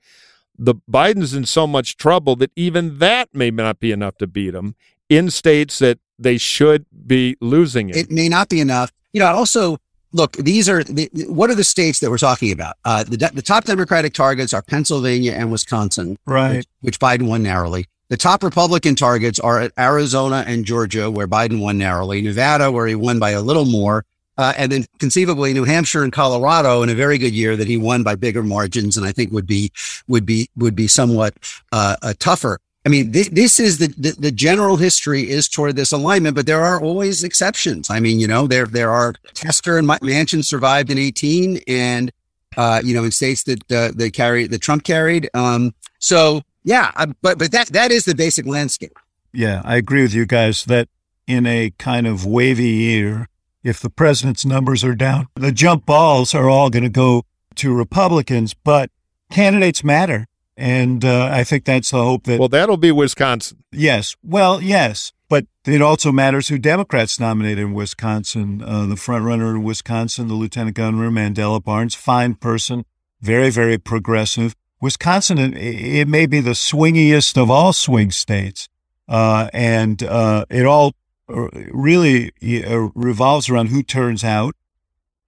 the 0.59 0.75
Biden's 0.91 1.35
in 1.35 1.45
so 1.45 1.67
much 1.67 1.99
trouble 1.99 2.35
that 2.37 2.51
even 2.57 2.99
that 2.99 3.29
may 3.35 3.51
not 3.51 3.79
be 3.79 3.93
enough 3.93 4.17
to 4.17 4.27
beat 4.27 4.55
him 4.55 4.75
in 5.11 5.29
states 5.29 5.79
that 5.81 5.99
they 6.19 6.39
should 6.39 6.87
be 7.07 7.37
losing 7.43 7.91
in. 7.91 7.99
it 7.99 8.11
may 8.11 8.31
not 8.31 8.49
be 8.49 8.61
enough. 8.61 8.91
You 9.13 9.21
know, 9.21 9.27
also 9.27 9.77
look, 10.15 10.33
these 10.33 10.69
are 10.69 10.83
the, 10.85 11.11
what 11.29 11.51
are 11.51 11.55
the 11.55 11.65
states 11.65 11.99
that 12.01 12.09
we're 12.11 12.19
talking 12.19 12.53
about? 12.53 12.77
Uh, 12.85 13.05
the, 13.05 13.17
de- 13.19 13.33
the 13.35 13.43
top 13.43 13.65
Democratic 13.65 14.15
targets 14.15 14.55
are 14.55 14.63
Pennsylvania 14.63 15.33
and 15.33 15.51
Wisconsin, 15.53 16.17
Right. 16.25 16.57
which, 16.57 16.67
which 16.81 16.99
Biden 17.01 17.27
won 17.29 17.43
narrowly. 17.43 17.87
The 18.09 18.17
top 18.17 18.43
Republican 18.43 18.95
targets 18.95 19.41
are 19.41 19.61
at 19.61 19.73
Arizona 19.79 20.45
and 20.47 20.65
Georgia, 20.65 21.11
where 21.11 21.27
Biden 21.27 21.61
won 21.61 21.79
narrowly, 21.79 22.23
Nevada, 22.23 22.71
where 22.71 22.87
he 22.87 22.95
won 22.95 23.19
by 23.19 23.31
a 23.31 23.41
little 23.43 23.65
more, 23.65 24.05
uh, 24.39 24.53
and 24.57 24.71
then 24.71 24.85
conceivably 24.99 25.53
New 25.53 25.65
Hampshire 25.65 26.03
and 26.05 26.13
Colorado 26.13 26.83
in 26.83 26.89
a 26.91 26.95
very 26.95 27.19
good 27.19 27.33
year 27.33 27.57
that 27.57 27.67
he 27.67 27.77
won 27.77 28.03
by 28.03 28.15
bigger 28.15 28.43
margins, 28.43 28.97
and 28.97 29.07
I 29.07 29.13
think 29.13 29.33
would 29.33 29.47
be 29.47 29.71
would 30.07 30.27
be 30.27 30.49
would 30.57 30.75
be 30.77 30.87
somewhat 30.87 31.35
uh, 31.73 31.97
uh, 32.03 32.15
tougher. 32.19 32.59
I 32.87 32.91
mean, 32.91 33.13
this, 33.13 33.29
this 33.31 33.59
is 33.59 33.79
the, 33.79 33.87
the, 33.97 34.11
the 34.19 34.31
general 34.31 34.77
history 34.77 35.31
is 35.31 35.49
toward 35.49 35.75
this 35.75 35.91
alignment, 35.91 36.37
but 36.37 36.45
there 36.45 36.63
are 36.63 36.79
always 36.81 37.25
exceptions. 37.25 37.89
I 37.89 37.99
mean, 37.99 38.21
you 38.21 38.27
know, 38.27 38.47
there 38.47 38.67
there 38.67 38.91
are 38.91 39.15
Tester 39.33 39.79
and 39.79 39.89
Manchin 39.89 40.45
survived 40.45 40.91
in 40.91 40.99
eighteen, 40.99 41.61
and 41.67 42.13
uh, 42.57 42.83
you 42.85 42.95
know, 42.95 43.05
in 43.05 43.11
states 43.11 43.45
that 43.45 43.73
uh, 43.73 43.93
that 43.97 44.13
carry 44.13 44.47
that 44.47 44.61
Trump 44.61 44.85
carried. 44.85 45.31
Um, 45.33 45.75
so 45.99 46.43
yeah, 46.63 46.93
I, 46.95 47.07
but 47.23 47.39
but 47.39 47.53
that 47.53 47.69
that 47.69 47.91
is 47.91 48.05
the 48.05 48.15
basic 48.15 48.47
landscape. 48.47 48.99
Yeah, 49.33 49.63
I 49.65 49.77
agree 49.77 50.03
with 50.03 50.15
you 50.15 50.27
guys 50.27 50.65
that 50.67 50.89
in 51.27 51.47
a 51.47 51.73
kind 51.79 52.07
of 52.07 52.27
wavy 52.27 52.69
year, 52.69 53.29
if 53.63 53.81
the 53.81 53.91
president's 53.91 54.45
numbers 54.45 54.85
are 54.85 54.95
down, 54.95 55.29
the 55.35 55.53
jump 55.53 55.87
balls 55.87 56.35
are 56.35 56.51
all 56.51 56.69
going 56.69 56.85
to 56.85 56.91
go 56.91 57.25
to 57.57 57.75
Republicans, 57.75 58.53
but 58.53 58.91
candidates 59.31 59.83
matter. 59.83 60.27
And 60.57 61.05
uh, 61.05 61.29
I 61.33 61.43
think 61.43 61.65
that's 61.65 61.91
the 61.91 62.03
hope 62.03 62.25
that. 62.25 62.39
Well, 62.39 62.49
that'll 62.49 62.77
be 62.77 62.93
Wisconsin. 62.93 63.65
Yes. 63.73 64.17
Well, 64.23 64.63
yes. 64.63 65.13
But 65.29 65.47
it 65.67 65.83
also 65.83 66.13
matters 66.13 66.49
who 66.49 66.59
Democrats 66.59 67.19
nominate 67.19 67.59
in 67.59 67.75
Wisconsin. 67.75 68.63
Uh, 68.63 68.87
the 68.87 68.97
front 68.97 69.25
runner 69.25 69.51
in 69.51 69.65
Wisconsin, 69.65 70.29
the 70.29 70.35
lieutenant 70.35 70.77
governor, 70.77 71.11
Mandela 71.11 71.63
Barnes, 71.63 71.95
fine 71.95 72.35
person, 72.35 72.85
very, 73.21 73.51
very 73.51 73.79
progressive. 73.79 74.55
Wisconsin, 74.81 75.39
it 75.57 76.07
may 76.07 76.27
be 76.27 76.41
the 76.41 76.51
swingiest 76.51 77.37
of 77.41 77.51
all 77.51 77.73
swing 77.73 78.11
states. 78.11 78.69
Uh, 79.09 79.49
and 79.53 80.03
uh, 80.03 80.45
it 80.51 80.67
all 80.67 80.93
uh, 81.29 81.49
really 81.73 82.31
uh, 82.43 82.91
revolves 82.95 83.49
around 83.49 83.69
who 83.69 83.83
turns 83.83 84.23
out 84.23 84.55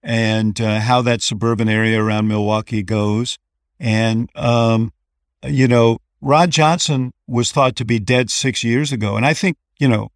and 0.03 0.61
uh, 0.61 0.79
how 0.79 1.01
that 1.01 1.21
suburban 1.21 1.67
area 1.67 2.01
around 2.01 2.27
Milwaukee 2.27 2.83
goes. 2.83 3.39
And, 3.79 4.29
um, 4.35 4.93
you 5.43 5.67
know, 5.67 5.99
Ron 6.21 6.49
Johnson 6.49 7.11
was 7.27 7.51
thought 7.51 7.75
to 7.77 7.85
be 7.85 7.99
dead 7.99 8.29
six 8.29 8.63
years 8.63 8.91
ago. 8.91 9.15
And 9.15 9.25
I 9.25 9.33
think, 9.33 9.57
you 9.79 9.87
know, 9.87 10.09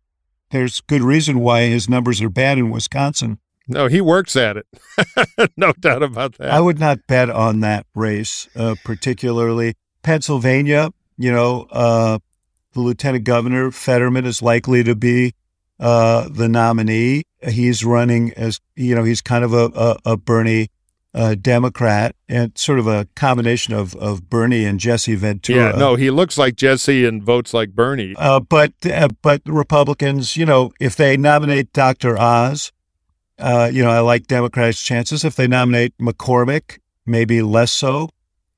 there's 0.52 0.82
good 0.82 1.02
reason 1.02 1.40
why 1.40 1.64
his 1.64 1.90
numbers 1.90 2.22
are 2.22 2.30
bad 2.30 2.58
in 2.58 2.70
Wisconsin. 2.70 3.40
No, 3.68 3.88
he 3.88 4.02
works 4.02 4.36
at 4.36 4.58
it. 4.58 4.66
no 5.58 5.72
doubt 5.80 6.04
about 6.04 6.38
that. 6.38 6.52
I 6.52 6.60
would 6.60 6.80
not 6.80 7.00
bet 7.08 7.30
on 7.30 7.62
that 7.62 7.86
race, 7.96 8.50
uh, 8.56 8.76
particularly 8.84 9.76
Pennsylvania. 10.04 10.90
You 11.18 11.32
know, 11.32 11.68
uh, 11.72 12.20
the 12.74 12.80
lieutenant 12.82 13.24
governor 13.24 13.72
Fetterman 13.72 14.26
is 14.26 14.42
likely 14.42 14.84
to 14.84 14.96
be 14.96 15.34
uh, 15.80 16.28
the 16.30 16.50
nominee. 16.50 17.24
He's 17.48 17.86
running 17.86 18.34
as 18.34 18.60
you 18.76 18.96
know, 18.96 19.04
he's 19.04 19.22
kind 19.22 19.44
of 19.44 19.54
a, 19.54 19.72
a, 19.76 19.98
a 20.14 20.18
Bernie 20.18 20.70
uh, 21.14 21.36
Democrat 21.36 22.16
and 22.30 22.58
sort 22.58 22.80
of 22.80 22.88
a 22.88 23.08
combination 23.16 23.74
of, 23.74 23.96
of 23.96 24.30
Bernie 24.30 24.66
and 24.66 24.80
Jesse 24.80 25.16
Ventura. 25.16 25.72
Yeah, 25.72 25.78
no, 25.78 25.96
he 25.96 26.10
looks 26.10 26.38
like 26.38 26.56
Jesse 26.56 27.06
and 27.06 27.22
votes 27.22 27.54
like 27.54 27.72
Bernie. 27.72 28.16
Uh, 28.18 28.40
but 28.40 28.74
uh, 28.86 29.10
but 29.22 29.42
Republicans, 29.46 30.38
you 30.38 30.46
know, 30.46 30.72
if 30.80 30.96
they 30.96 31.18
nominate 31.18 31.74
Dr. 31.74 32.18
Oz, 32.18 32.72
uh, 33.38 33.70
you 33.72 33.84
know, 33.84 33.90
I 33.90 34.00
like 34.00 34.28
Democrats' 34.28 34.82
chances. 34.82 35.26
If 35.26 35.36
they 35.36 35.48
nominate 35.48 35.98
McCormick, 35.98 36.80
maybe 37.06 37.42
less 37.42 37.72
so. 37.72 38.10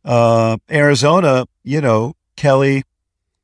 Uh, 0.06 0.58
Arizona, 0.70 1.46
you 1.64 1.82
know, 1.82 2.14
Kelly, 2.36 2.84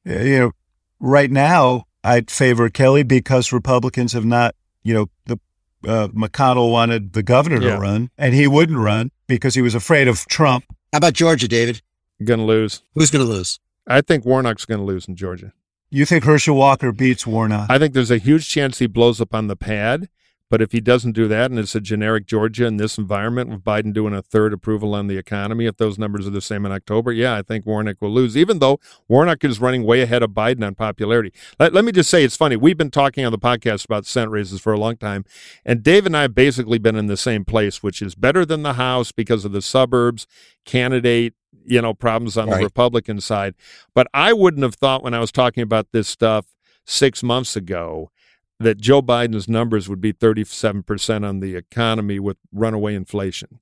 uh, 0.07 0.19
you 0.19 0.39
know, 0.39 0.51
right 0.99 1.31
now 1.31 1.85
I'd 2.03 2.29
favor 2.29 2.69
Kelly 2.69 3.03
because 3.03 3.53
Republicans 3.53 4.13
have 4.13 4.25
not, 4.25 4.55
you 4.83 4.93
know, 4.93 5.07
the 5.25 5.39
uh, 5.87 6.07
McConnell 6.09 6.71
wanted 6.71 7.13
the 7.13 7.23
governor 7.23 7.61
Yeah. 7.61 7.75
to 7.75 7.79
run, 7.79 8.09
and 8.17 8.33
he 8.33 8.47
wouldn't 8.47 8.77
run 8.79 9.11
because 9.27 9.55
he 9.55 9.61
was 9.61 9.75
afraid 9.75 10.07
of 10.07 10.25
Trump. 10.27 10.65
How 10.91 10.97
about 10.97 11.13
Georgia, 11.13 11.47
David? 11.47 11.81
Going 12.23 12.39
to 12.39 12.45
lose. 12.45 12.81
Who's 12.95 13.11
going 13.11 13.25
to 13.25 13.31
lose? 13.31 13.59
I 13.87 14.01
think 14.01 14.25
Warnock's 14.25 14.65
going 14.65 14.79
to 14.79 14.85
lose 14.85 15.07
in 15.07 15.15
Georgia. 15.15 15.53
You 15.89 16.05
think 16.05 16.23
Herschel 16.23 16.55
Walker 16.55 16.91
beats 16.91 17.25
Warnock? 17.25 17.69
I 17.69 17.79
think 17.79 17.93
there's 17.93 18.11
a 18.11 18.17
huge 18.17 18.47
chance 18.47 18.77
he 18.79 18.87
blows 18.87 19.19
up 19.21 19.33
on 19.33 19.47
the 19.47 19.55
pad. 19.55 20.09
But 20.49 20.61
if 20.63 20.71
he 20.71 20.81
doesn't 20.81 21.11
do 21.11 21.27
that, 21.27 21.51
and 21.51 21.59
it's 21.59 21.75
a 21.75 21.79
generic 21.81 22.25
Georgia 22.25 22.65
in 22.65 22.77
this 22.77 22.97
environment 22.97 23.49
with 23.51 23.63
Biden 23.63 23.93
doing 23.93 24.13
a 24.15 24.21
third 24.21 24.51
approval 24.51 24.95
on 24.95 25.05
the 25.07 25.17
economy, 25.17 25.67
if 25.67 25.77
those 25.77 25.99
numbers 25.99 26.25
are 26.25 26.31
the 26.31 26.41
same 26.41 26.65
in 26.65 26.71
October, 26.71 27.11
yeah, 27.11 27.35
I 27.35 27.43
think 27.43 27.67
Warnock 27.67 27.97
will 28.01 28.11
lose, 28.11 28.35
even 28.35 28.57
though 28.57 28.79
Warnock 29.07 29.43
is 29.43 29.59
running 29.59 29.83
way 29.83 30.01
ahead 30.01 30.23
of 30.23 30.31
Biden 30.31 30.65
on 30.65 30.73
popularity. 30.73 31.31
Let, 31.59 31.73
let 31.73 31.85
me 31.85 31.91
just 31.91 32.09
say, 32.09 32.23
it's 32.23 32.35
funny. 32.35 32.55
We've 32.55 32.77
been 32.77 32.89
talking 32.89 33.25
on 33.25 33.31
the 33.31 33.37
podcast 33.37 33.85
about 33.85 34.07
Senate 34.07 34.31
races 34.31 34.59
for 34.59 34.73
a 34.73 34.79
long 34.79 34.97
time, 34.97 35.23
and 35.63 35.83
Dave 35.83 36.07
and 36.07 36.17
I 36.17 36.23
have 36.23 36.33
basically 36.35 36.79
been 36.79 36.95
in 36.95 37.05
the 37.05 37.17
same 37.17 37.45
place, 37.45 37.83
which 37.83 38.01
is 38.01 38.15
better 38.15 38.43
than 38.43 38.63
the 38.63 38.73
House 38.73 39.11
because 39.11 39.45
of 39.45 39.51
the 39.51 39.61
suburbs, 39.61 40.25
candidate, 40.65 41.35
you 41.63 41.81
know, 41.81 41.93
problems 41.93 42.37
on 42.37 42.49
Right. 42.49 42.57
the 42.57 42.63
Republican 42.63 43.21
side. 43.21 43.53
But 43.93 44.07
I 44.15 44.33
wouldn't 44.33 44.63
have 44.63 44.75
thought 44.75 45.03
when 45.03 45.13
I 45.13 45.19
was 45.19 45.31
talking 45.31 45.61
about 45.61 45.91
this 45.91 46.07
stuff 46.07 46.47
six 46.85 47.21
months 47.21 47.55
ago 47.55 48.09
that 48.59 48.79
Joe 48.79 49.01
Biden's 49.01 49.47
numbers 49.47 49.87
would 49.87 50.01
be 50.01 50.11
37% 50.11 51.27
on 51.27 51.39
the 51.39 51.55
economy 51.55 52.19
with 52.19 52.37
runaway 52.51 52.93
inflation. 52.93 53.59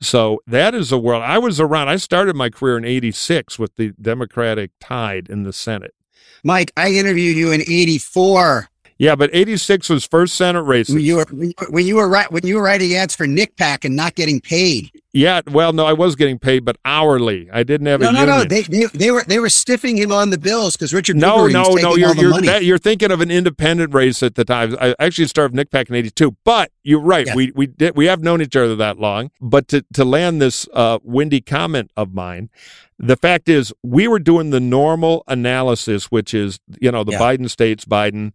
So 0.00 0.40
that 0.46 0.74
is 0.74 0.90
a 0.90 0.98
world. 0.98 1.22
I 1.22 1.38
was 1.38 1.60
around, 1.60 1.88
I 1.88 1.96
started 1.96 2.34
my 2.34 2.50
career 2.50 2.76
in 2.76 2.84
86 2.84 3.58
with 3.58 3.76
the 3.76 3.92
Democratic 4.00 4.72
tide 4.80 5.28
in 5.30 5.44
the 5.44 5.52
Senate. 5.52 5.94
Mike, 6.42 6.72
I 6.76 6.90
interviewed 6.90 7.36
you 7.36 7.52
in 7.52 7.60
84 7.60 8.68
Yeah, 9.00 9.14
but 9.16 9.30
86 9.32 9.88
was 9.88 10.04
first 10.04 10.34
Senate 10.34 10.60
race. 10.60 10.90
when 10.90 11.00
you 11.00 11.16
were 11.16 11.26
when 11.30 11.48
you 11.48 11.54
were- 11.58 11.66
when 11.70 11.86
you 11.86 11.96
were 11.96 12.06
right 12.06 12.30
when 12.30 12.46
you 12.46 12.56
were 12.56 12.62
writing 12.62 12.94
ads 12.94 13.16
for 13.16 13.24
NCPAC 13.26 13.86
and 13.86 13.96
not 13.96 14.14
getting 14.14 14.42
paid. 14.42 14.90
Yeah, 15.14 15.40
well, 15.50 15.72
no, 15.72 15.86
I 15.86 15.94
was 15.94 16.16
getting 16.16 16.38
paid, 16.38 16.66
but 16.66 16.76
hourly. 16.84 17.48
I 17.50 17.62
didn't 17.62 17.86
have 17.86 18.00
No, 18.00 18.10
a 18.10 18.12
no, 18.12 18.20
union. 18.20 18.36
no. 18.38 18.44
They, 18.44 18.62
they 18.62 18.84
they 18.92 19.10
were 19.10 19.24
they 19.26 19.38
were 19.38 19.48
stiffing 19.48 19.96
him 19.96 20.12
on 20.12 20.28
the 20.28 20.36
bills 20.36 20.76
because 20.76 20.92
Richard 20.92 21.16
No, 21.16 21.46
no, 21.46 21.62
no. 21.76 21.96
You're 21.96 22.14
you're, 22.14 22.40
that, 22.42 22.64
you're 22.64 22.76
thinking 22.78 23.10
of 23.10 23.22
an 23.22 23.30
independent 23.30 23.94
race 23.94 24.22
at 24.22 24.34
the 24.34 24.44
time. 24.44 24.76
I 24.78 24.94
actually 25.00 25.28
started 25.28 25.56
NCPAC 25.56 25.88
in 25.88 25.94
'82, 25.94 26.36
but 26.44 26.70
you're 26.84 27.00
right. 27.00 27.24
Yes. 27.26 27.34
We 27.34 27.52
we 27.56 27.68
did 27.68 27.96
we 27.96 28.04
have 28.04 28.20
known 28.22 28.42
each 28.42 28.54
other 28.54 28.76
that 28.76 28.98
long. 28.98 29.30
But 29.40 29.66
to 29.68 29.82
to 29.94 30.04
land 30.04 30.42
this 30.42 30.68
uh, 30.74 30.98
windy 31.02 31.40
comment 31.40 31.90
of 31.96 32.12
mine, 32.12 32.50
the 32.98 33.16
fact 33.16 33.48
is 33.48 33.72
we 33.82 34.06
were 34.08 34.18
doing 34.20 34.50
the 34.50 34.60
normal 34.60 35.24
analysis, 35.26 36.10
which 36.10 36.34
is 36.34 36.60
you 36.82 36.92
know 36.92 37.02
the 37.02 37.12
Yeah. 37.12 37.18
Biden 37.20 37.48
states 37.48 37.86
Biden 37.86 38.32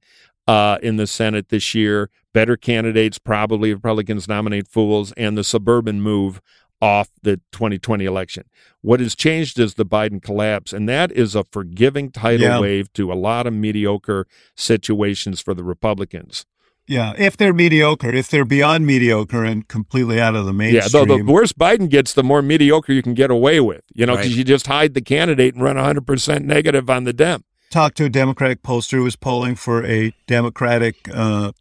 uh, 0.48 0.78
in 0.82 0.98
the 0.98 1.08
Senate 1.08 1.50
this 1.50 1.74
year, 1.76 2.10
better 2.34 2.56
candidates 2.58 3.18
probably 3.18 3.74
Republicans 3.74 4.28
nominate 4.28 4.68
fools, 4.68 5.12
and 5.14 5.38
the 5.38 5.43
suburban 5.43 6.02
move 6.02 6.41
off 6.82 7.10
the 7.24 7.38
2020 7.52 8.06
election. 8.06 8.43
What 8.82 9.00
has 9.00 9.16
changed 9.16 9.58
is 9.60 9.74
the 9.76 9.86
Biden 9.86 10.22
collapse, 10.22 10.74
and 10.74 10.88
that 10.89 11.12
is 11.14 11.34
a 11.34 11.43
forgiving 11.46 12.12
tidal 12.12 12.41
Yeah. 12.48 12.60
wave 12.60 12.91
to 12.93 13.12
a 13.12 13.16
lot 13.16 13.48
of 13.48 13.54
mediocre 13.54 14.28
situations 14.56 15.41
for 15.41 15.54
the 15.54 15.64
Republicans. 15.64 16.46
yeah, 16.88 17.14
if 17.18 17.36
they're 17.36 17.52
mediocre, 17.54 18.14
if 18.14 18.28
they're 18.30 18.46
beyond 18.46 18.86
mediocre 18.86 19.43
and 19.43 19.68
completely 19.68 20.22
out 20.22 20.36
of 20.36 20.46
the 20.46 20.52
Yeah, 20.52 20.58
mainstream. 20.58 21.08
though 21.08 21.18
the 21.18 21.24
worse 21.24 21.52
Biden 21.52 21.89
gets, 21.89 22.14
the 22.14 22.22
more 22.24 22.43
mediocre 22.43 22.93
you 22.93 23.02
can 23.02 23.16
get 23.16 23.32
away 23.32 23.60
with. 23.60 23.82
You 23.96 24.06
know, 24.06 24.14
because 24.16 24.30
Right. 24.34 24.38
you 24.38 24.43
just 24.43 24.68
hide 24.68 24.93
the 24.93 25.02
candidate 25.02 25.56
and 25.56 25.64
run 25.64 25.78
100% 25.78 26.46
negative 26.46 26.88
on 26.88 27.06
the 27.06 27.14
Dem. 27.14 27.43
Talked 27.76 27.97
to 27.97 28.05
a 28.05 28.09
Democratic 28.09 28.63
pollster 28.63 28.91
who 28.99 29.03
was 29.03 29.17
polling 29.17 29.53
for 29.53 29.86
a 29.86 30.13
Democratic 30.28 31.09
uh, 31.13 31.51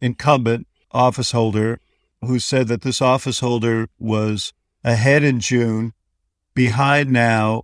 incumbent 0.00 0.66
office 0.90 1.30
holder 1.30 1.78
who 2.20 2.40
said 2.40 2.66
that 2.66 2.82
this 2.82 3.00
office 3.00 3.38
holder 3.38 3.88
was 3.96 4.52
ahead 4.82 5.22
in 5.22 5.38
June, 5.38 5.92
behind 6.54 7.12
now. 7.12 7.62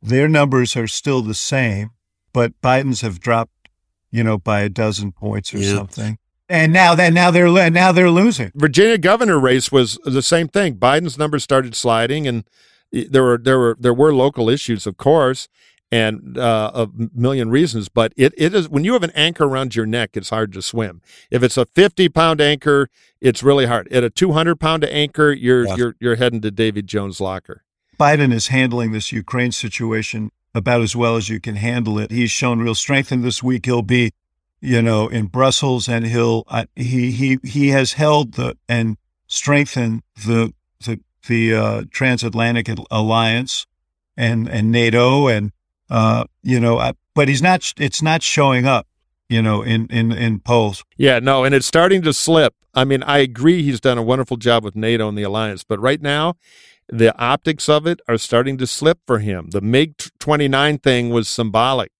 Their 0.00 0.28
numbers 0.28 0.76
are 0.78 0.86
still 0.86 1.20
the 1.20 1.34
same, 1.34 1.90
but 2.32 2.58
Biden's 2.62 3.02
have 3.02 3.20
dropped, 3.20 3.68
you 4.10 4.24
know, 4.24 4.38
by 4.38 4.60
a 4.60 4.70
dozen 4.70 5.12
points 5.12 5.52
or 5.52 5.58
Yeah. 5.58 5.74
something. 5.74 6.16
And 6.48 6.72
now 6.72 6.94
that 6.94 7.12
now 7.12 7.30
they're 7.30 7.70
now 7.70 7.92
they're 7.92 8.10
losing. 8.10 8.50
Virginia 8.54 8.96
governor 8.96 9.38
race 9.38 9.70
was 9.70 9.98
the 10.06 10.22
same 10.22 10.48
thing. 10.48 10.76
Biden's 10.76 11.18
numbers 11.18 11.42
started 11.44 11.74
sliding, 11.74 12.26
and 12.26 12.44
there 12.90 13.24
were 13.24 13.36
there 13.36 13.58
were 13.58 13.76
there 13.78 13.92
were 13.92 14.14
local 14.14 14.48
issues, 14.48 14.86
of 14.86 14.96
course, 14.96 15.48
and 15.92 16.36
uh, 16.36 16.70
a 16.74 16.88
million 17.14 17.48
reasons. 17.50 17.88
But 17.88 18.12
it, 18.16 18.34
it 18.36 18.54
is 18.54 18.68
when 18.68 18.84
you 18.84 18.92
have 18.94 19.02
an 19.02 19.12
anchor 19.14 19.44
around 19.44 19.74
your 19.76 19.86
neck, 19.86 20.10
it's 20.14 20.30
hard 20.30 20.52
to 20.54 20.62
swim. 20.62 21.00
If 21.30 21.42
it's 21.42 21.56
a 21.56 21.66
fifty 21.66 22.08
pound 22.08 22.40
anchor, 22.40 22.88
it's 23.20 23.42
really 23.42 23.66
hard. 23.66 23.88
At 23.92 24.04
a 24.04 24.10
two 24.10 24.32
hundred 24.32 24.60
pound 24.60 24.84
anchor, 24.84 25.32
you're 25.32 25.66
Yeah. 25.66 25.76
you're 25.76 25.96
you're 26.00 26.16
heading 26.16 26.40
to 26.42 26.50
David 26.50 26.86
Jones' 26.86 27.20
locker. 27.20 27.62
Biden 27.98 28.32
is 28.32 28.48
handling 28.48 28.92
this 28.92 29.10
Ukraine 29.12 29.52
situation 29.52 30.30
about 30.54 30.82
as 30.82 30.94
well 30.94 31.16
as 31.16 31.28
you 31.28 31.40
can 31.40 31.56
handle 31.56 31.98
it. 31.98 32.10
He's 32.10 32.30
shown 32.30 32.58
real 32.58 32.74
strength, 32.74 33.12
and 33.12 33.24
this 33.24 33.42
week 33.42 33.66
he'll 33.66 33.82
be, 33.82 34.12
you 34.60 34.82
know, 34.82 35.08
in 35.08 35.26
Brussels, 35.26 35.88
and 35.88 36.06
he'll 36.06 36.44
uh, 36.48 36.66
he 36.74 37.10
he 37.12 37.38
he 37.42 37.68
has 37.68 37.94
held 37.94 38.34
the 38.34 38.56
and 38.68 38.96
strengthened 39.28 40.02
the 40.26 40.52
the 40.84 41.00
the 41.26 41.54
uh, 41.54 41.82
transatlantic 41.90 42.68
alliance 42.90 43.66
and 44.16 44.48
and 44.48 44.70
NATO, 44.70 45.26
and 45.28 45.52
uh, 45.90 46.24
you 46.42 46.60
know, 46.60 46.78
I, 46.78 46.92
but 47.14 47.28
he's 47.28 47.42
not. 47.42 47.72
It's 47.78 48.02
not 48.02 48.22
showing 48.22 48.66
up, 48.66 48.86
you 49.28 49.42
know, 49.42 49.62
in 49.62 49.86
in 49.88 50.12
in 50.12 50.40
polls. 50.40 50.84
Yeah, 50.96 51.18
no, 51.18 51.44
and 51.44 51.54
it's 51.54 51.66
starting 51.66 52.02
to 52.02 52.12
slip. 52.12 52.54
I 52.74 52.84
mean, 52.84 53.02
I 53.02 53.18
agree 53.18 53.62
he's 53.62 53.80
done 53.80 53.98
a 53.98 54.02
wonderful 54.02 54.36
job 54.36 54.64
with 54.64 54.76
NATO 54.76 55.08
and 55.08 55.16
the 55.16 55.22
alliance, 55.22 55.64
but 55.64 55.80
right 55.80 56.00
now, 56.00 56.34
the 56.88 57.16
optics 57.18 57.68
of 57.68 57.86
it 57.86 58.00
are 58.06 58.18
starting 58.18 58.58
to 58.58 58.66
slip 58.66 58.98
for 59.06 59.18
him. 59.18 59.50
The 59.50 59.60
MiG 59.60 60.10
29 60.18 60.78
thing 60.78 61.10
was 61.10 61.28
symbolic. 61.28 61.90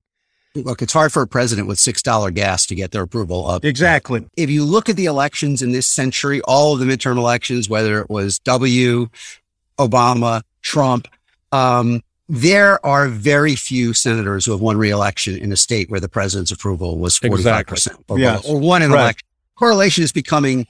Look, 0.54 0.80
it's 0.80 0.92
hard 0.92 1.12
for 1.12 1.22
a 1.22 1.26
president 1.26 1.68
with 1.68 1.78
$6 1.78 2.34
gas 2.34 2.66
to 2.66 2.74
get 2.74 2.90
their 2.90 3.02
approval 3.02 3.46
up. 3.46 3.64
Exactly. 3.64 4.26
If 4.36 4.48
you 4.48 4.64
look 4.64 4.88
at 4.88 4.96
the 4.96 5.04
elections 5.04 5.60
in 5.60 5.72
this 5.72 5.86
century, 5.86 6.40
all 6.42 6.72
of 6.72 6.78
the 6.78 6.86
midterm 6.86 7.18
elections, 7.18 7.68
whether 7.68 8.00
it 8.00 8.08
was 8.08 8.38
W, 8.40 9.08
Obama, 9.78 10.42
Trump, 10.62 11.08
um, 11.52 12.02
there 12.28 12.84
are 12.84 13.08
very 13.08 13.54
few 13.54 13.92
senators 13.92 14.44
who 14.44 14.52
have 14.52 14.60
won 14.60 14.76
re-election 14.76 15.36
in 15.38 15.52
a 15.52 15.56
state 15.56 15.88
where 15.90 16.00
the 16.00 16.08
president's 16.08 16.50
approval 16.50 16.98
was 16.98 17.18
45% 17.18 17.70
Exactly. 17.70 17.92
or, 18.08 18.18
Yes. 18.18 18.44
or 18.44 18.58
one 18.58 18.82
in 18.82 18.90
Right. 18.90 19.00
election. 19.00 19.26
Correlation 19.56 20.02
is 20.04 20.12
becoming 20.12 20.66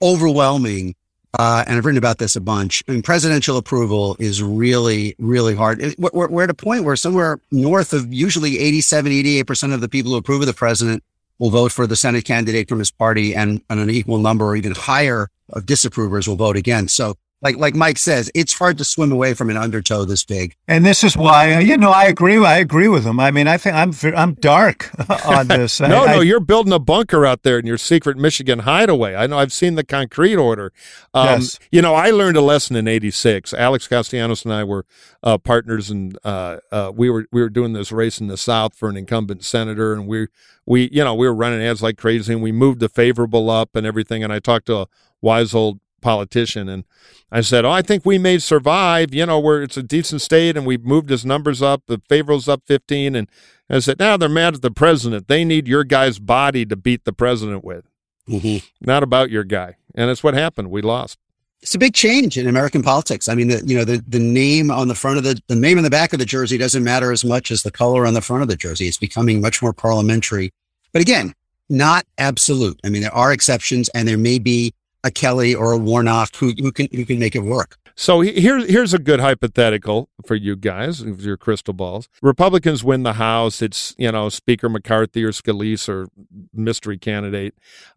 overwhelming. 0.00 0.94
Uh, 1.38 1.62
and 1.66 1.76
I've 1.76 1.84
written 1.84 1.98
about 1.98 2.18
this 2.18 2.34
a 2.34 2.40
bunch. 2.40 2.82
I 2.88 2.92
mean, 2.92 3.02
presidential 3.02 3.56
approval 3.56 4.16
is 4.18 4.42
really, 4.42 5.14
really 5.20 5.54
hard. 5.54 5.80
It- 5.80 5.96
We're, 5.98 6.26
we're 6.28 6.42
at 6.42 6.50
a 6.50 6.54
point 6.54 6.82
where 6.84 6.96
somewhere 6.96 7.38
north 7.52 7.92
of 7.92 8.12
usually 8.12 8.58
87, 8.58 9.12
88% 9.12 9.72
of 9.72 9.80
the 9.80 9.88
people 9.88 10.10
who 10.10 10.16
approve 10.16 10.40
of 10.40 10.48
the 10.48 10.52
president 10.52 11.04
will 11.38 11.50
vote 11.50 11.70
for 11.70 11.86
the 11.86 11.94
Senate 11.94 12.24
candidate 12.24 12.68
from 12.68 12.80
his 12.80 12.90
party 12.90 13.34
and, 13.34 13.62
and 13.70 13.78
an 13.78 13.88
equal 13.90 14.18
number 14.18 14.44
or 14.44 14.56
even 14.56 14.72
higher 14.72 15.28
of 15.52 15.66
disapprovers 15.66 16.26
will 16.26 16.34
vote 16.36 16.56
against. 16.56 16.96
So 16.96 17.14
like, 17.42 17.56
like 17.56 17.74
Mike 17.74 17.96
says, 17.98 18.30
it's 18.34 18.52
hard 18.52 18.76
to 18.78 18.84
swim 18.84 19.10
away 19.12 19.34
from 19.34 19.48
an 19.50 19.56
undertow 19.56 20.04
this 20.04 20.24
big. 20.24 20.54
And 20.68 20.84
this 20.84 21.02
is 21.02 21.16
why, 21.16 21.54
uh, 21.54 21.58
you 21.60 21.76
know, 21.76 21.90
I 21.90 22.04
agree. 22.04 22.36
I 22.44 22.58
agree 22.58 22.88
with 22.88 23.04
him. 23.04 23.18
I 23.18 23.30
mean, 23.30 23.48
I 23.48 23.56
think 23.56 23.74
I'm 23.76 23.92
I'm 24.16 24.34
dark 24.34 24.90
on 25.26 25.48
this. 25.48 25.80
No, 25.90 26.04
I, 26.04 26.06
no, 26.14 26.20
I- 26.20 26.22
you're 26.22 26.40
building 26.40 26.72
a 26.72 26.78
bunker 26.78 27.24
out 27.24 27.42
there 27.42 27.58
in 27.58 27.66
your 27.66 27.78
secret 27.78 28.16
Michigan 28.18 28.60
hideaway. 28.60 29.14
I 29.14 29.26
know 29.26 29.38
I've 29.38 29.52
seen 29.52 29.74
the 29.74 29.84
concrete 29.84 30.36
order. 30.36 30.72
Um, 31.14 31.26
Yes. 31.40 31.58
You 31.72 31.80
know, 31.82 31.94
I 31.94 32.10
learned 32.10 32.36
a 32.36 32.40
lesson 32.42 32.76
in 32.76 32.86
'86. 32.88 33.54
Alex 33.54 33.86
Castellanos 33.88 34.44
and 34.44 34.52
I 34.52 34.64
were 34.64 34.84
uh, 35.22 35.38
partners, 35.38 35.90
and 35.90 36.18
uh, 36.24 36.58
uh, 36.70 36.92
we 36.94 37.08
were 37.10 37.26
we 37.32 37.40
were 37.40 37.48
doing 37.50 37.72
this 37.72 37.90
race 37.92 38.20
in 38.20 38.26
the 38.26 38.36
South 38.36 38.74
for 38.74 38.88
an 38.88 38.96
incumbent 38.96 39.44
senator, 39.44 39.92
and 39.92 40.06
we 40.06 40.26
we 40.66 40.88
you 40.92 41.02
know 41.04 41.14
we 41.14 41.26
were 41.26 41.34
running 41.34 41.62
ads 41.62 41.82
like 41.82 41.96
crazy, 41.96 42.32
and 42.32 42.42
we 42.42 42.52
moved 42.52 42.80
the 42.80 42.88
favorable 42.88 43.48
up 43.50 43.74
and 43.76 43.86
everything. 43.86 44.22
And 44.22 44.32
I 44.32 44.38
talked 44.40 44.66
to 44.66 44.76
a 44.78 44.86
wise 45.22 45.54
old 45.54 45.80
politician, 46.00 46.68
and 46.68 46.84
I 47.30 47.40
said, 47.40 47.64
"Oh, 47.64 47.70
I 47.70 47.82
think 47.82 48.04
we 48.04 48.18
may 48.18 48.38
survive. 48.38 49.14
You 49.14 49.26
know, 49.26 49.38
where 49.38 49.62
it's 49.62 49.76
a 49.76 49.82
decent 49.82 50.22
state, 50.22 50.56
and 50.56 50.66
we've 50.66 50.84
moved 50.84 51.10
his 51.10 51.24
numbers 51.24 51.62
up. 51.62 51.82
The 51.86 52.00
favorable's 52.08 52.48
up 52.48 52.62
15, 52.66 53.14
and 53.14 53.28
I 53.70 53.78
said, 53.78 54.00
now 54.00 54.16
they're 54.16 54.28
mad 54.28 54.54
at 54.54 54.62
the 54.62 54.70
president. 54.70 55.28
They 55.28 55.44
need 55.44 55.68
your 55.68 55.84
guy's 55.84 56.18
body 56.18 56.66
to 56.66 56.76
beat 56.76 57.04
the 57.04 57.12
president 57.12 57.64
with, 57.64 57.84
mm-hmm. 58.28 58.66
not 58.80 59.02
about 59.02 59.30
your 59.30 59.44
guy. 59.44 59.76
And 59.94 60.10
that's 60.10 60.24
what 60.24 60.34
happened. 60.34 60.70
We 60.70 60.82
lost. 60.82 61.18
It's 61.62 61.74
a 61.74 61.78
big 61.78 61.94
change 61.94 62.36
in 62.36 62.48
American 62.48 62.82
politics. 62.82 63.28
I 63.28 63.34
mean, 63.34 63.48
the, 63.48 63.62
you 63.64 63.76
know, 63.76 63.84
the, 63.84 64.02
the 64.08 64.18
name 64.18 64.70
on 64.70 64.88
the 64.88 64.94
front 64.94 65.18
of 65.18 65.24
the, 65.24 65.40
the 65.46 65.54
name 65.54 65.76
on 65.76 65.84
the 65.84 65.90
back 65.90 66.12
of 66.12 66.18
the 66.18 66.24
jersey 66.24 66.58
doesn't 66.58 66.82
matter 66.82 67.12
as 67.12 67.24
much 67.24 67.50
as 67.50 67.62
the 67.62 67.70
color 67.70 68.06
on 68.06 68.14
the 68.14 68.22
front 68.22 68.42
of 68.42 68.48
the 68.48 68.56
jersey. 68.56 68.88
It's 68.88 68.96
becoming 68.96 69.40
much 69.40 69.62
more 69.62 69.74
parliamentary, 69.74 70.52
but 70.92 71.02
again, 71.02 71.34
not 71.68 72.06
absolute. 72.18 72.80
I 72.82 72.88
mean, 72.88 73.02
there 73.02 73.14
are 73.14 73.32
exceptions 73.32 73.88
and 73.90 74.08
there 74.08 74.18
may 74.18 74.38
be 74.38 74.74
a 75.04 75.10
Kelly 75.10 75.54
or 75.54 75.72
a 75.72 75.78
Warnock 75.78 76.36
who, 76.36 76.52
who 76.58 76.72
can, 76.72 76.88
who 76.92 77.04
can 77.04 77.18
make 77.18 77.34
it 77.34 77.40
work. 77.40 77.76
So 77.96 78.20
he- 78.20 78.40
here, 78.40 78.58
here's 78.58 78.94
a 78.94 78.98
good 78.98 79.20
hypothetical 79.20 80.08
for 80.24 80.34
you 80.34 80.56
guys, 80.56 81.04
with 81.04 81.20
your 81.22 81.36
crystal 81.36 81.74
balls. 81.74 82.08
Republicans 82.22 82.84
win 82.84 83.02
the 83.02 83.14
House. 83.14 83.60
It's, 83.62 83.94
you 83.98 84.10
know, 84.12 84.28
Speaker 84.28 84.68
McCarthy 84.68 85.24
or 85.24 85.32
Scalise 85.32 85.88
or 85.88 86.08
mystery 86.52 86.98
candidate. 86.98 87.54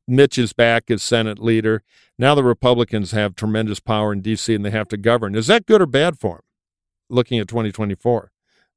Mitch 0.08 0.38
is 0.38 0.54
back 0.54 0.90
as 0.90 1.04
Senate 1.04 1.40
leader. 1.40 1.84
Now 2.18 2.36
the 2.36 2.44
Republicans 2.44 3.12
have 3.12 3.36
tremendous 3.36 3.80
power 3.80 4.14
in 4.14 4.22
D.C. 4.22 4.54
and 4.54 4.66
they 4.66 4.72
have 4.72 4.88
to 4.90 4.98
govern. 4.98 5.36
Is 5.36 5.48
that 5.48 5.66
good 5.66 5.82
or 5.82 5.86
bad 5.86 6.20
for 6.20 6.36
him, 6.36 6.42
looking 7.10 7.40
at 7.40 7.48
2024? 7.48 8.32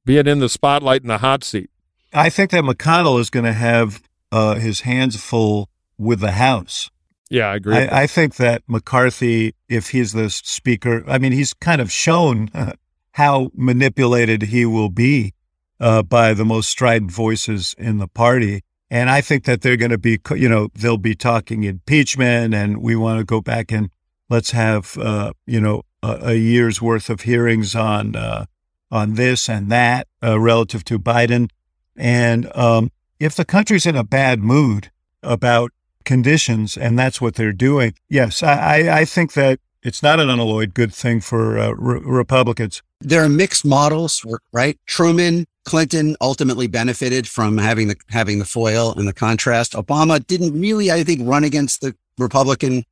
Being 0.05 0.27
in 0.27 0.39
the 0.39 0.49
spotlight 0.49 1.03
in 1.03 1.09
the 1.09 1.19
hot 1.19 1.43
seat. 1.45 1.71
I 2.13 2.31
think 2.31 2.51
that 2.53 2.65
McConnell 2.65 3.19
is 3.21 3.31
going 3.31 3.45
to 3.45 3.53
have 3.53 4.01
uh, 4.31 4.55
his 4.55 4.83
hands 4.83 5.21
full 5.21 5.69
with 5.99 6.21
the 6.21 6.33
House. 6.33 6.91
Yeah, 7.31 7.49
I 7.49 7.57
agree. 7.57 7.77
I, 7.77 8.03
I 8.03 8.07
think 8.07 8.37
that 8.37 8.63
McCarthy, 8.67 9.55
if 9.69 9.91
he's 9.91 10.13
the 10.13 10.31
speaker, 10.31 11.05
I 11.09 11.19
mean, 11.19 11.33
he's 11.33 11.55
kind 11.55 11.81
of 11.81 11.91
shown 11.91 12.51
how 13.13 13.51
manipulated 13.55 14.43
he 14.43 14.67
will 14.67 14.91
be 14.91 15.35
uh, 15.81 16.03
by 16.03 16.35
the 16.35 16.45
most 16.45 16.69
strident 16.69 17.11
voices 17.11 17.75
in 17.79 17.99
the 17.99 18.09
party. 18.09 18.63
And 18.91 19.11
I 19.11 19.21
think 19.21 19.45
that 19.45 19.63
they're 19.63 19.77
going 19.77 19.91
to 19.91 19.99
be, 19.99 20.21
you 20.37 20.49
know, 20.49 20.69
they'll 20.75 20.97
be 20.97 21.15
talking 21.15 21.65
impeachment 21.65 22.55
and 22.55 22.79
we 22.79 22.95
want 22.95 23.19
to 23.19 23.25
go 23.25 23.41
back 23.41 23.73
and 23.73 23.91
let's 24.31 24.53
have, 24.53 24.97
uh, 24.99 25.33
you 25.47 25.61
know, 25.61 25.83
a, 26.03 26.19
a 26.23 26.35
year's 26.35 26.81
worth 26.81 27.11
of 27.11 27.23
hearings 27.23 27.75
on, 27.75 28.15
uh, 28.15 28.47
on 28.91 29.15
this 29.15 29.49
and 29.49 29.71
that 29.73 30.07
uh, 30.23 30.39
relative 30.39 30.85
to 30.85 30.99
Biden. 30.99 31.51
And 31.97 32.55
um, 32.57 32.93
if 33.19 33.35
the 33.35 33.45
country's 33.45 33.87
in 33.87 33.97
a 33.97 34.05
bad 34.05 34.41
mood 34.41 34.91
about 35.23 35.73
conditions, 36.07 36.79
and 36.79 36.99
that's 36.99 37.21
what 37.21 37.35
they're 37.35 37.53
doing. 37.53 37.95
Yes, 38.09 38.43
I, 38.43 39.01
I, 39.01 39.05
think 39.05 39.35
that 39.35 39.61
it's 39.83 40.03
not 40.03 40.19
an 40.19 40.31
unalloyed 40.31 40.73
good 40.73 40.95
thing 40.95 41.21
for 41.21 41.59
uh, 41.59 41.73
re- 41.73 42.01
Republicans. 42.03 42.83
There 43.01 43.23
are 43.23 43.29
mixed 43.29 43.67
models, 43.67 44.25
right? 44.53 44.79
Truman, 44.87 45.45
Clinton 45.67 46.17
ultimately 46.23 46.67
benefited 46.69 47.29
from 47.29 47.59
having 47.59 47.89
the 47.89 47.97
having 48.09 48.39
the 48.39 48.47
foil 48.47 48.95
and 48.97 49.07
the 49.07 49.13
contrast. 49.13 49.73
Obama 49.73 50.25
didn't 50.27 50.59
really, 50.59 50.91
I 50.91 51.05
think, 51.05 51.21
run 51.29 51.45
against 51.45 51.83
the 51.83 51.95
Republican 52.17 52.85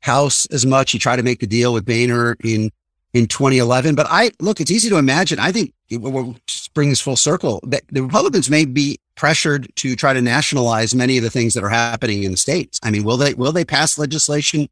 House 0.00 0.46
as 0.46 0.66
much. 0.66 0.92
He 0.92 0.98
tried 0.98 1.16
to 1.16 1.22
make 1.22 1.40
the 1.40 1.46
deal 1.46 1.72
with 1.72 1.86
Boehner 1.86 2.36
in 2.44 2.70
in 3.16 3.26
2011. 3.26 3.94
But 3.94 4.06
I 4.10 4.30
look, 4.40 4.60
it's 4.60 4.70
easy 4.70 4.90
to 4.90 4.98
imagine. 4.98 5.38
I 5.38 5.50
think 5.50 5.72
it 5.88 6.02
will 6.02 6.36
bring 6.74 6.90
this 6.90 7.00
full 7.00 7.16
circle 7.16 7.60
that 7.66 7.82
the 7.88 8.02
Republicans 8.02 8.50
may 8.50 8.66
be 8.66 8.98
pressured 9.14 9.68
to 9.76 9.96
try 9.96 10.12
to 10.12 10.20
nationalize 10.20 10.94
many 10.94 11.16
of 11.16 11.24
the 11.24 11.30
things 11.30 11.54
that 11.54 11.64
are 11.64 11.70
happening 11.70 12.24
in 12.24 12.32
the 12.32 12.36
states. 12.36 12.78
I 12.82 12.90
mean, 12.90 13.04
will 13.04 13.16
they 13.16 13.32
will 13.32 13.52
they 13.52 13.64
pass 13.64 13.98
legislation 13.98 14.68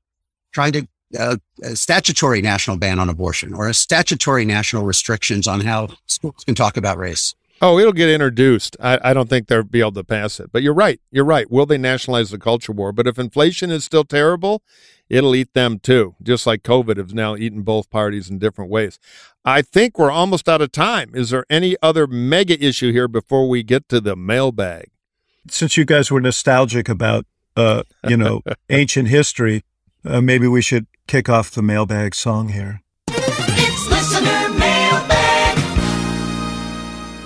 trying 0.53 0.73
to 0.73 0.87
uh, 1.19 1.37
a 1.63 1.75
statutory 1.75 2.43
national 2.43 2.77
ban 2.77 2.99
on 2.99 3.09
abortion 3.09 3.55
or 3.55 3.69
a 3.69 3.75
statutory 3.75 4.45
national 4.45 4.85
restrictions 4.85 5.49
on 5.49 5.61
how 5.61 5.89
schools 6.07 6.45
can 6.45 6.55
talk 6.55 6.77
about 6.77 6.99
race? 6.99 7.35
Oh, 7.63 7.79
it'll 7.79 7.93
get 7.93 8.11
introduced. 8.11 8.77
I, 8.79 8.99
I 9.03 9.15
don't 9.15 9.29
think 9.31 9.47
they'll 9.47 9.63
be 9.63 9.81
able 9.81 9.93
to 9.93 10.05
pass 10.05 10.39
it. 10.39 10.51
But 10.53 10.63
you're 10.63 10.75
right. 10.75 11.01
You're 11.11 11.25
right. 11.25 11.51
Will 11.51 11.67
they 11.67 11.79
nationalize 11.79 12.31
the 12.31 12.39
culture 12.39 12.73
war? 12.73 12.93
But 12.93 13.07
if 13.07 13.19
inflation 13.19 13.71
is 13.71 13.85
still 13.85 14.05
terrible, 14.05 14.63
it'll 15.09 15.35
eat 15.35 15.53
them 15.55 15.79
too, 15.79 16.15
just 16.23 16.47
like 16.47 16.63
COVID 16.63 16.97
has 16.97 17.15
now 17.15 17.37
eaten 17.37 17.63
both 17.63 17.91
parties 17.91 18.31
in 18.31 18.39
different 18.39 18.71
ways. 18.71 18.99
I 19.45 19.63
think 19.63 19.99
we're 19.99 20.11
almost 20.11 20.49
out 20.49 20.63
of 20.63 20.73
time. 20.73 21.11
Is 21.15 21.31
there 21.31 21.45
any 21.51 21.77
other 21.83 22.07
mega 22.07 22.63
issue 22.63 22.93
here 22.93 23.09
before 23.09 23.49
we 23.49 23.63
get 23.63 23.89
to 23.91 24.01
the 24.01 24.17
mailbag? 24.17 24.91
Since 25.49 25.77
you 25.77 25.85
guys 25.85 26.11
were 26.11 26.21
nostalgic 26.21 26.89
about, 26.89 27.27
uh, 27.57 27.83
you 28.09 28.17
know, 28.17 28.43
ancient 28.71 29.09
history, 29.09 29.63
uh, 30.05 30.21
maybe 30.21 30.47
we 30.47 30.63
should 30.63 30.87
kick 31.07 31.29
off 31.29 31.51
the 31.51 31.63
mailbag 31.63 32.15
song 32.15 32.49
here. 32.49 32.84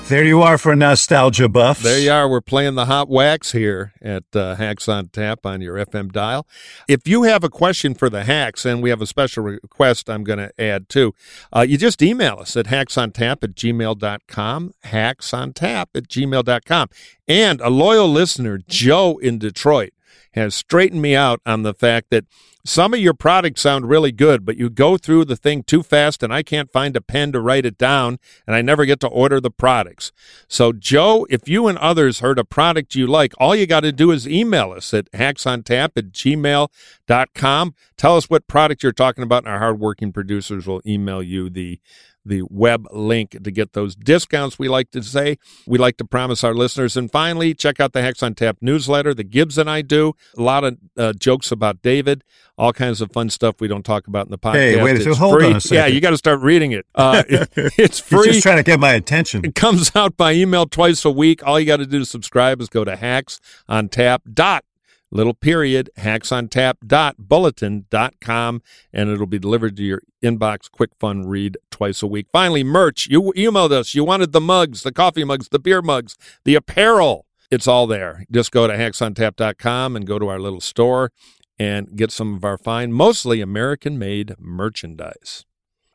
There 0.08 0.24
you 0.24 0.40
are 0.40 0.56
for 0.56 0.74
nostalgia 0.74 1.50
buffs. 1.50 1.82
There 1.82 1.98
you 1.98 2.10
are. 2.10 2.26
We're 2.30 2.40
playing 2.40 2.76
the 2.76 2.86
hot 2.86 3.10
wax 3.10 3.52
here 3.52 3.92
at 4.00 4.24
uh, 4.34 4.54
Hacks 4.54 4.88
on 4.88 5.08
Tap 5.08 5.44
on 5.44 5.60
your 5.60 5.74
FM 5.74 6.12
dial. 6.12 6.46
If 6.88 7.06
you 7.06 7.24
have 7.24 7.44
a 7.44 7.50
question 7.50 7.92
for 7.92 8.08
the 8.08 8.24
Hacks, 8.24 8.64
and 8.64 8.82
we 8.82 8.88
have 8.88 9.02
a 9.02 9.06
special 9.06 9.42
request 9.42 10.08
I'm 10.08 10.24
going 10.24 10.38
to 10.38 10.50
add 10.58 10.88
too, 10.88 11.12
uh, 11.54 11.60
you 11.60 11.76
just 11.76 12.00
email 12.00 12.38
us 12.40 12.56
at 12.56 12.68
hacksontap 12.68 13.44
at 13.44 13.54
gmail.com, 13.54 14.72
hacksontap 14.86 15.86
at 15.94 16.08
gmail.com. 16.08 16.88
And 17.28 17.60
a 17.60 17.68
loyal 17.68 18.08
listener, 18.08 18.56
Joe 18.66 19.18
in 19.18 19.38
Detroit, 19.38 19.92
has 20.32 20.54
straightened 20.54 21.02
me 21.02 21.14
out 21.14 21.42
on 21.44 21.64
the 21.64 21.74
fact 21.74 22.08
that 22.08 22.24
some 22.68 22.92
of 22.92 23.00
your 23.00 23.14
products 23.14 23.62
sound 23.62 23.88
really 23.88 24.12
good, 24.12 24.44
but 24.44 24.58
you 24.58 24.68
go 24.68 24.98
through 24.98 25.24
the 25.24 25.36
thing 25.36 25.62
too 25.62 25.82
fast 25.82 26.22
and 26.22 26.32
I 26.32 26.42
can't 26.42 26.70
find 26.70 26.94
a 26.96 27.00
pen 27.00 27.32
to 27.32 27.40
write 27.40 27.64
it 27.64 27.78
down 27.78 28.18
and 28.46 28.54
I 28.54 28.60
never 28.60 28.84
get 28.84 29.00
to 29.00 29.08
order 29.08 29.40
the 29.40 29.50
products. 29.50 30.12
So, 30.48 30.72
Joe, 30.72 31.26
if 31.30 31.48
you 31.48 31.66
and 31.66 31.78
others 31.78 32.20
heard 32.20 32.38
a 32.38 32.44
product 32.44 32.94
you 32.94 33.06
like, 33.06 33.32
all 33.38 33.56
you 33.56 33.66
got 33.66 33.80
to 33.80 33.92
do 33.92 34.10
is 34.10 34.28
email 34.28 34.72
us 34.72 34.92
at 34.92 35.10
hacksontap 35.12 35.92
at 35.96 36.12
gmail.com. 36.12 37.74
Tell 37.96 38.16
us 38.16 38.28
what 38.28 38.46
product 38.46 38.82
you're 38.82 38.92
talking 38.92 39.24
about, 39.24 39.44
and 39.44 39.52
our 39.52 39.58
hardworking 39.58 40.12
producers 40.12 40.66
will 40.66 40.82
email 40.86 41.22
you 41.22 41.48
the 41.48 41.80
the 42.28 42.42
web 42.50 42.86
link 42.92 43.30
to 43.42 43.50
get 43.50 43.72
those 43.72 43.94
discounts 43.96 44.58
we 44.58 44.68
like 44.68 44.90
to 44.92 45.02
say. 45.02 45.38
We 45.66 45.78
like 45.78 45.96
to 45.98 46.04
promise 46.04 46.44
our 46.44 46.54
listeners. 46.54 46.96
And 46.96 47.10
finally, 47.10 47.54
check 47.54 47.80
out 47.80 47.92
the 47.92 48.02
Hacks 48.02 48.22
on 48.22 48.34
Tap 48.34 48.58
newsletter 48.60 49.14
that 49.14 49.30
Gibbs 49.30 49.58
and 49.58 49.68
I 49.68 49.82
do. 49.82 50.12
A 50.36 50.42
lot 50.42 50.64
of 50.64 50.76
uh, 50.96 51.12
jokes 51.14 51.50
about 51.50 51.82
David, 51.82 52.22
all 52.56 52.72
kinds 52.72 53.00
of 53.00 53.10
fun 53.12 53.30
stuff 53.30 53.60
we 53.60 53.68
don't 53.68 53.84
talk 53.84 54.06
about 54.06 54.26
in 54.26 54.30
the 54.30 54.38
podcast. 54.38 54.52
Hey, 54.54 54.82
wait 54.82 54.90
a 54.92 54.94
It's 54.96 55.04
second. 55.04 55.18
Hold 55.18 55.34
free. 55.38 55.46
on 55.46 55.56
a 55.56 55.60
second. 55.60 55.76
Yeah, 55.76 55.86
you 55.86 56.00
got 56.00 56.10
to 56.10 56.16
start 56.18 56.40
reading 56.40 56.72
it. 56.72 56.86
Uh, 56.94 57.22
it- 57.28 57.48
it's 57.56 57.98
He's 57.98 58.00
free. 58.00 58.24
just 58.28 58.42
trying 58.42 58.58
to 58.58 58.62
get 58.62 58.78
my 58.78 58.92
attention. 58.92 59.44
It 59.44 59.54
comes 59.54 59.90
out 59.96 60.16
by 60.16 60.32
email 60.32 60.66
twice 60.66 61.04
a 61.04 61.10
week. 61.10 61.44
All 61.46 61.58
you 61.58 61.66
got 61.66 61.78
to 61.78 61.86
do 61.86 61.98
to 62.00 62.06
subscribe 62.06 62.60
is 62.60 62.68
go 62.68 62.84
to 62.84 62.96
hacks 62.96 63.40
on 63.68 63.88
tap 63.88 64.22
dot 64.32 64.64
little 65.10 65.34
period 65.34 65.90
hacks 65.96 66.30
on 66.32 66.48
tap 66.48 66.78
dot 66.86 67.16
bulletin 67.18 67.86
dot 67.90 68.14
com 68.20 68.62
and 68.92 69.08
it'll 69.10 69.26
be 69.26 69.38
delivered 69.38 69.76
to 69.76 69.82
your 69.82 70.02
inbox. 70.22 70.70
Quick 70.70 70.90
fun 70.98 71.26
read 71.26 71.56
twice 71.70 72.02
a 72.02 72.06
week. 72.06 72.26
Finally 72.32 72.64
merch. 72.64 73.06
You 73.08 73.32
emailed 73.36 73.72
us. 73.72 73.94
You 73.94 74.04
wanted 74.04 74.32
the 74.32 74.40
mugs 74.40 74.82
the 74.82 74.92
coffee 74.92 75.24
mugs 75.24 75.48
the 75.48 75.58
beer 75.58 75.82
mugs 75.82 76.16
the 76.44 76.54
apparel. 76.54 77.26
It's 77.50 77.66
all 77.66 77.86
there. 77.86 78.24
Just 78.30 78.52
go 78.52 78.66
to 78.66 78.74
hacksontap.com 78.74 79.96
and 79.96 80.06
go 80.06 80.18
to 80.18 80.28
our 80.28 80.38
little 80.38 80.60
store 80.60 81.12
and 81.58 81.96
get 81.96 82.12
some 82.12 82.34
of 82.34 82.44
our 82.44 82.58
fine 82.58 82.92
mostly 82.92 83.40
american 83.40 83.98
made 83.98 84.34
merchandise. 84.38 85.44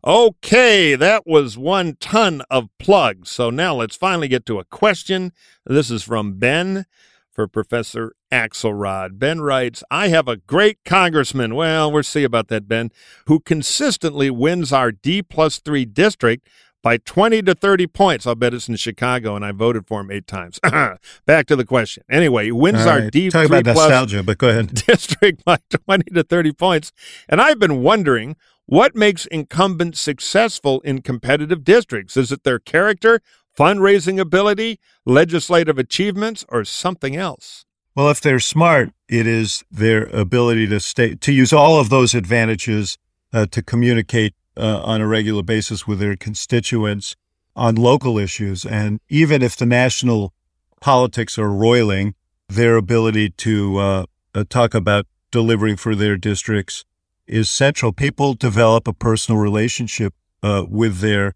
Okay, 0.06 0.96
that 0.96 1.26
was 1.26 1.58
one 1.58 1.96
ton 2.02 2.42
of 2.50 2.68
plugs. 2.78 3.30
So 3.30 3.50
now 3.50 3.74
let's 3.74 3.96
finally 3.96 4.28
get 4.28 4.46
to 4.48 4.60
a 4.60 4.66
question. 4.66 5.32
This 5.66 5.90
is 5.90 6.04
from 6.04 6.34
Ben 6.40 6.86
for 7.34 7.48
Professor 7.48 8.14
Axelrod. 8.32 9.18
Ben 9.20 9.42
writes, 9.42 9.84
I 9.90 10.10
have 10.10 10.28
a 10.28 10.38
great 10.38 10.80
congressman. 10.86 11.56
Well, 11.56 11.92
we'll 11.92 12.04
see 12.04 12.24
about 12.24 12.48
that, 12.50 12.68
Ben, 12.68 12.92
who 13.26 13.40
consistently 13.40 14.30
wins 14.30 14.72
our 14.72 14.92
D 14.92 15.22
plus 15.22 15.60
three 15.60 15.86
district 15.86 16.48
by 16.84 16.98
20 16.98 17.42
to 17.44 17.56
30 17.56 17.88
points. 17.88 18.28
I'll 18.28 18.36
bet 18.36 18.54
it's 18.54 18.68
in 18.68 18.76
Chicago, 18.76 19.36
and 19.36 19.44
I 19.44 19.52
voted 19.52 19.88
for 19.88 20.02
him 20.02 20.12
eight 20.12 20.28
times. 20.28 20.60
Back 21.26 21.48
to 21.48 21.56
the 21.56 21.66
question. 21.66 22.04
Anyway, 22.10 22.46
he 22.46 22.52
wins 22.52 22.82
All 22.82 22.90
our. 22.90 23.10
D 23.10 23.30
Talk 23.30 23.48
three 23.48 23.60
about 23.60 23.74
plus 23.74 23.90
nostalgia, 23.90 24.22
but 24.22 24.38
go 24.38 24.50
ahead. 24.50 24.74
district 24.88 25.44
by 25.44 25.58
20 25.70 26.12
to 26.12 26.24
30 26.24 26.52
points. 26.52 26.92
And 27.28 27.42
I've 27.42 27.60
been 27.60 27.82
wondering 27.82 28.36
what 28.66 28.96
makes 28.96 29.26
incumbents 29.26 30.00
successful 30.00 30.80
in 30.82 31.02
competitive 31.02 31.64
districts? 31.64 32.16
Is 32.16 32.32
it 32.32 32.44
their 32.44 32.60
character, 32.60 33.22
fundraising 33.58 34.20
ability, 34.20 34.80
legislative 35.06 35.78
achievements, 35.78 36.46
or 36.50 36.66
something 36.66 37.16
else? 37.16 37.66
Well, 37.96 38.10
if 38.10 38.22
they're 38.22 38.40
smart, 38.40 38.90
it 39.08 39.28
is 39.28 39.64
their 39.70 40.06
ability 40.06 40.68
to 40.68 40.80
stay 40.80 41.16
to 41.16 41.32
use 41.32 41.54
all 41.54 41.80
of 41.80 41.90
those 41.90 42.16
advantages 42.16 42.98
uh, 43.32 43.46
to 43.48 43.62
communicate 43.62 44.34
uh, 44.58 44.82
on 44.84 45.02
a 45.02 45.08
regular 45.08 45.44
basis 45.44 45.88
with 45.88 46.00
their 46.00 46.16
constituents 46.16 47.16
on 47.56 47.76
local 47.76 48.18
issues, 48.18 48.66
and 48.66 49.00
even 49.10 49.42
if 49.42 49.56
the 49.56 49.66
national 49.66 50.34
politics 50.82 51.38
are 51.38 51.52
roiling, 51.52 52.16
their 52.50 52.78
ability 52.78 53.30
to 53.30 53.78
uh, 53.78 54.06
uh, 54.34 54.44
talk 54.50 54.74
about 54.74 55.06
delivering 55.32 55.78
for 55.78 55.96
their 55.96 56.18
districts 56.18 56.84
is 57.28 57.50
central. 57.50 57.94
People 57.94 58.34
develop 58.34 58.88
a 58.88 58.94
personal 58.94 59.40
relationship 59.40 60.14
uh, 60.42 60.66
with 60.68 60.98
their 61.00 61.36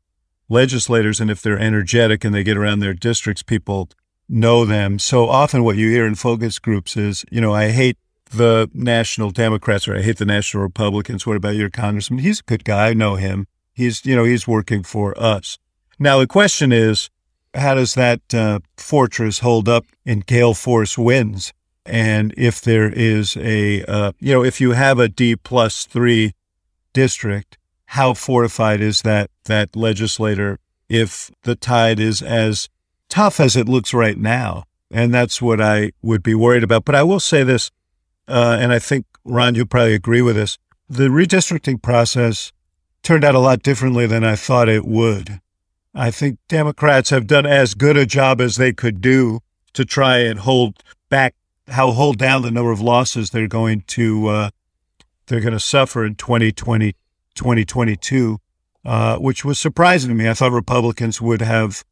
legislators, 0.49 1.19
and 1.19 1.29
if 1.29 1.41
they're 1.41 1.59
energetic 1.59 2.23
and 2.23 2.33
they 2.33 2.43
get 2.43 2.57
around 2.57 2.79
their 2.79 2.93
districts, 2.93 3.43
people 3.43 3.89
know 4.29 4.65
them. 4.65 4.99
So 4.99 5.29
often 5.29 5.63
what 5.63 5.77
you 5.77 5.89
hear 5.89 6.05
in 6.05 6.15
focus 6.15 6.59
groups 6.59 6.97
is, 6.97 7.25
you 7.31 7.41
know, 7.41 7.53
I 7.53 7.69
hate 7.69 7.97
the 8.31 8.69
national 8.73 9.31
Democrats 9.31 9.87
or 9.87 9.95
I 9.95 10.01
hate 10.01 10.17
the 10.17 10.25
national 10.25 10.63
Republicans. 10.63 11.25
What 11.25 11.37
about 11.37 11.55
your 11.55 11.69
congressman? 11.69 12.19
He's 12.19 12.39
a 12.39 12.43
good 12.43 12.65
guy. 12.65 12.89
I 12.89 12.93
know 12.93 13.15
him. 13.15 13.47
He's, 13.73 14.05
you 14.05 14.15
know, 14.15 14.25
he's 14.25 14.47
working 14.47 14.83
for 14.83 15.17
us. 15.17 15.57
Now 15.99 16.19
the 16.19 16.27
question 16.27 16.71
is, 16.71 17.09
how 17.53 17.75
does 17.75 17.93
that 17.95 18.21
uh, 18.33 18.59
fortress 18.75 19.39
hold 19.39 19.69
up 19.69 19.85
in 20.05 20.19
gale 20.19 20.53
force 20.53 20.97
winds? 20.97 21.53
And 21.85 22.33
if 22.37 22.59
there 22.59 22.91
is 22.91 23.37
a, 23.37 23.83
uh, 23.85 24.11
you 24.19 24.33
know, 24.33 24.43
if 24.43 24.59
you 24.59 24.71
have 24.71 24.99
a 24.99 25.07
D 25.07 25.35
plus 25.35 25.85
three 25.85 26.33
district, 26.91 27.56
how 27.87 28.13
fortified 28.13 28.81
is 28.81 29.01
that 29.01 29.29
that 29.45 29.75
legislator 29.75 30.59
if 30.89 31.31
the 31.43 31.55
tide 31.55 31.99
is 31.99 32.21
as 32.21 32.69
tough 33.09 33.39
as 33.39 33.55
it 33.55 33.67
looks 33.67 33.93
right 33.93 34.17
now? 34.17 34.63
And 34.91 35.13
that's 35.13 35.41
what 35.41 35.59
I 35.59 35.91
would 36.01 36.23
be 36.23 36.35
worried 36.35 36.63
about. 36.63 36.85
But 36.85 36.95
I 36.95 37.03
will 37.03 37.19
say 37.19 37.43
this, 37.43 37.71
uh, 38.27 38.57
and 38.59 38.71
I 38.71 38.79
think 38.79 39.05
Ron, 39.25 39.55
you'll 39.55 39.65
probably 39.65 39.93
agree 39.93 40.21
with 40.21 40.35
this: 40.35 40.57
the 40.89 41.09
redistricting 41.09 41.81
process 41.81 42.53
turned 43.03 43.23
out 43.23 43.35
a 43.35 43.39
lot 43.39 43.63
differently 43.63 44.05
than 44.05 44.23
I 44.23 44.35
thought 44.35 44.69
it 44.69 44.85
would. 44.85 45.39
I 45.93 46.11
think 46.11 46.39
Democrats 46.47 47.09
have 47.09 47.25
done 47.25 47.45
as 47.45 47.73
good 47.73 47.97
a 47.97 48.05
job 48.05 48.39
as 48.39 48.55
they 48.55 48.71
could 48.71 49.01
do 49.01 49.39
to 49.73 49.85
try 49.85 50.19
and 50.19 50.39
hold 50.39 50.83
back, 51.09 51.35
how 51.67 51.91
hold 51.91 52.17
down 52.17 52.41
the 52.41 52.51
number 52.51 52.71
of 52.71 52.81
losses 52.81 53.29
they're 53.29 53.47
going 53.47 53.81
to 53.87 54.27
uh, 54.27 54.49
they're 55.27 55.41
going 55.41 55.53
to 55.53 55.59
suffer 55.59 56.05
in 56.05 56.15
2020, 56.15 56.93
2022, 57.37 58.39
uh, 58.85 59.17
which 59.17 59.45
was 59.45 59.57
surprising 59.59 60.09
to 60.09 60.15
me. 60.15 60.27
I 60.27 60.33
thought 60.33 60.51
Republicans 60.51 61.21
would 61.21 61.41
have 61.41 61.83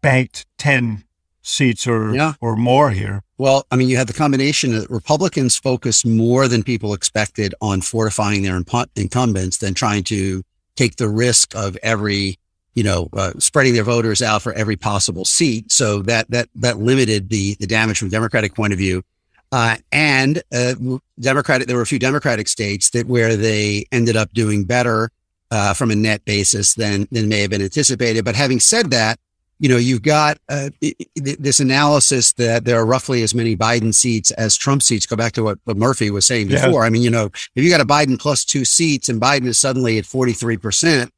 banked 0.00 0.46
10 0.58 1.04
seats 1.42 1.86
or 1.86 2.14
Yeah. 2.14 2.34
or 2.40 2.56
more 2.56 2.90
here. 2.90 3.22
Well, 3.38 3.66
I 3.70 3.76
mean, 3.76 3.88
you 3.88 3.96
had 3.96 4.06
the 4.06 4.12
combination 4.12 4.72
that 4.78 4.88
Republicans 4.88 5.56
focused 5.56 6.06
more 6.06 6.46
than 6.46 6.62
people 6.62 6.94
expected 6.94 7.54
on 7.60 7.80
fortifying 7.80 8.42
their 8.42 8.60
incumbents 8.96 9.56
than 9.56 9.74
trying 9.74 10.04
to 10.04 10.42
take 10.76 10.96
the 10.96 11.08
risk 11.08 11.54
of 11.56 11.76
every, 11.82 12.38
you 12.74 12.84
know, 12.84 13.08
uh, 13.12 13.32
spreading 13.38 13.74
their 13.74 13.82
voters 13.84 14.22
out 14.22 14.42
for 14.42 14.52
every 14.52 14.76
possible 14.76 15.24
seat. 15.24 15.72
So 15.72 16.02
that 16.02 16.30
that 16.30 16.48
that 16.54 16.78
limited 16.78 17.28
the 17.28 17.56
the 17.58 17.66
damage 17.66 17.98
from 17.98 18.08
a 18.08 18.12
Democratic 18.12 18.54
point 18.54 18.72
of 18.72 18.78
view. 18.78 19.02
Uh, 19.52 19.76
and 19.92 20.42
uh, 20.52 20.74
Democratic, 21.20 21.66
there 21.68 21.76
were 21.76 21.82
a 21.82 21.86
few 21.86 21.98
Democratic 21.98 22.48
states 22.48 22.90
that 22.90 23.06
where 23.06 23.36
they 23.36 23.84
ended 23.92 24.16
up 24.16 24.32
doing 24.32 24.64
better 24.64 25.10
uh, 25.50 25.74
from 25.74 25.90
a 25.90 25.94
net 25.94 26.24
basis 26.24 26.74
than 26.74 27.06
than 27.12 27.28
may 27.28 27.42
have 27.42 27.50
been 27.50 27.60
anticipated. 27.62 28.24
But 28.24 28.34
having 28.34 28.58
said 28.58 28.90
that, 28.92 29.18
you 29.58 29.68
know, 29.68 29.76
you've 29.76 30.02
got 30.02 30.38
uh, 30.48 30.70
this 31.14 31.60
analysis 31.60 32.32
that 32.32 32.64
there 32.64 32.80
are 32.80 32.86
roughly 32.86 33.22
as 33.22 33.34
many 33.34 33.54
Biden 33.54 33.94
seats 33.94 34.30
as 34.32 34.56
Trump 34.56 34.82
seats. 34.82 35.06
Go 35.06 35.14
back 35.14 35.32
to 35.34 35.44
what, 35.44 35.58
what 35.64 35.76
Murphy 35.76 36.10
was 36.10 36.26
saying 36.26 36.50
Yeah. 36.50 36.66
before. 36.66 36.84
I 36.84 36.90
mean, 36.90 37.02
you 37.02 37.10
know, 37.10 37.26
if 37.26 37.62
you 37.62 37.70
got 37.70 37.80
a 37.80 37.84
Biden 37.84 38.18
plus 38.18 38.44
two 38.44 38.64
seats 38.64 39.08
and 39.08 39.20
Biden 39.20 39.46
is 39.46 39.60
suddenly 39.60 39.98
at 39.98 40.04
43%, 40.04 41.10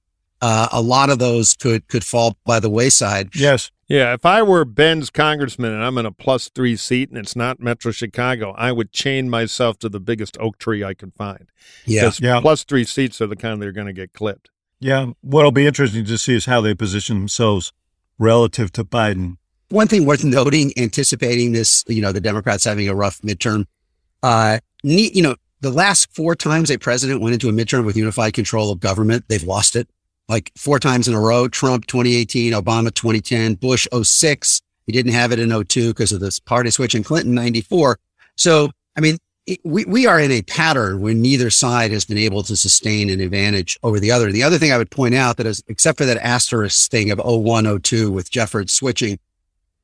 uh, 0.43 0.69
a 0.73 0.83
lot 0.83 1.09
of 1.09 1.19
those 1.19 1.55
could, 1.55 1.89
could 1.89 2.05
fall 2.05 2.37
by 2.45 2.61
the 2.61 2.69
wayside. 2.69 3.31
Yes. 3.35 3.71
Yeah, 3.89 4.15
if 4.15 4.25
I 4.25 4.43
were 4.43 4.65
Ben's 4.65 5.11
congressman 5.11 5.73
and 5.73 5.85
I'm 5.85 5.99
in 5.99 6.07
a 6.07 6.13
plus 6.13 6.49
three 6.55 6.75
seat 6.77 7.11
and 7.11 7.19
it's 7.19 7.37
not 7.37 7.61
Metro 7.61 7.93
Chicago, 7.93 8.53
I 8.57 8.73
would 8.73 8.93
chain 8.93 9.29
myself 9.29 9.79
to 9.81 9.89
the 9.91 10.01
biggest 10.01 10.39
oak 10.41 10.59
tree 10.59 10.83
I 10.83 10.95
could 10.95 11.13
find. 11.15 11.47
Yeah. 11.85 12.03
'Cause 12.05 12.21
Yeah. 12.21 12.41
plus 12.41 12.65
three 12.65 12.85
seats 12.85 13.21
are 13.21 13.27
the 13.27 13.37
kind 13.37 13.61
that 13.61 13.67
are 13.69 13.73
going 13.73 13.87
to 13.87 13.93
get 13.93 14.13
clipped. 14.15 14.49
Yeah. 14.81 15.13
What'll 15.21 15.53
be 15.53 15.67
interesting 15.67 16.05
to 16.07 16.19
see 16.19 16.35
is 16.35 16.47
how 16.47 16.61
they 16.63 16.75
position 16.75 17.19
themselves 17.19 17.73
relative 18.19 18.73
to 18.73 18.85
Biden. 18.85 19.37
One 19.69 19.89
thing 19.89 20.07
worth 20.07 20.25
noting, 20.25 20.73
anticipating 20.79 21.53
this, 21.53 21.85
you 21.89 22.01
know, 22.01 22.13
the 22.13 22.21
Democrats 22.21 22.65
having 22.65 22.89
a 22.89 22.95
rough 22.95 23.21
midterm, 23.23 23.67
uh, 24.23 24.59
ne- 24.83 25.11
you 25.13 25.23
know, 25.23 25.37
the 25.61 25.71
last 25.71 26.09
four 26.15 26.35
times 26.35 26.71
a 26.71 26.79
president 26.79 27.21
went 27.21 27.33
into 27.35 27.49
a 27.49 27.53
midterm 27.53 27.85
with 27.85 27.97
unified 27.97 28.35
control 28.35 28.71
of 28.71 28.81
government, 28.81 29.25
they've 29.29 29.43
lost 29.43 29.75
it. 29.77 29.89
Like 30.29 30.51
four 30.57 30.79
times 30.79 31.07
in 31.07 31.15
a 31.15 31.21
row, 31.21 31.49
Trump 31.49 31.87
2018, 31.87 32.53
Obama 32.53 32.93
2010, 32.95 33.55
Bush 33.55 33.87
06. 34.03 34.63
He 34.87 34.93
didn't 34.93 35.13
have 35.13 35.33
it 35.33 35.39
in 35.39 35.51
02 35.65 35.89
because 35.91 36.13
of 36.13 36.21
this 36.21 36.39
party 36.39 36.71
switch 36.71 36.95
and 36.95 37.05
Clinton 37.05 37.35
94. 37.35 37.99
So, 38.37 38.71
I 38.97 39.01
mean, 39.01 39.19
it, 39.47 39.61
we, 39.65 39.85
we 39.85 40.07
are 40.07 40.19
in 40.19 40.31
a 40.31 40.41
pattern 40.43 41.01
where 41.01 41.13
neither 41.15 41.51
side 41.51 41.91
has 41.91 42.07
been 42.07 42.17
able 42.19 42.43
to 42.45 42.57
sustain 42.57 43.11
an 43.11 43.21
advantage 43.21 43.79
over 43.83 44.01
the 44.01 44.11
other. 44.11 44.33
The 44.33 44.43
other 44.43 44.59
thing 44.59 44.73
I 44.73 44.79
would 44.79 44.91
point 44.91 45.15
out 45.15 45.37
that 45.37 45.47
is, 45.47 45.63
except 45.69 45.99
for 45.99 46.07
that 46.07 46.17
asterisk 46.19 46.91
thing 46.91 47.11
of 47.11 47.21
01, 47.23 47.81
02 47.83 48.11
with 48.11 48.31
Jeffords 48.31 48.73
switching, 48.73 49.19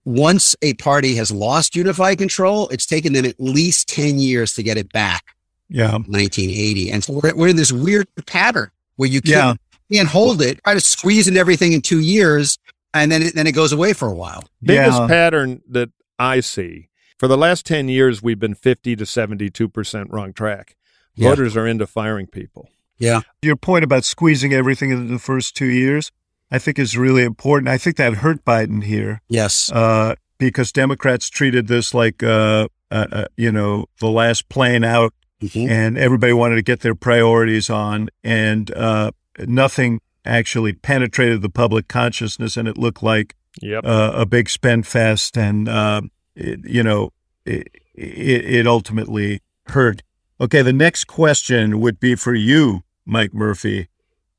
once 0.06 0.56
a 0.62 0.72
party 0.74 1.14
has 1.16 1.30
lost 1.30 1.76
unified 1.76 2.16
control, 2.16 2.68
it's 2.68 2.86
taken 2.86 3.12
them 3.12 3.26
at 3.26 3.38
least 3.38 3.88
10 3.88 4.18
years 4.18 4.54
to 4.54 4.62
get 4.62 4.78
it 4.78 4.90
back, 4.92 5.34
Yeah. 5.68 5.92
1980. 5.92 6.90
And 6.90 7.04
so 7.04 7.20
we're, 7.22 7.34
we're 7.34 7.48
in 7.48 7.56
this 7.56 7.70
weird 7.72 8.06
pattern 8.26 8.70
where 8.96 9.08
you 9.10 9.20
Yeah. 9.24 9.54
Can't, 9.90 9.98
can't 9.98 10.08
hold 10.08 10.40
it, 10.42 10.60
try 10.64 10.74
to 10.74 10.80
squeeze 10.80 11.28
in 11.28 11.36
everything 11.36 11.72
in 11.72 11.80
two 11.82 12.00
years, 12.00 12.58
and 12.94 13.10
then 13.12 13.22
it, 13.22 13.34
then 13.34 13.46
it 13.46 13.52
goes 13.52 13.72
away 13.72 13.92
for 13.92 14.08
a 14.08 14.14
while. 14.14 14.44
Biggest 14.62 14.98
Yeah. 15.00 15.06
pattern 15.06 15.62
that 15.68 15.90
I 16.18 16.40
see 16.40 16.88
for 17.18 17.28
the 17.28 17.36
last 17.36 17.66
10 17.66 17.88
years, 17.88 18.22
we've 18.22 18.38
been 18.38 18.54
50 18.54 18.96
to 18.96 19.04
72% 19.04 20.06
wrong 20.10 20.32
track. 20.32 20.76
Yeah. 21.14 21.30
Voters 21.30 21.56
are 21.56 21.66
into 21.66 21.86
firing 21.86 22.26
people. 22.26 22.70
Yeah. 22.98 23.20
Your 23.42 23.56
point 23.56 23.84
about 23.84 24.04
squeezing 24.04 24.52
everything 24.52 24.90
in 24.90 25.08
the 25.12 25.18
first 25.18 25.54
two 25.56 25.66
years, 25.66 26.12
I 26.50 26.58
think 26.58 26.78
is 26.78 26.96
really 26.96 27.22
important. 27.24 27.68
I 27.68 27.78
think 27.78 27.96
that 27.96 28.14
hurt 28.14 28.44
Biden 28.44 28.84
here. 28.84 29.22
Yes. 29.28 29.70
uh, 29.72 30.14
because 30.38 30.72
Democrats 30.72 31.28
treated 31.28 31.66
this 31.66 31.92
like, 31.92 32.22
uh, 32.22 32.68
uh, 32.90 33.06
uh, 33.12 33.24
you 33.36 33.52
know, 33.52 33.84
the 34.00 34.08
last 34.10 34.48
plane 34.48 34.82
out, 34.84 35.12
Mhm. 35.42 35.68
and 35.68 35.98
everybody 35.98 36.32
wanted 36.32 36.54
to 36.56 36.62
get 36.62 36.80
their 36.80 36.94
priorities 36.94 37.68
on, 37.70 38.08
and 38.24 38.70
uh, 38.74 39.10
nothing 39.48 40.00
actually 40.24 40.72
penetrated 40.72 41.42
the 41.42 41.48
public 41.50 41.88
consciousness, 41.88 42.56
and 42.56 42.68
it 42.68 42.76
looked 42.78 43.02
like 43.02 43.34
Yep. 43.60 43.84
uh, 43.84 44.12
a 44.14 44.26
big 44.26 44.48
spend 44.48 44.86
fest, 44.86 45.36
and 45.36 45.68
uh, 45.68 46.02
it, 46.36 46.60
you 46.64 46.82
know, 46.82 47.10
it, 47.44 47.68
it, 47.94 48.44
it 48.44 48.66
ultimately 48.66 49.40
hurt. 49.66 50.02
Okay, 50.40 50.62
the 50.62 50.72
next 50.72 51.04
question 51.04 51.80
would 51.80 51.98
be 51.98 52.14
for 52.14 52.34
you, 52.34 52.82
Mike 53.04 53.34
Murphy. 53.34 53.88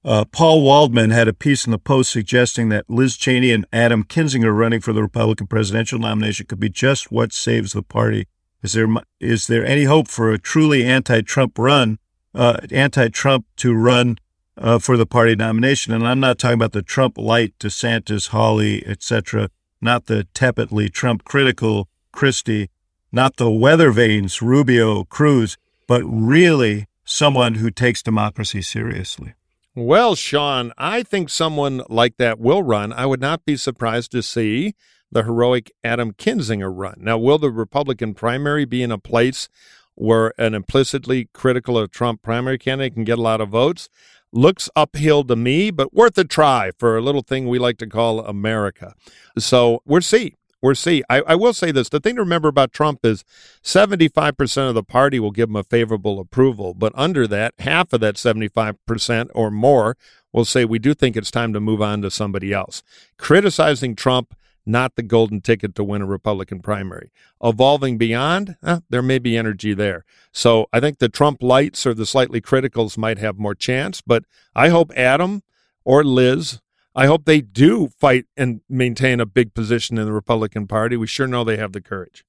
Uh, 0.03 0.25
Paul 0.25 0.63
Waldman 0.63 1.11
had 1.11 1.27
a 1.27 1.33
piece 1.33 1.65
in 1.65 1.71
the 1.71 1.77
Post 1.77 2.09
suggesting 2.11 2.69
that 2.69 2.89
Liz 2.89 3.17
Cheney 3.17 3.51
and 3.51 3.67
Adam 3.71 4.03
Kinzinger 4.03 4.55
running 4.55 4.81
for 4.81 4.93
the 4.93 5.01
Republican 5.03 5.45
presidential 5.45 5.99
nomination 5.99 6.47
could 6.47 6.59
be 6.59 6.69
just 6.69 7.11
what 7.11 7.33
saves 7.33 7.73
the 7.73 7.83
party. 7.83 8.27
Is 8.63 8.73
there 8.73 8.87
is 9.19 9.47
there 9.47 9.65
any 9.65 9.83
hope 9.83 10.07
for 10.07 10.31
a 10.31 10.39
truly 10.39 10.85
anti-Trump 10.85 11.59
run, 11.59 11.99
uh, 12.33 12.61
anti-Trump 12.71 13.45
to 13.57 13.73
run 13.73 14.17
uh, 14.61 14.79
for 14.79 14.95
the 14.95 15.05
party 15.05 15.35
nomination? 15.35 15.93
And 15.93 16.07
I'm 16.07 16.19
not 16.19 16.39
talking 16.39 16.55
about 16.55 16.71
the 16.71 16.81
Trump 16.81 17.17
light, 17.17 17.53
DeSantis, 17.59 18.29
Hawley, 18.29 18.85
etc., 18.87 19.49
not 19.81 20.05
the 20.05 20.25
tepidly 20.33 20.89
Trump 20.89 21.25
critical 21.25 21.89
Christie, 22.13 22.69
not 23.11 23.37
the 23.37 23.51
weather 23.51 23.91
vanes, 23.91 24.41
Rubio, 24.41 25.03
Cruz, 25.05 25.57
but 25.87 26.03
really 26.05 26.87
someone 27.03 27.55
who 27.55 27.69
takes 27.71 28.01
democracy 28.01 28.61
seriously. 28.61 29.33
Well, 29.75 30.15
Sean, 30.15 30.73
I 30.77 31.01
think 31.03 31.29
someone 31.29 31.81
like 31.89 32.17
that 32.17 32.39
will 32.39 32.61
run. 32.61 32.91
I 32.93 33.05
would 33.05 33.21
not 33.21 33.45
be 33.45 33.55
surprised 33.55 34.11
to 34.11 34.21
see 34.21 34.75
the 35.11 35.23
heroic 35.23 35.71
Adam 35.83 36.13
Kinzinger 36.13 36.71
run. 36.73 36.95
Now, 36.99 37.17
will 37.17 37.37
the 37.37 37.51
Republican 37.51 38.13
primary 38.13 38.65
be 38.65 38.83
in 38.83 38.91
a 38.91 38.97
place 38.97 39.49
where 39.95 40.33
an 40.37 40.53
implicitly 40.53 41.29
critical 41.33 41.77
of 41.77 41.91
Trump 41.91 42.21
primary 42.21 42.57
candidate 42.57 42.93
can 42.93 43.03
get 43.03 43.19
a 43.19 43.21
lot 43.21 43.41
of 43.41 43.49
votes? 43.49 43.89
Looks 44.33 44.69
uphill 44.75 45.23
to 45.25 45.35
me, 45.35 45.71
but 45.71 45.93
worth 45.93 46.17
a 46.17 46.23
try 46.23 46.71
for 46.77 46.97
a 46.97 47.01
little 47.01 47.21
thing 47.21 47.47
we 47.47 47.59
like 47.59 47.77
to 47.79 47.87
call 47.87 48.19
America. 48.21 48.95
So 49.37 49.81
we'll 49.85 50.01
see. 50.01 50.35
We'll 50.61 50.75
see. 50.75 51.03
I, 51.09 51.21
I 51.21 51.35
will 51.35 51.53
say 51.53 51.71
this 51.71 51.89
the 51.89 51.99
thing 51.99 52.15
to 52.15 52.21
remember 52.21 52.47
about 52.47 52.71
Trump 52.71 52.99
is 53.03 53.25
75% 53.63 54.69
of 54.69 54.75
the 54.75 54.83
party 54.83 55.19
will 55.19 55.31
give 55.31 55.49
him 55.49 55.55
a 55.55 55.63
favorable 55.63 56.19
approval, 56.19 56.73
but 56.73 56.93
under 56.95 57.27
that, 57.27 57.55
half 57.59 57.93
of 57.93 57.99
that 58.01 58.15
75% 58.15 59.29
or 59.33 59.49
more 59.49 59.97
will 60.31 60.45
say, 60.45 60.63
We 60.63 60.79
do 60.79 60.93
think 60.93 61.17
it's 61.17 61.31
time 61.31 61.53
to 61.53 61.59
move 61.59 61.81
on 61.81 62.01
to 62.03 62.11
somebody 62.11 62.53
else. 62.53 62.83
Criticizing 63.17 63.95
Trump, 63.95 64.35
not 64.65 64.95
the 64.95 65.03
golden 65.03 65.41
ticket 65.41 65.75
to 65.75 65.83
win 65.83 66.01
a 66.01 66.05
Republican 66.05 66.59
primary. 66.59 67.11
Evolving 67.43 67.97
beyond, 67.97 68.55
eh, 68.63 68.79
there 68.89 69.01
may 69.01 69.19
be 69.19 69.37
energy 69.37 69.73
there. 69.73 70.05
So 70.31 70.67
I 70.71 70.79
think 70.79 70.99
the 70.99 71.09
Trump 71.09 71.41
lights 71.41 71.85
or 71.85 71.93
the 71.93 72.05
slightly 72.05 72.41
criticals 72.41 72.97
might 72.97 73.17
have 73.17 73.39
more 73.39 73.55
chance, 73.55 74.01
but 74.01 74.23
I 74.55 74.69
hope 74.69 74.91
Adam 74.95 75.43
or 75.83 76.03
Liz 76.03 76.59
I 76.95 77.05
hope 77.05 77.25
they 77.25 77.41
do 77.41 77.89
fight 77.99 78.25
and 78.35 78.61
maintain 78.67 79.19
a 79.19 79.25
big 79.25 79.53
position 79.53 79.97
in 79.97 80.05
the 80.05 80.11
Republican 80.11 80.67
Party. 80.67 80.97
We 80.97 81.07
sure 81.07 81.27
know 81.27 81.43
they 81.43 81.57
have 81.57 81.71
the 81.71 81.81
courage. 81.81 82.25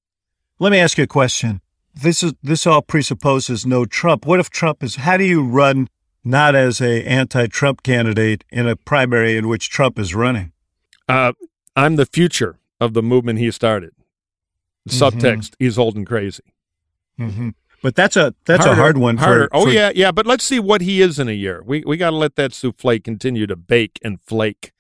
Let 0.59 0.71
me 0.71 0.79
ask 0.79 0.99
you 0.99 1.05
a 1.05 1.09
question. 1.09 1.61
This 1.95 2.23
is 2.23 2.35
this 2.43 2.67
all 2.67 2.81
presupposes 2.81 3.67
no 3.67 3.85
Trump. 3.85 4.25
What 4.25 4.41
if 4.41 4.51
Trump 4.51 4.83
is? 4.83 4.97
How 4.97 5.17
do 5.17 5.25
you 5.25 5.45
run 5.45 5.89
not 6.25 6.55
as 6.55 6.81
a 6.81 7.05
anti-Trump 7.05 7.83
candidate 7.83 8.45
in 8.51 8.69
a 8.69 8.77
primary 8.77 9.37
in 9.37 9.49
which 9.49 9.69
Trump 9.69 9.99
is 9.99 10.15
running? 10.15 10.53
Uh, 11.09 11.33
I'm 11.77 11.97
the 11.97 12.07
future 12.07 12.59
of 12.81 12.95
the 12.95 13.03
movement 13.03 13.39
he 13.39 13.51
started. 13.51 13.93
Subtext: 14.89 15.55
He's 15.59 15.79
old 15.79 15.97
and 15.97 16.07
crazy. 16.07 16.43
Mm-hmm. 17.19 17.51
But 17.83 17.97
that's 17.97 18.17
a 18.17 18.35
that's 18.45 18.65
Harder, 18.65 18.81
a 18.81 18.83
hard 18.83 18.99
one. 18.99 19.17
Harder. 19.17 19.49
For, 19.49 19.57
oh 19.57 19.65
for- 19.65 19.71
yeah, 19.71 19.91
yeah. 19.95 20.13
But 20.13 20.27
let's 20.27 20.45
see 20.45 20.61
what 20.61 20.81
he 20.81 21.03
is 21.03 21.19
in 21.19 21.29
a 21.29 21.33
year. 21.33 21.63
We 21.65 21.83
we 21.87 21.97
got 21.97 22.11
to 22.11 22.17
let 22.17 22.37
that 22.37 22.53
souffle 22.53 22.99
continue 23.01 23.47
to 23.47 23.57
bake 23.57 23.99
and 24.05 24.21
flake, 24.21 24.73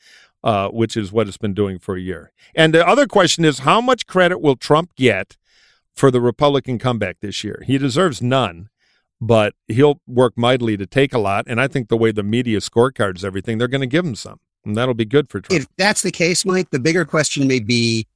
uh, 0.44 0.68
which 0.68 0.96
is 0.96 1.12
what 1.12 1.28
it's 1.28 1.36
been 1.36 1.54
doing 1.54 1.78
for 1.78 1.96
a 1.96 2.00
year. 2.00 2.32
And 2.54 2.72
the 2.72 2.86
other 2.86 3.06
question 3.06 3.44
is, 3.44 3.60
how 3.60 3.80
much 3.80 4.06
credit 4.06 4.40
will 4.40 4.56
Trump 4.56 4.94
get 4.94 5.36
for 5.94 6.10
the 6.10 6.20
Republican 6.20 6.78
comeback 6.78 7.18
this 7.20 7.42
year? 7.42 7.62
He 7.66 7.76
deserves 7.76 8.22
none, 8.22 8.68
but 9.20 9.54
he'll 9.68 10.00
work 10.06 10.36
mightily 10.36 10.76
to 10.76 10.86
take 10.86 11.12
a 11.12 11.18
lot. 11.18 11.44
And 11.48 11.60
I 11.60 11.68
think 11.68 11.88
the 11.88 11.96
way 11.96 12.12
the 12.12 12.22
media 12.22 12.58
scorecards 12.58 13.24
everything, 13.24 13.58
they're 13.58 13.68
going 13.68 13.80
to 13.80 13.86
give 13.86 14.04
him 14.04 14.14
some, 14.14 14.40
and 14.64 14.76
that'll 14.76 14.94
be 14.94 15.04
good 15.04 15.28
for 15.28 15.40
Trump. 15.40 15.60
If 15.60 15.68
that's 15.76 16.02
the 16.02 16.10
case, 16.10 16.44
Mike, 16.44 16.70
the 16.70 16.78
bigger 16.78 17.04
question 17.04 17.46
may 17.48 17.60
be 17.60 18.06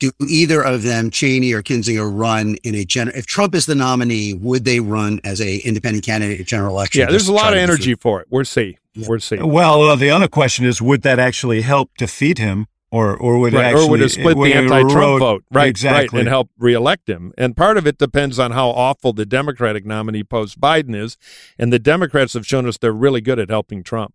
do 0.00 0.10
either 0.28 0.62
of 0.62 0.82
them, 0.82 1.10
Cheney 1.10 1.52
or 1.52 1.62
Kinzinger, 1.62 2.10
run 2.12 2.56
in 2.64 2.74
a 2.74 2.84
general? 2.84 3.16
If 3.16 3.26
Trump 3.26 3.54
is 3.54 3.66
the 3.66 3.74
nominee, 3.74 4.34
would 4.34 4.64
they 4.64 4.80
run 4.80 5.20
as 5.24 5.40
a 5.40 5.58
independent 5.58 6.04
candidate 6.04 6.40
at 6.40 6.46
general 6.46 6.74
election? 6.74 7.00
yeah, 7.00 7.10
there's 7.10 7.28
a 7.28 7.32
lot 7.32 7.52
of 7.52 7.58
energy 7.58 7.92
defeat- 7.92 8.02
for 8.02 8.20
it. 8.20 8.26
We're 8.30 8.44
see. 8.44 8.78
We're 8.96 9.18
see. 9.18 9.38
Well, 9.38 9.82
uh, 9.82 9.96
the 9.96 10.10
other 10.10 10.28
question 10.28 10.64
is, 10.64 10.80
would 10.80 11.02
that 11.02 11.18
actually 11.18 11.62
help 11.62 11.90
defeat 11.96 12.38
him, 12.38 12.66
or 12.92 13.16
or 13.16 13.38
would 13.38 13.54
it 13.54 13.56
Right, 13.56 13.66
actually 13.66 13.86
or 13.86 13.90
would 13.90 14.02
it 14.02 14.08
split 14.10 14.36
would 14.36 14.46
the 14.46 14.54
anti-Trump 14.54 15.18
vote, 15.18 15.44
right? 15.50 15.68
Exactly. 15.68 16.18
right, 16.18 16.20
and 16.20 16.28
help 16.28 16.50
reelect 16.58 17.08
him. 17.08 17.32
And 17.36 17.56
part 17.56 17.76
of 17.76 17.88
it 17.88 17.98
depends 17.98 18.38
on 18.38 18.52
how 18.52 18.68
awful 18.70 19.12
the 19.12 19.26
Democratic 19.26 19.84
nominee 19.84 20.22
post 20.22 20.60
Biden 20.60 20.94
is, 20.94 21.16
and 21.58 21.72
the 21.72 21.80
Democrats 21.80 22.34
have 22.34 22.46
shown 22.46 22.68
us 22.68 22.78
they're 22.78 22.92
really 22.92 23.20
good 23.20 23.40
at 23.40 23.50
helping 23.50 23.82
Trump. 23.82 24.14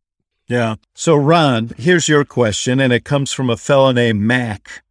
Yeah. 0.49 0.75
So, 0.95 1.15
Ron, 1.15 1.71
here's 1.77 2.09
your 2.09 2.25
question, 2.25 2.79
and 2.79 2.91
it 2.91 3.05
comes 3.05 3.31
from 3.31 3.49
a 3.49 3.55
fellow 3.57 3.91
named 3.91 4.19
Mac, 4.21 4.83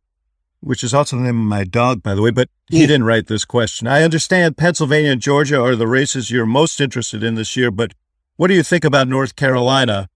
which 0.60 0.84
is 0.84 0.94
also 0.94 1.16
the 1.16 1.22
name 1.22 1.40
of 1.40 1.46
my 1.46 1.64
dog, 1.64 2.02
by 2.02 2.14
the 2.14 2.22
way, 2.22 2.30
but 2.30 2.48
he 2.70 2.86
didn't 2.86 3.04
write 3.04 3.26
this 3.26 3.44
question. 3.44 3.88
I 3.88 4.02
understand 4.02 4.56
Pennsylvania 4.56 5.10
and 5.10 5.20
Georgia 5.20 5.60
are 5.60 5.74
the 5.74 5.88
races 5.88 6.30
you're 6.30 6.46
most 6.46 6.80
interested 6.80 7.24
in 7.24 7.34
this 7.34 7.56
year, 7.56 7.72
but 7.72 7.92
what 8.36 8.46
do 8.46 8.54
you 8.54 8.62
think 8.62 8.84
about 8.84 9.08
North 9.08 9.34
Carolina? 9.34 10.08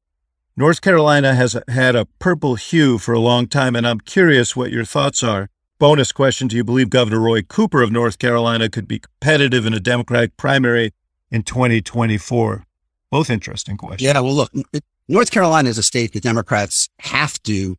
North 0.57 0.81
Carolina 0.81 1.35
has 1.35 1.57
had 1.67 1.97
a 1.97 2.05
purple 2.21 2.55
hue 2.55 2.99
for 2.99 3.13
a 3.13 3.19
long 3.19 3.49
time, 3.49 3.75
and 3.75 3.87
I'm 3.87 4.01
curious 4.01 4.55
what 4.55 4.71
your 4.71 4.85
thoughts 4.85 5.25
are. 5.25 5.49
Bonus 5.81 6.13
question 6.13 6.47
Do 6.47 6.55
you 6.57 6.63
believe 6.63 6.89
Governor 6.91 7.19
Roy 7.19 7.43
Cooper 7.43 7.83
of 7.83 7.91
North 7.91 8.19
Carolina 8.21 8.69
could 8.69 8.87
be 8.87 9.01
competitive 9.01 9.67
in 9.67 9.75
a 9.75 9.81
Democratic 9.81 10.37
primary 10.37 10.93
in 11.33 11.43
2024? 11.43 12.65
Both 13.11 13.29
interesting 13.29 13.77
questions. 13.77 14.03
Yeah, 14.03 14.21
well, 14.21 14.35
look, 14.35 14.53
it- 14.73 14.85
North 15.09 15.31
Carolina 15.31 15.69
is 15.69 15.79
a 15.79 15.83
state 15.83 16.13
that 16.13 16.23
Democrats 16.23 16.89
have 17.01 17.43
to 17.43 17.77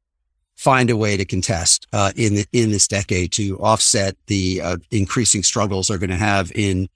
find 0.55 0.89
a 0.89 0.97
way 0.97 1.17
to 1.17 1.25
contest 1.25 1.87
uh, 1.93 2.11
in 2.15 2.35
the, 2.35 2.45
in 2.53 2.71
this 2.71 2.87
decade 2.87 3.31
to 3.33 3.57
offset 3.59 4.15
the 4.27 4.61
uh, 4.61 4.77
increasing 4.91 5.43
struggles 5.43 5.87
they're 5.87 5.97
going 5.97 6.09
to 6.09 6.15
have 6.15 6.51
in 6.55 6.87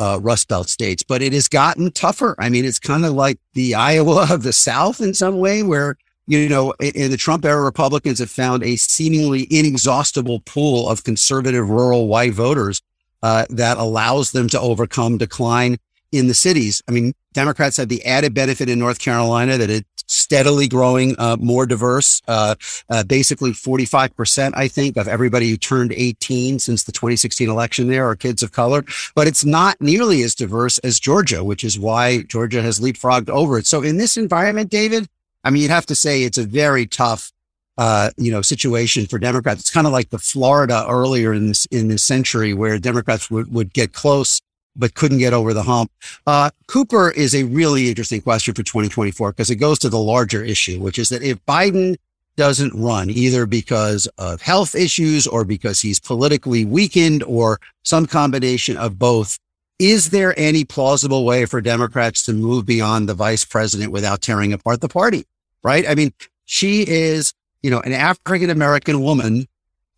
uh, 0.00 0.18
Rust 0.20 0.48
Belt 0.48 0.68
states. 0.68 1.02
But 1.02 1.22
it 1.22 1.32
has 1.32 1.48
gotten 1.48 1.90
tougher. 1.92 2.34
I 2.38 2.48
mean, 2.48 2.64
it's 2.64 2.78
kind 2.78 3.04
of 3.04 3.12
like 3.12 3.38
the 3.52 3.74
Iowa 3.74 4.26
of 4.30 4.42
the 4.42 4.52
South 4.52 5.00
in 5.00 5.14
some 5.14 5.38
way, 5.38 5.62
where 5.62 5.96
you 6.26 6.48
know, 6.48 6.72
in, 6.80 7.10
the 7.10 7.16
Trump 7.16 7.44
era, 7.44 7.62
Republicans 7.62 8.18
have 8.18 8.30
found 8.30 8.62
a 8.62 8.76
seemingly 8.76 9.46
inexhaustible 9.50 10.40
pool 10.40 10.88
of 10.88 11.04
conservative 11.04 11.68
rural 11.68 12.08
white 12.08 12.32
voters 12.32 12.80
uh, 13.22 13.44
that 13.50 13.76
allows 13.76 14.32
them 14.32 14.48
to 14.48 14.60
overcome 14.60 15.18
decline 15.18 15.78
in 16.14 16.28
the 16.28 16.34
cities. 16.34 16.82
I 16.88 16.92
mean, 16.92 17.12
Democrats 17.32 17.76
have 17.78 17.88
the 17.88 18.04
added 18.04 18.34
benefit 18.34 18.68
in 18.68 18.78
North 18.78 18.98
Carolina 18.98 19.58
that 19.58 19.70
it's 19.70 20.04
steadily 20.06 20.68
growing 20.68 21.16
uh, 21.18 21.36
more 21.40 21.66
diverse. 21.66 22.22
Uh, 22.28 22.54
uh, 22.88 23.02
basically, 23.04 23.50
45%, 23.50 24.52
I 24.54 24.68
think, 24.68 24.96
of 24.96 25.08
everybody 25.08 25.50
who 25.50 25.56
turned 25.56 25.92
18 25.92 26.58
since 26.58 26.84
the 26.84 26.92
2016 26.92 27.48
election 27.48 27.88
there 27.88 28.08
are 28.08 28.14
kids 28.14 28.42
of 28.42 28.52
color. 28.52 28.84
But 29.14 29.26
it's 29.26 29.44
not 29.44 29.80
nearly 29.80 30.22
as 30.22 30.34
diverse 30.34 30.78
as 30.78 31.00
Georgia, 31.00 31.42
which 31.42 31.64
is 31.64 31.78
why 31.78 32.22
Georgia 32.22 32.62
has 32.62 32.80
leapfrogged 32.80 33.28
over 33.28 33.58
it. 33.58 33.66
So 33.66 33.82
in 33.82 33.96
this 33.96 34.16
environment, 34.16 34.70
David, 34.70 35.08
I 35.42 35.50
mean, 35.50 35.62
you'd 35.62 35.70
have 35.70 35.86
to 35.86 35.96
say 35.96 36.22
it's 36.22 36.38
a 36.38 36.44
very 36.44 36.86
tough 36.86 37.32
uh, 37.76 38.10
you 38.16 38.30
know, 38.30 38.40
situation 38.40 39.06
for 39.06 39.18
Democrats. 39.18 39.60
It's 39.60 39.70
kind 39.70 39.86
of 39.86 39.92
like 39.92 40.10
the 40.10 40.18
Florida 40.18 40.86
earlier 40.88 41.32
in 41.32 41.48
this 41.48 41.66
in 41.66 41.88
this 41.88 42.04
century 42.04 42.54
where 42.54 42.78
Democrats 42.78 43.30
would, 43.30 43.52
would 43.52 43.72
get 43.72 43.92
close 43.92 44.40
but 44.76 44.94
couldn't 44.94 45.18
get 45.18 45.32
over 45.32 45.52
the 45.52 45.62
hump. 45.62 45.90
Uh, 46.26 46.50
Cooper 46.66 47.10
is 47.10 47.34
a 47.34 47.44
really 47.44 47.88
interesting 47.88 48.20
question 48.20 48.54
for 48.54 48.62
2024 48.62 49.32
because 49.32 49.50
it 49.50 49.56
goes 49.56 49.78
to 49.80 49.88
the 49.88 49.98
larger 49.98 50.42
issue, 50.42 50.80
which 50.80 50.98
is 50.98 51.08
that 51.10 51.22
if 51.22 51.44
Biden 51.46 51.96
doesn't 52.36 52.74
run 52.74 53.10
either 53.10 53.46
because 53.46 54.06
of 54.18 54.42
health 54.42 54.74
issues 54.74 55.26
or 55.26 55.44
because 55.44 55.80
he's 55.80 56.00
politically 56.00 56.64
weakened 56.64 57.22
or 57.22 57.60
some 57.82 58.06
combination 58.06 58.76
of 58.76 58.98
both, 58.98 59.38
is 59.78 60.10
there 60.10 60.38
any 60.38 60.64
plausible 60.64 61.24
way 61.24 61.46
for 61.46 61.60
Democrats 61.60 62.24
to 62.24 62.32
move 62.32 62.66
beyond 62.66 63.08
the 63.08 63.14
vice 63.14 63.44
president 63.44 63.92
without 63.92 64.20
tearing 64.20 64.52
apart 64.52 64.80
the 64.80 64.88
party? 64.88 65.24
Right? 65.62 65.88
I 65.88 65.94
mean, 65.94 66.12
she 66.44 66.86
is, 66.86 67.32
you 67.62 67.70
know, 67.70 67.80
an 67.80 67.92
African 67.92 68.50
American 68.50 69.00
woman 69.00 69.46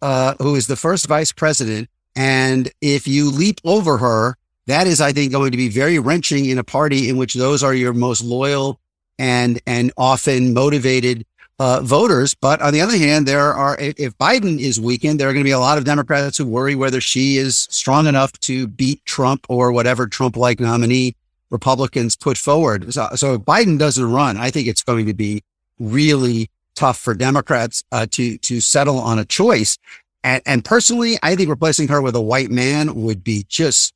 uh, 0.03 0.35
who 0.41 0.55
is 0.55 0.67
the 0.67 0.77
first 0.77 1.07
vice 1.07 1.33
president. 1.33 1.89
And 2.15 2.71
if 2.81 3.07
you 3.07 3.31
leap 3.31 3.61
over 3.65 3.99
her, 3.99 4.37
that 4.67 4.87
is, 4.87 5.01
I 5.01 5.13
think, 5.13 5.33
going 5.33 5.53
to 5.53 5.57
be 5.57 5.69
very 5.69 5.99
wrenching 5.99 6.47
in 6.47 6.59
a 6.59 6.65
party 6.65 7.09
in 7.09 7.17
which 7.17 7.35
those 7.35 7.63
are 7.63 7.75
your 7.75 7.93
most 7.93 8.23
loyal 8.23 8.81
and 9.19 9.61
and 9.67 9.93
often 9.97 10.53
motivated 10.53 11.25
uh, 11.59 11.81
voters. 11.81 12.35
But 12.35 12.61
on 12.61 12.73
the 12.73 12.81
other 12.81 12.97
hand, 12.97 13.27
there 13.27 13.55
are 13.55 13.77
if 13.79 14.17
Biden 14.19 14.59
is 14.59 14.81
weakened, 14.81 15.21
there 15.21 15.29
are 15.29 15.33
going 15.33 15.45
to 15.45 15.49
be 15.49 15.53
a 15.53 15.59
lot 15.59 15.79
of 15.79 15.85
Democrats 15.85 16.39
who 16.39 16.47
worry 16.47 16.75
whether 16.75 17.01
she 17.01 17.37
is 17.37 17.67
strong 17.71 18.07
enough 18.07 18.33
to 18.41 18.67
beat 18.67 19.05
Trump 19.05 19.47
or 19.49 19.73
whatever 19.73 20.07
Trump-like 20.07 20.61
nominee 20.61 21.15
Republicans 21.51 22.17
put 22.17 22.37
forward. 22.37 22.93
So, 22.93 23.09
so 23.15 23.35
if 23.35 23.43
Biden 23.43 23.79
doesn't 23.79 24.13
run, 24.13 24.37
I 24.37 24.51
think 24.51 24.67
it's 24.67 24.83
going 24.83 25.07
to 25.07 25.15
be 25.15 25.45
really 25.79 26.51
tough 26.75 26.99
for 26.99 27.15
Democrats 27.15 27.85
uh, 27.93 28.07
to 28.11 28.37
to 28.39 28.61
settle 28.61 28.99
on 28.99 29.19
a 29.19 29.25
choice. 29.25 29.79
And, 30.25 30.43
and 30.45 30.65
personally, 30.65 31.19
I 31.23 31.37
think 31.37 31.49
replacing 31.49 31.89
her 31.89 32.03
with 32.03 32.17
a 32.17 32.21
white 32.21 32.51
man 32.51 32.97
would 32.97 33.23
be 33.23 33.47
just 33.49 33.95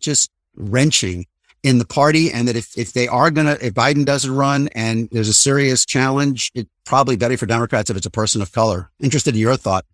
just 0.00 0.30
wrenching 0.56 1.26
in 1.62 1.78
the 1.78 1.84
party. 1.84 2.30
And 2.32 2.48
that 2.48 2.56
if 2.56 2.76
if 2.76 2.92
they 2.92 3.08
are 3.08 3.30
gonna 3.30 3.56
if 3.60 3.74
Biden 3.74 4.04
doesn't 4.04 4.34
run 4.34 4.68
and 4.74 5.08
there's 5.12 5.28
a 5.28 5.34
serious 5.34 5.84
challenge, 5.86 6.50
it's 6.54 6.70
probably 6.84 7.16
better 7.16 7.36
for 7.36 7.46
Democrats 7.46 7.90
if 7.90 7.96
it's 7.96 8.06
a 8.06 8.10
person 8.10 8.42
of 8.42 8.52
color. 8.52 8.90
Interested 9.00 9.34
in 9.34 9.40
your 9.40 9.56
thought. 9.56 9.84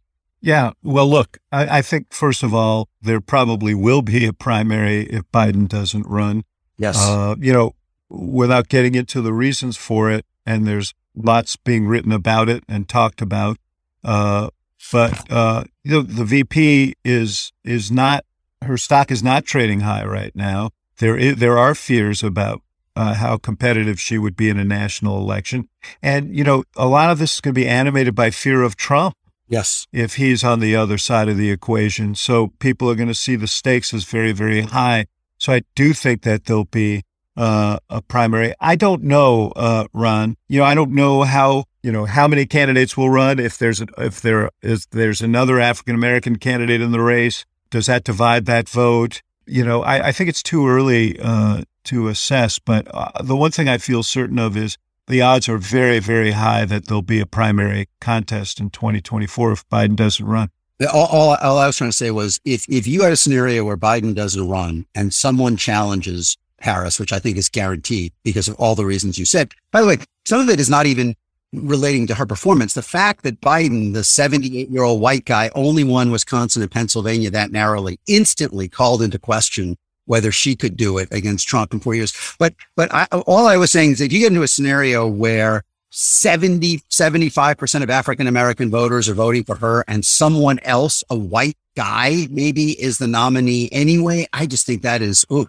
Yeah. 0.41 0.73
Well, 0.83 1.09
look, 1.09 1.39
I, 1.51 1.79
I 1.79 1.83
think 1.83 2.13
first 2.13 2.43
of 2.43 2.55
all, 2.55 2.89
there 3.03 3.21
probably 3.21 3.75
will 3.75 4.03
be 4.03 4.27
a 4.27 4.33
primary 4.33 5.05
if 5.07 5.23
Biden 5.33 5.69
doesn't 5.69 6.07
run. 6.07 6.45
Yes. 6.79 6.97
Uh, 6.99 7.35
you 7.39 7.53
know, 7.53 7.75
without 8.09 8.69
getting 8.69 8.95
into 8.95 9.21
the 9.21 9.33
reasons 9.33 9.77
for 9.77 10.11
it, 10.11 10.25
and 10.45 10.67
there's 10.67 10.95
lots 11.15 11.57
being 11.57 11.87
written 11.87 12.13
about 12.13 12.49
it 12.49 12.63
and 12.69 12.89
talked 12.89 13.21
about. 13.21 13.57
Uh, 14.05 14.51
but 14.93 15.31
uh, 15.33 15.65
you 15.83 15.93
know, 15.93 16.03
the 16.03 16.25
VP 16.25 16.95
is 17.05 17.53
is 17.65 17.91
not 17.91 18.25
her 18.67 18.77
stock 18.77 19.11
is 19.11 19.23
not 19.23 19.45
trading 19.45 19.81
high 19.81 20.05
right 20.05 20.35
now. 20.35 20.71
There 20.99 21.17
is, 21.17 21.37
there 21.37 21.59
are 21.59 21.75
fears 21.75 22.23
about 22.23 22.63
uh, 22.95 23.15
how 23.15 23.37
competitive 23.37 24.01
she 24.01 24.17
would 24.17 24.37
be 24.37 24.49
in 24.49 24.59
a 24.59 24.65
national 24.65 25.19
election, 25.19 25.69
and 26.03 26.35
you 26.35 26.45
know, 26.45 26.65
a 26.77 26.87
lot 26.87 27.11
of 27.11 27.19
this 27.19 27.35
is 27.35 27.41
going 27.41 27.55
to 27.55 27.61
be 27.61 27.69
animated 27.69 28.15
by 28.15 28.31
fear 28.31 28.63
of 28.63 28.77
Trump 28.77 29.15
yes. 29.49 29.87
if 29.93 30.17
he's 30.17 30.45
on 30.45 30.61
the 30.61 30.75
other 30.75 30.99
side 30.99 31.29
of 31.29 31.37
the 31.37 31.51
equation. 31.51 32.15
So 32.15 32.49
people 32.59 32.91
are 32.91 32.95
going 32.95 33.09
to 33.09 33.15
see 33.15 33.37
the 33.37 33.47
stakes 33.47 33.93
as 33.93 34.05
very, 34.05 34.33
very 34.33 34.63
high. 34.63 35.07
So 35.39 35.53
I 35.53 35.63
do 35.75 35.93
think 35.93 36.23
that 36.23 36.47
there'll 36.47 36.65
be 36.65 37.03
uh, 37.37 37.79
a 37.91 38.01
primary. 38.03 38.55
I 38.61 38.77
don't 38.77 39.03
know, 39.03 39.53
uh, 39.55 39.87
Ron. 39.93 40.37
You 40.49 40.61
know, 40.61 40.65
I 40.65 40.75
don't 40.75 40.93
know 40.93 41.23
how 41.23 41.65
you 41.83 41.93
know 41.93 42.07
how 42.07 42.27
many 42.27 42.47
candidates 42.47 42.97
will 42.97 43.11
run. 43.11 43.39
If 43.39 43.59
there's 43.59 43.81
a, 43.81 43.87
if 43.99 44.21
there 44.23 44.51
is 44.63 44.87
there's 44.87 45.21
another 45.21 45.61
African 45.61 45.95
American 45.95 46.37
candidate 46.37 46.81
in 46.81 46.93
the 46.93 47.01
race, 47.01 47.45
does 47.71 47.87
that 47.87 48.05
divide 48.05 48.47
that 48.47 48.69
vote? 48.69 49.23
You 49.47 49.65
know, 49.65 49.83
I, 49.83 50.09
I 50.09 50.13
think 50.13 50.29
it's 50.29 50.43
too 50.43 50.69
early 50.69 51.19
uh, 51.21 51.63
to 51.85 52.09
assess. 52.09 52.59
But 52.59 52.89
uh, 52.93 53.23
the 53.23 53.37
one 53.37 53.51
thing 53.51 53.69
I 53.69 53.79
feel 53.79 54.03
certain 54.03 54.39
of 54.39 54.57
is 54.57 54.77
the 55.07 55.23
odds 55.23 55.49
are 55.49 55.59
very, 55.59 55.99
very 55.99 56.33
high 56.33 56.65
that 56.65 56.87
there'll 56.87 57.03
be 57.03 57.21
a 57.21 57.27
primary 57.27 57.89
contest 58.01 58.61
in 58.61 58.71
2024 58.71 59.53
if 59.53 59.69
Biden 59.69 59.97
doesn't 59.97 60.27
run. 60.27 60.51
All, 60.93 61.07
all, 61.07 61.37
all 61.37 61.59
I 61.59 61.67
was 61.67 61.77
trying 61.77 61.91
to 61.91 61.97
say 61.97 62.11
was 62.11 62.39
if, 62.45 62.67
if 62.69 62.87
you 62.87 63.03
had 63.03 63.13
a 63.13 63.17
scenario 63.17 63.65
where 63.65 63.79
Biden 63.79 64.15
doesn't 64.15 64.49
run 64.49 64.87
and 64.95 65.15
someone 65.15 65.57
challenges 65.57 66.37
Harris, 66.61 66.99
which 66.99 67.13
I 67.13 67.19
think 67.19 67.37
is 67.37 67.49
guaranteed 67.49 68.13
because 68.25 68.49
of 68.49 68.57
all 68.57 68.75
the 68.75 68.85
reasons 68.85 69.19
you 69.19 69.25
said. 69.25 69.53
By 69.71 69.81
the 69.81 69.87
way, 69.87 69.99
some 70.25 70.41
of 70.41 70.49
it 70.49 70.61
is 70.61 70.69
not 70.69 70.87
even 70.87 71.15
relating 71.57 72.07
to 72.07 72.15
her 72.15 72.27
performance. 72.27 72.75
The 72.75 72.83
fact 72.83 73.23
that 73.23 73.41
Biden, 73.41 73.95
the 73.95 74.05
78 74.05 74.69
year 74.69 74.83
old 74.83 75.01
white 75.01 75.25
guy, 75.25 75.51
only 75.55 75.85
won 75.85 76.11
Wisconsin 76.11 76.63
and 76.63 76.71
Pennsylvania 76.71 77.31
that 77.31 77.51
narrowly 77.51 77.99
instantly 78.07 78.69
called 78.69 79.03
into 79.03 79.19
question 79.19 79.77
whether 80.07 80.31
she 80.31 80.55
could 80.55 80.77
do 80.77 80.99
it 80.99 81.09
against 81.11 81.49
Trump 81.49 81.73
in 81.73 81.81
four 81.81 81.95
years. 81.95 82.15
But, 82.39 82.55
but 82.77 82.93
I, 82.95 83.07
all 83.27 83.47
I 83.47 83.57
was 83.57 83.73
saying 83.73 83.93
is 83.93 84.01
if 84.01 84.13
you 84.13 84.21
get 84.21 84.29
into 84.29 84.43
a 84.43 84.49
scenario 84.49 85.07
where 85.07 85.65
70, 85.91 86.79
75% 86.91 87.83
of 87.83 87.91
African 87.91 88.27
American 88.27 88.71
voters 88.71 89.09
are 89.09 89.15
voting 89.15 89.45
for 89.45 89.57
her 89.57 89.85
and 89.89 90.05
someone 90.05 90.59
else, 90.61 91.03
a 91.11 91.17
white 91.17 91.57
guy, 91.77 92.29
maybe 92.31 92.81
is 92.81 92.99
the 92.99 93.09
nominee 93.09 93.69
anyway, 93.73 94.27
I 94.33 94.47
just 94.47 94.67
think 94.67 94.83
that 94.83 95.03
is, 95.03 95.27
ooh, 95.33 95.49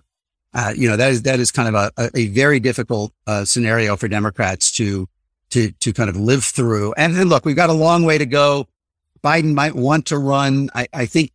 uh, 0.54 0.74
you 0.76 0.90
know, 0.90 0.98
that 0.98 1.12
is, 1.12 1.22
that 1.24 1.40
is 1.40 1.52
kind 1.52 1.76
of 1.76 1.92
a, 1.98 2.10
a 2.16 2.28
very 2.28 2.60
difficult 2.60 3.14
uh, 3.28 3.46
scenario 3.46 3.96
for 3.96 4.08
Democrats 4.08 4.72
to, 4.74 5.08
to, 5.52 5.72
to 5.72 5.94
kind 5.94 6.10
of 6.10 6.16
live 6.18 6.44
through. 6.44 6.94
And, 6.94 7.16
and 7.18 7.30
look, 7.30 7.46
we've 7.46 7.56
got 7.56 7.70
a 7.70 7.74
long 7.74 8.04
way 8.04 8.18
to 8.18 8.26
go. 8.26 8.68
Biden 9.24 9.54
might 9.54 9.76
want 9.76 10.06
to 10.08 10.18
run. 10.18 10.70
I, 10.76 10.88
I 10.94 11.06
think, 11.08 11.32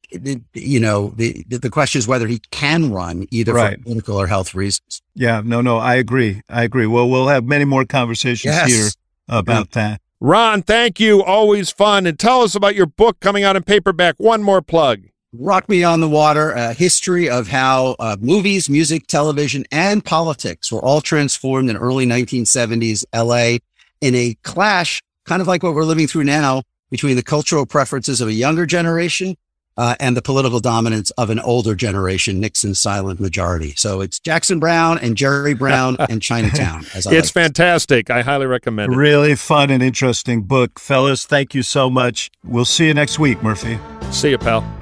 you 0.55 0.79
know, 0.81 1.09
the, 1.17 1.45
the 1.49 1.69
question 1.69 1.99
is 1.99 2.07
whether 2.07 2.27
he 2.29 2.41
can 2.51 2.93
run 2.93 3.27
either 3.31 3.53
Right. 3.53 3.77
for 3.79 3.83
political 3.85 4.17
or 4.21 4.27
health 4.29 4.55
reasons. 4.55 5.03
Yeah, 5.15 5.43
no, 5.45 5.61
no, 5.61 5.79
I 5.79 5.97
agree. 5.97 6.43
I 6.49 6.63
agree. 6.63 6.87
Well, 6.87 7.11
we'll 7.11 7.29
have 7.29 7.45
many 7.45 7.65
more 7.65 7.85
conversations 7.85 8.55
Yes. 8.55 8.71
here 8.73 8.89
about 9.29 9.73
that. 9.73 10.01
Ron, 10.21 10.63
thank 10.63 11.01
you. 11.01 11.23
Always 11.25 11.71
fun. 11.71 12.07
And 12.07 12.17
tell 12.19 12.43
us 12.43 12.55
about 12.55 12.77
your 12.77 12.87
book 12.87 13.19
coming 13.19 13.43
out 13.43 13.57
in 13.57 13.65
paperback. 13.65 14.15
One 14.19 14.43
more 14.43 14.63
plug. 14.63 15.03
Rock 15.35 15.69
Me 15.69 15.83
on 15.83 16.01
the 16.01 16.09
Water, 16.09 16.53
a 16.53 16.75
history 16.75 17.29
of 17.29 17.49
how 17.49 17.97
uh, 17.99 18.17
movies, 18.21 18.69
music, 18.69 19.07
television, 19.07 19.65
and 19.73 20.05
politics 20.05 20.71
were 20.71 20.79
all 20.85 21.01
transformed 21.01 21.71
in 21.71 21.77
early 21.77 22.07
1970s 22.07 23.03
LA 23.15 23.57
in 24.03 24.15
a 24.15 24.37
clash, 24.45 25.03
kind 25.25 25.41
of 25.41 25.49
like 25.49 25.63
what 25.63 25.75
we're 25.75 25.85
living 25.85 26.07
through 26.07 26.25
now 26.25 26.63
between 26.91 27.17
the 27.17 27.23
cultural 27.23 27.65
preferences 27.65 28.21
of 28.21 28.29
a 28.29 28.33
younger 28.35 28.67
generation 28.67 29.35
uh, 29.79 29.95
and 29.99 30.15
the 30.15 30.21
political 30.21 30.61
dominance 30.61 31.11
of 31.13 31.31
an 31.31 31.41
older 31.41 31.75
generation, 31.75 32.39
Nixon's 32.39 32.79
silent 32.79 33.19
majority. 33.19 33.73
So 33.77 34.03
it's 34.03 34.21
Jackson 34.21 34.59
Browne 34.61 34.99
and 34.99 35.17
Jerry 35.17 35.55
Brown 35.55 35.97
and 36.11 36.21
Chinatown. 36.31 36.85
As 36.95 37.07
I 37.07 37.15
It's 37.15 37.35
like. 37.35 37.45
fantastic. 37.47 38.11
I 38.11 38.21
highly 38.21 38.45
recommend 38.45 38.93
it. 38.93 38.97
Really 38.97 39.35
fun 39.35 39.71
and 39.71 39.83
interesting 39.83 40.43
book. 40.43 40.79
Fellas, 40.79 41.25
thank 41.25 41.55
you 41.55 41.63
so 41.63 41.89
much. 41.89 42.31
We'll 42.45 42.67
see 42.67 42.89
you 42.89 42.93
next 42.95 43.19
week, 43.19 43.43
Murphy. 43.43 43.79
See 44.11 44.29
you, 44.31 44.37
pal. 44.39 44.82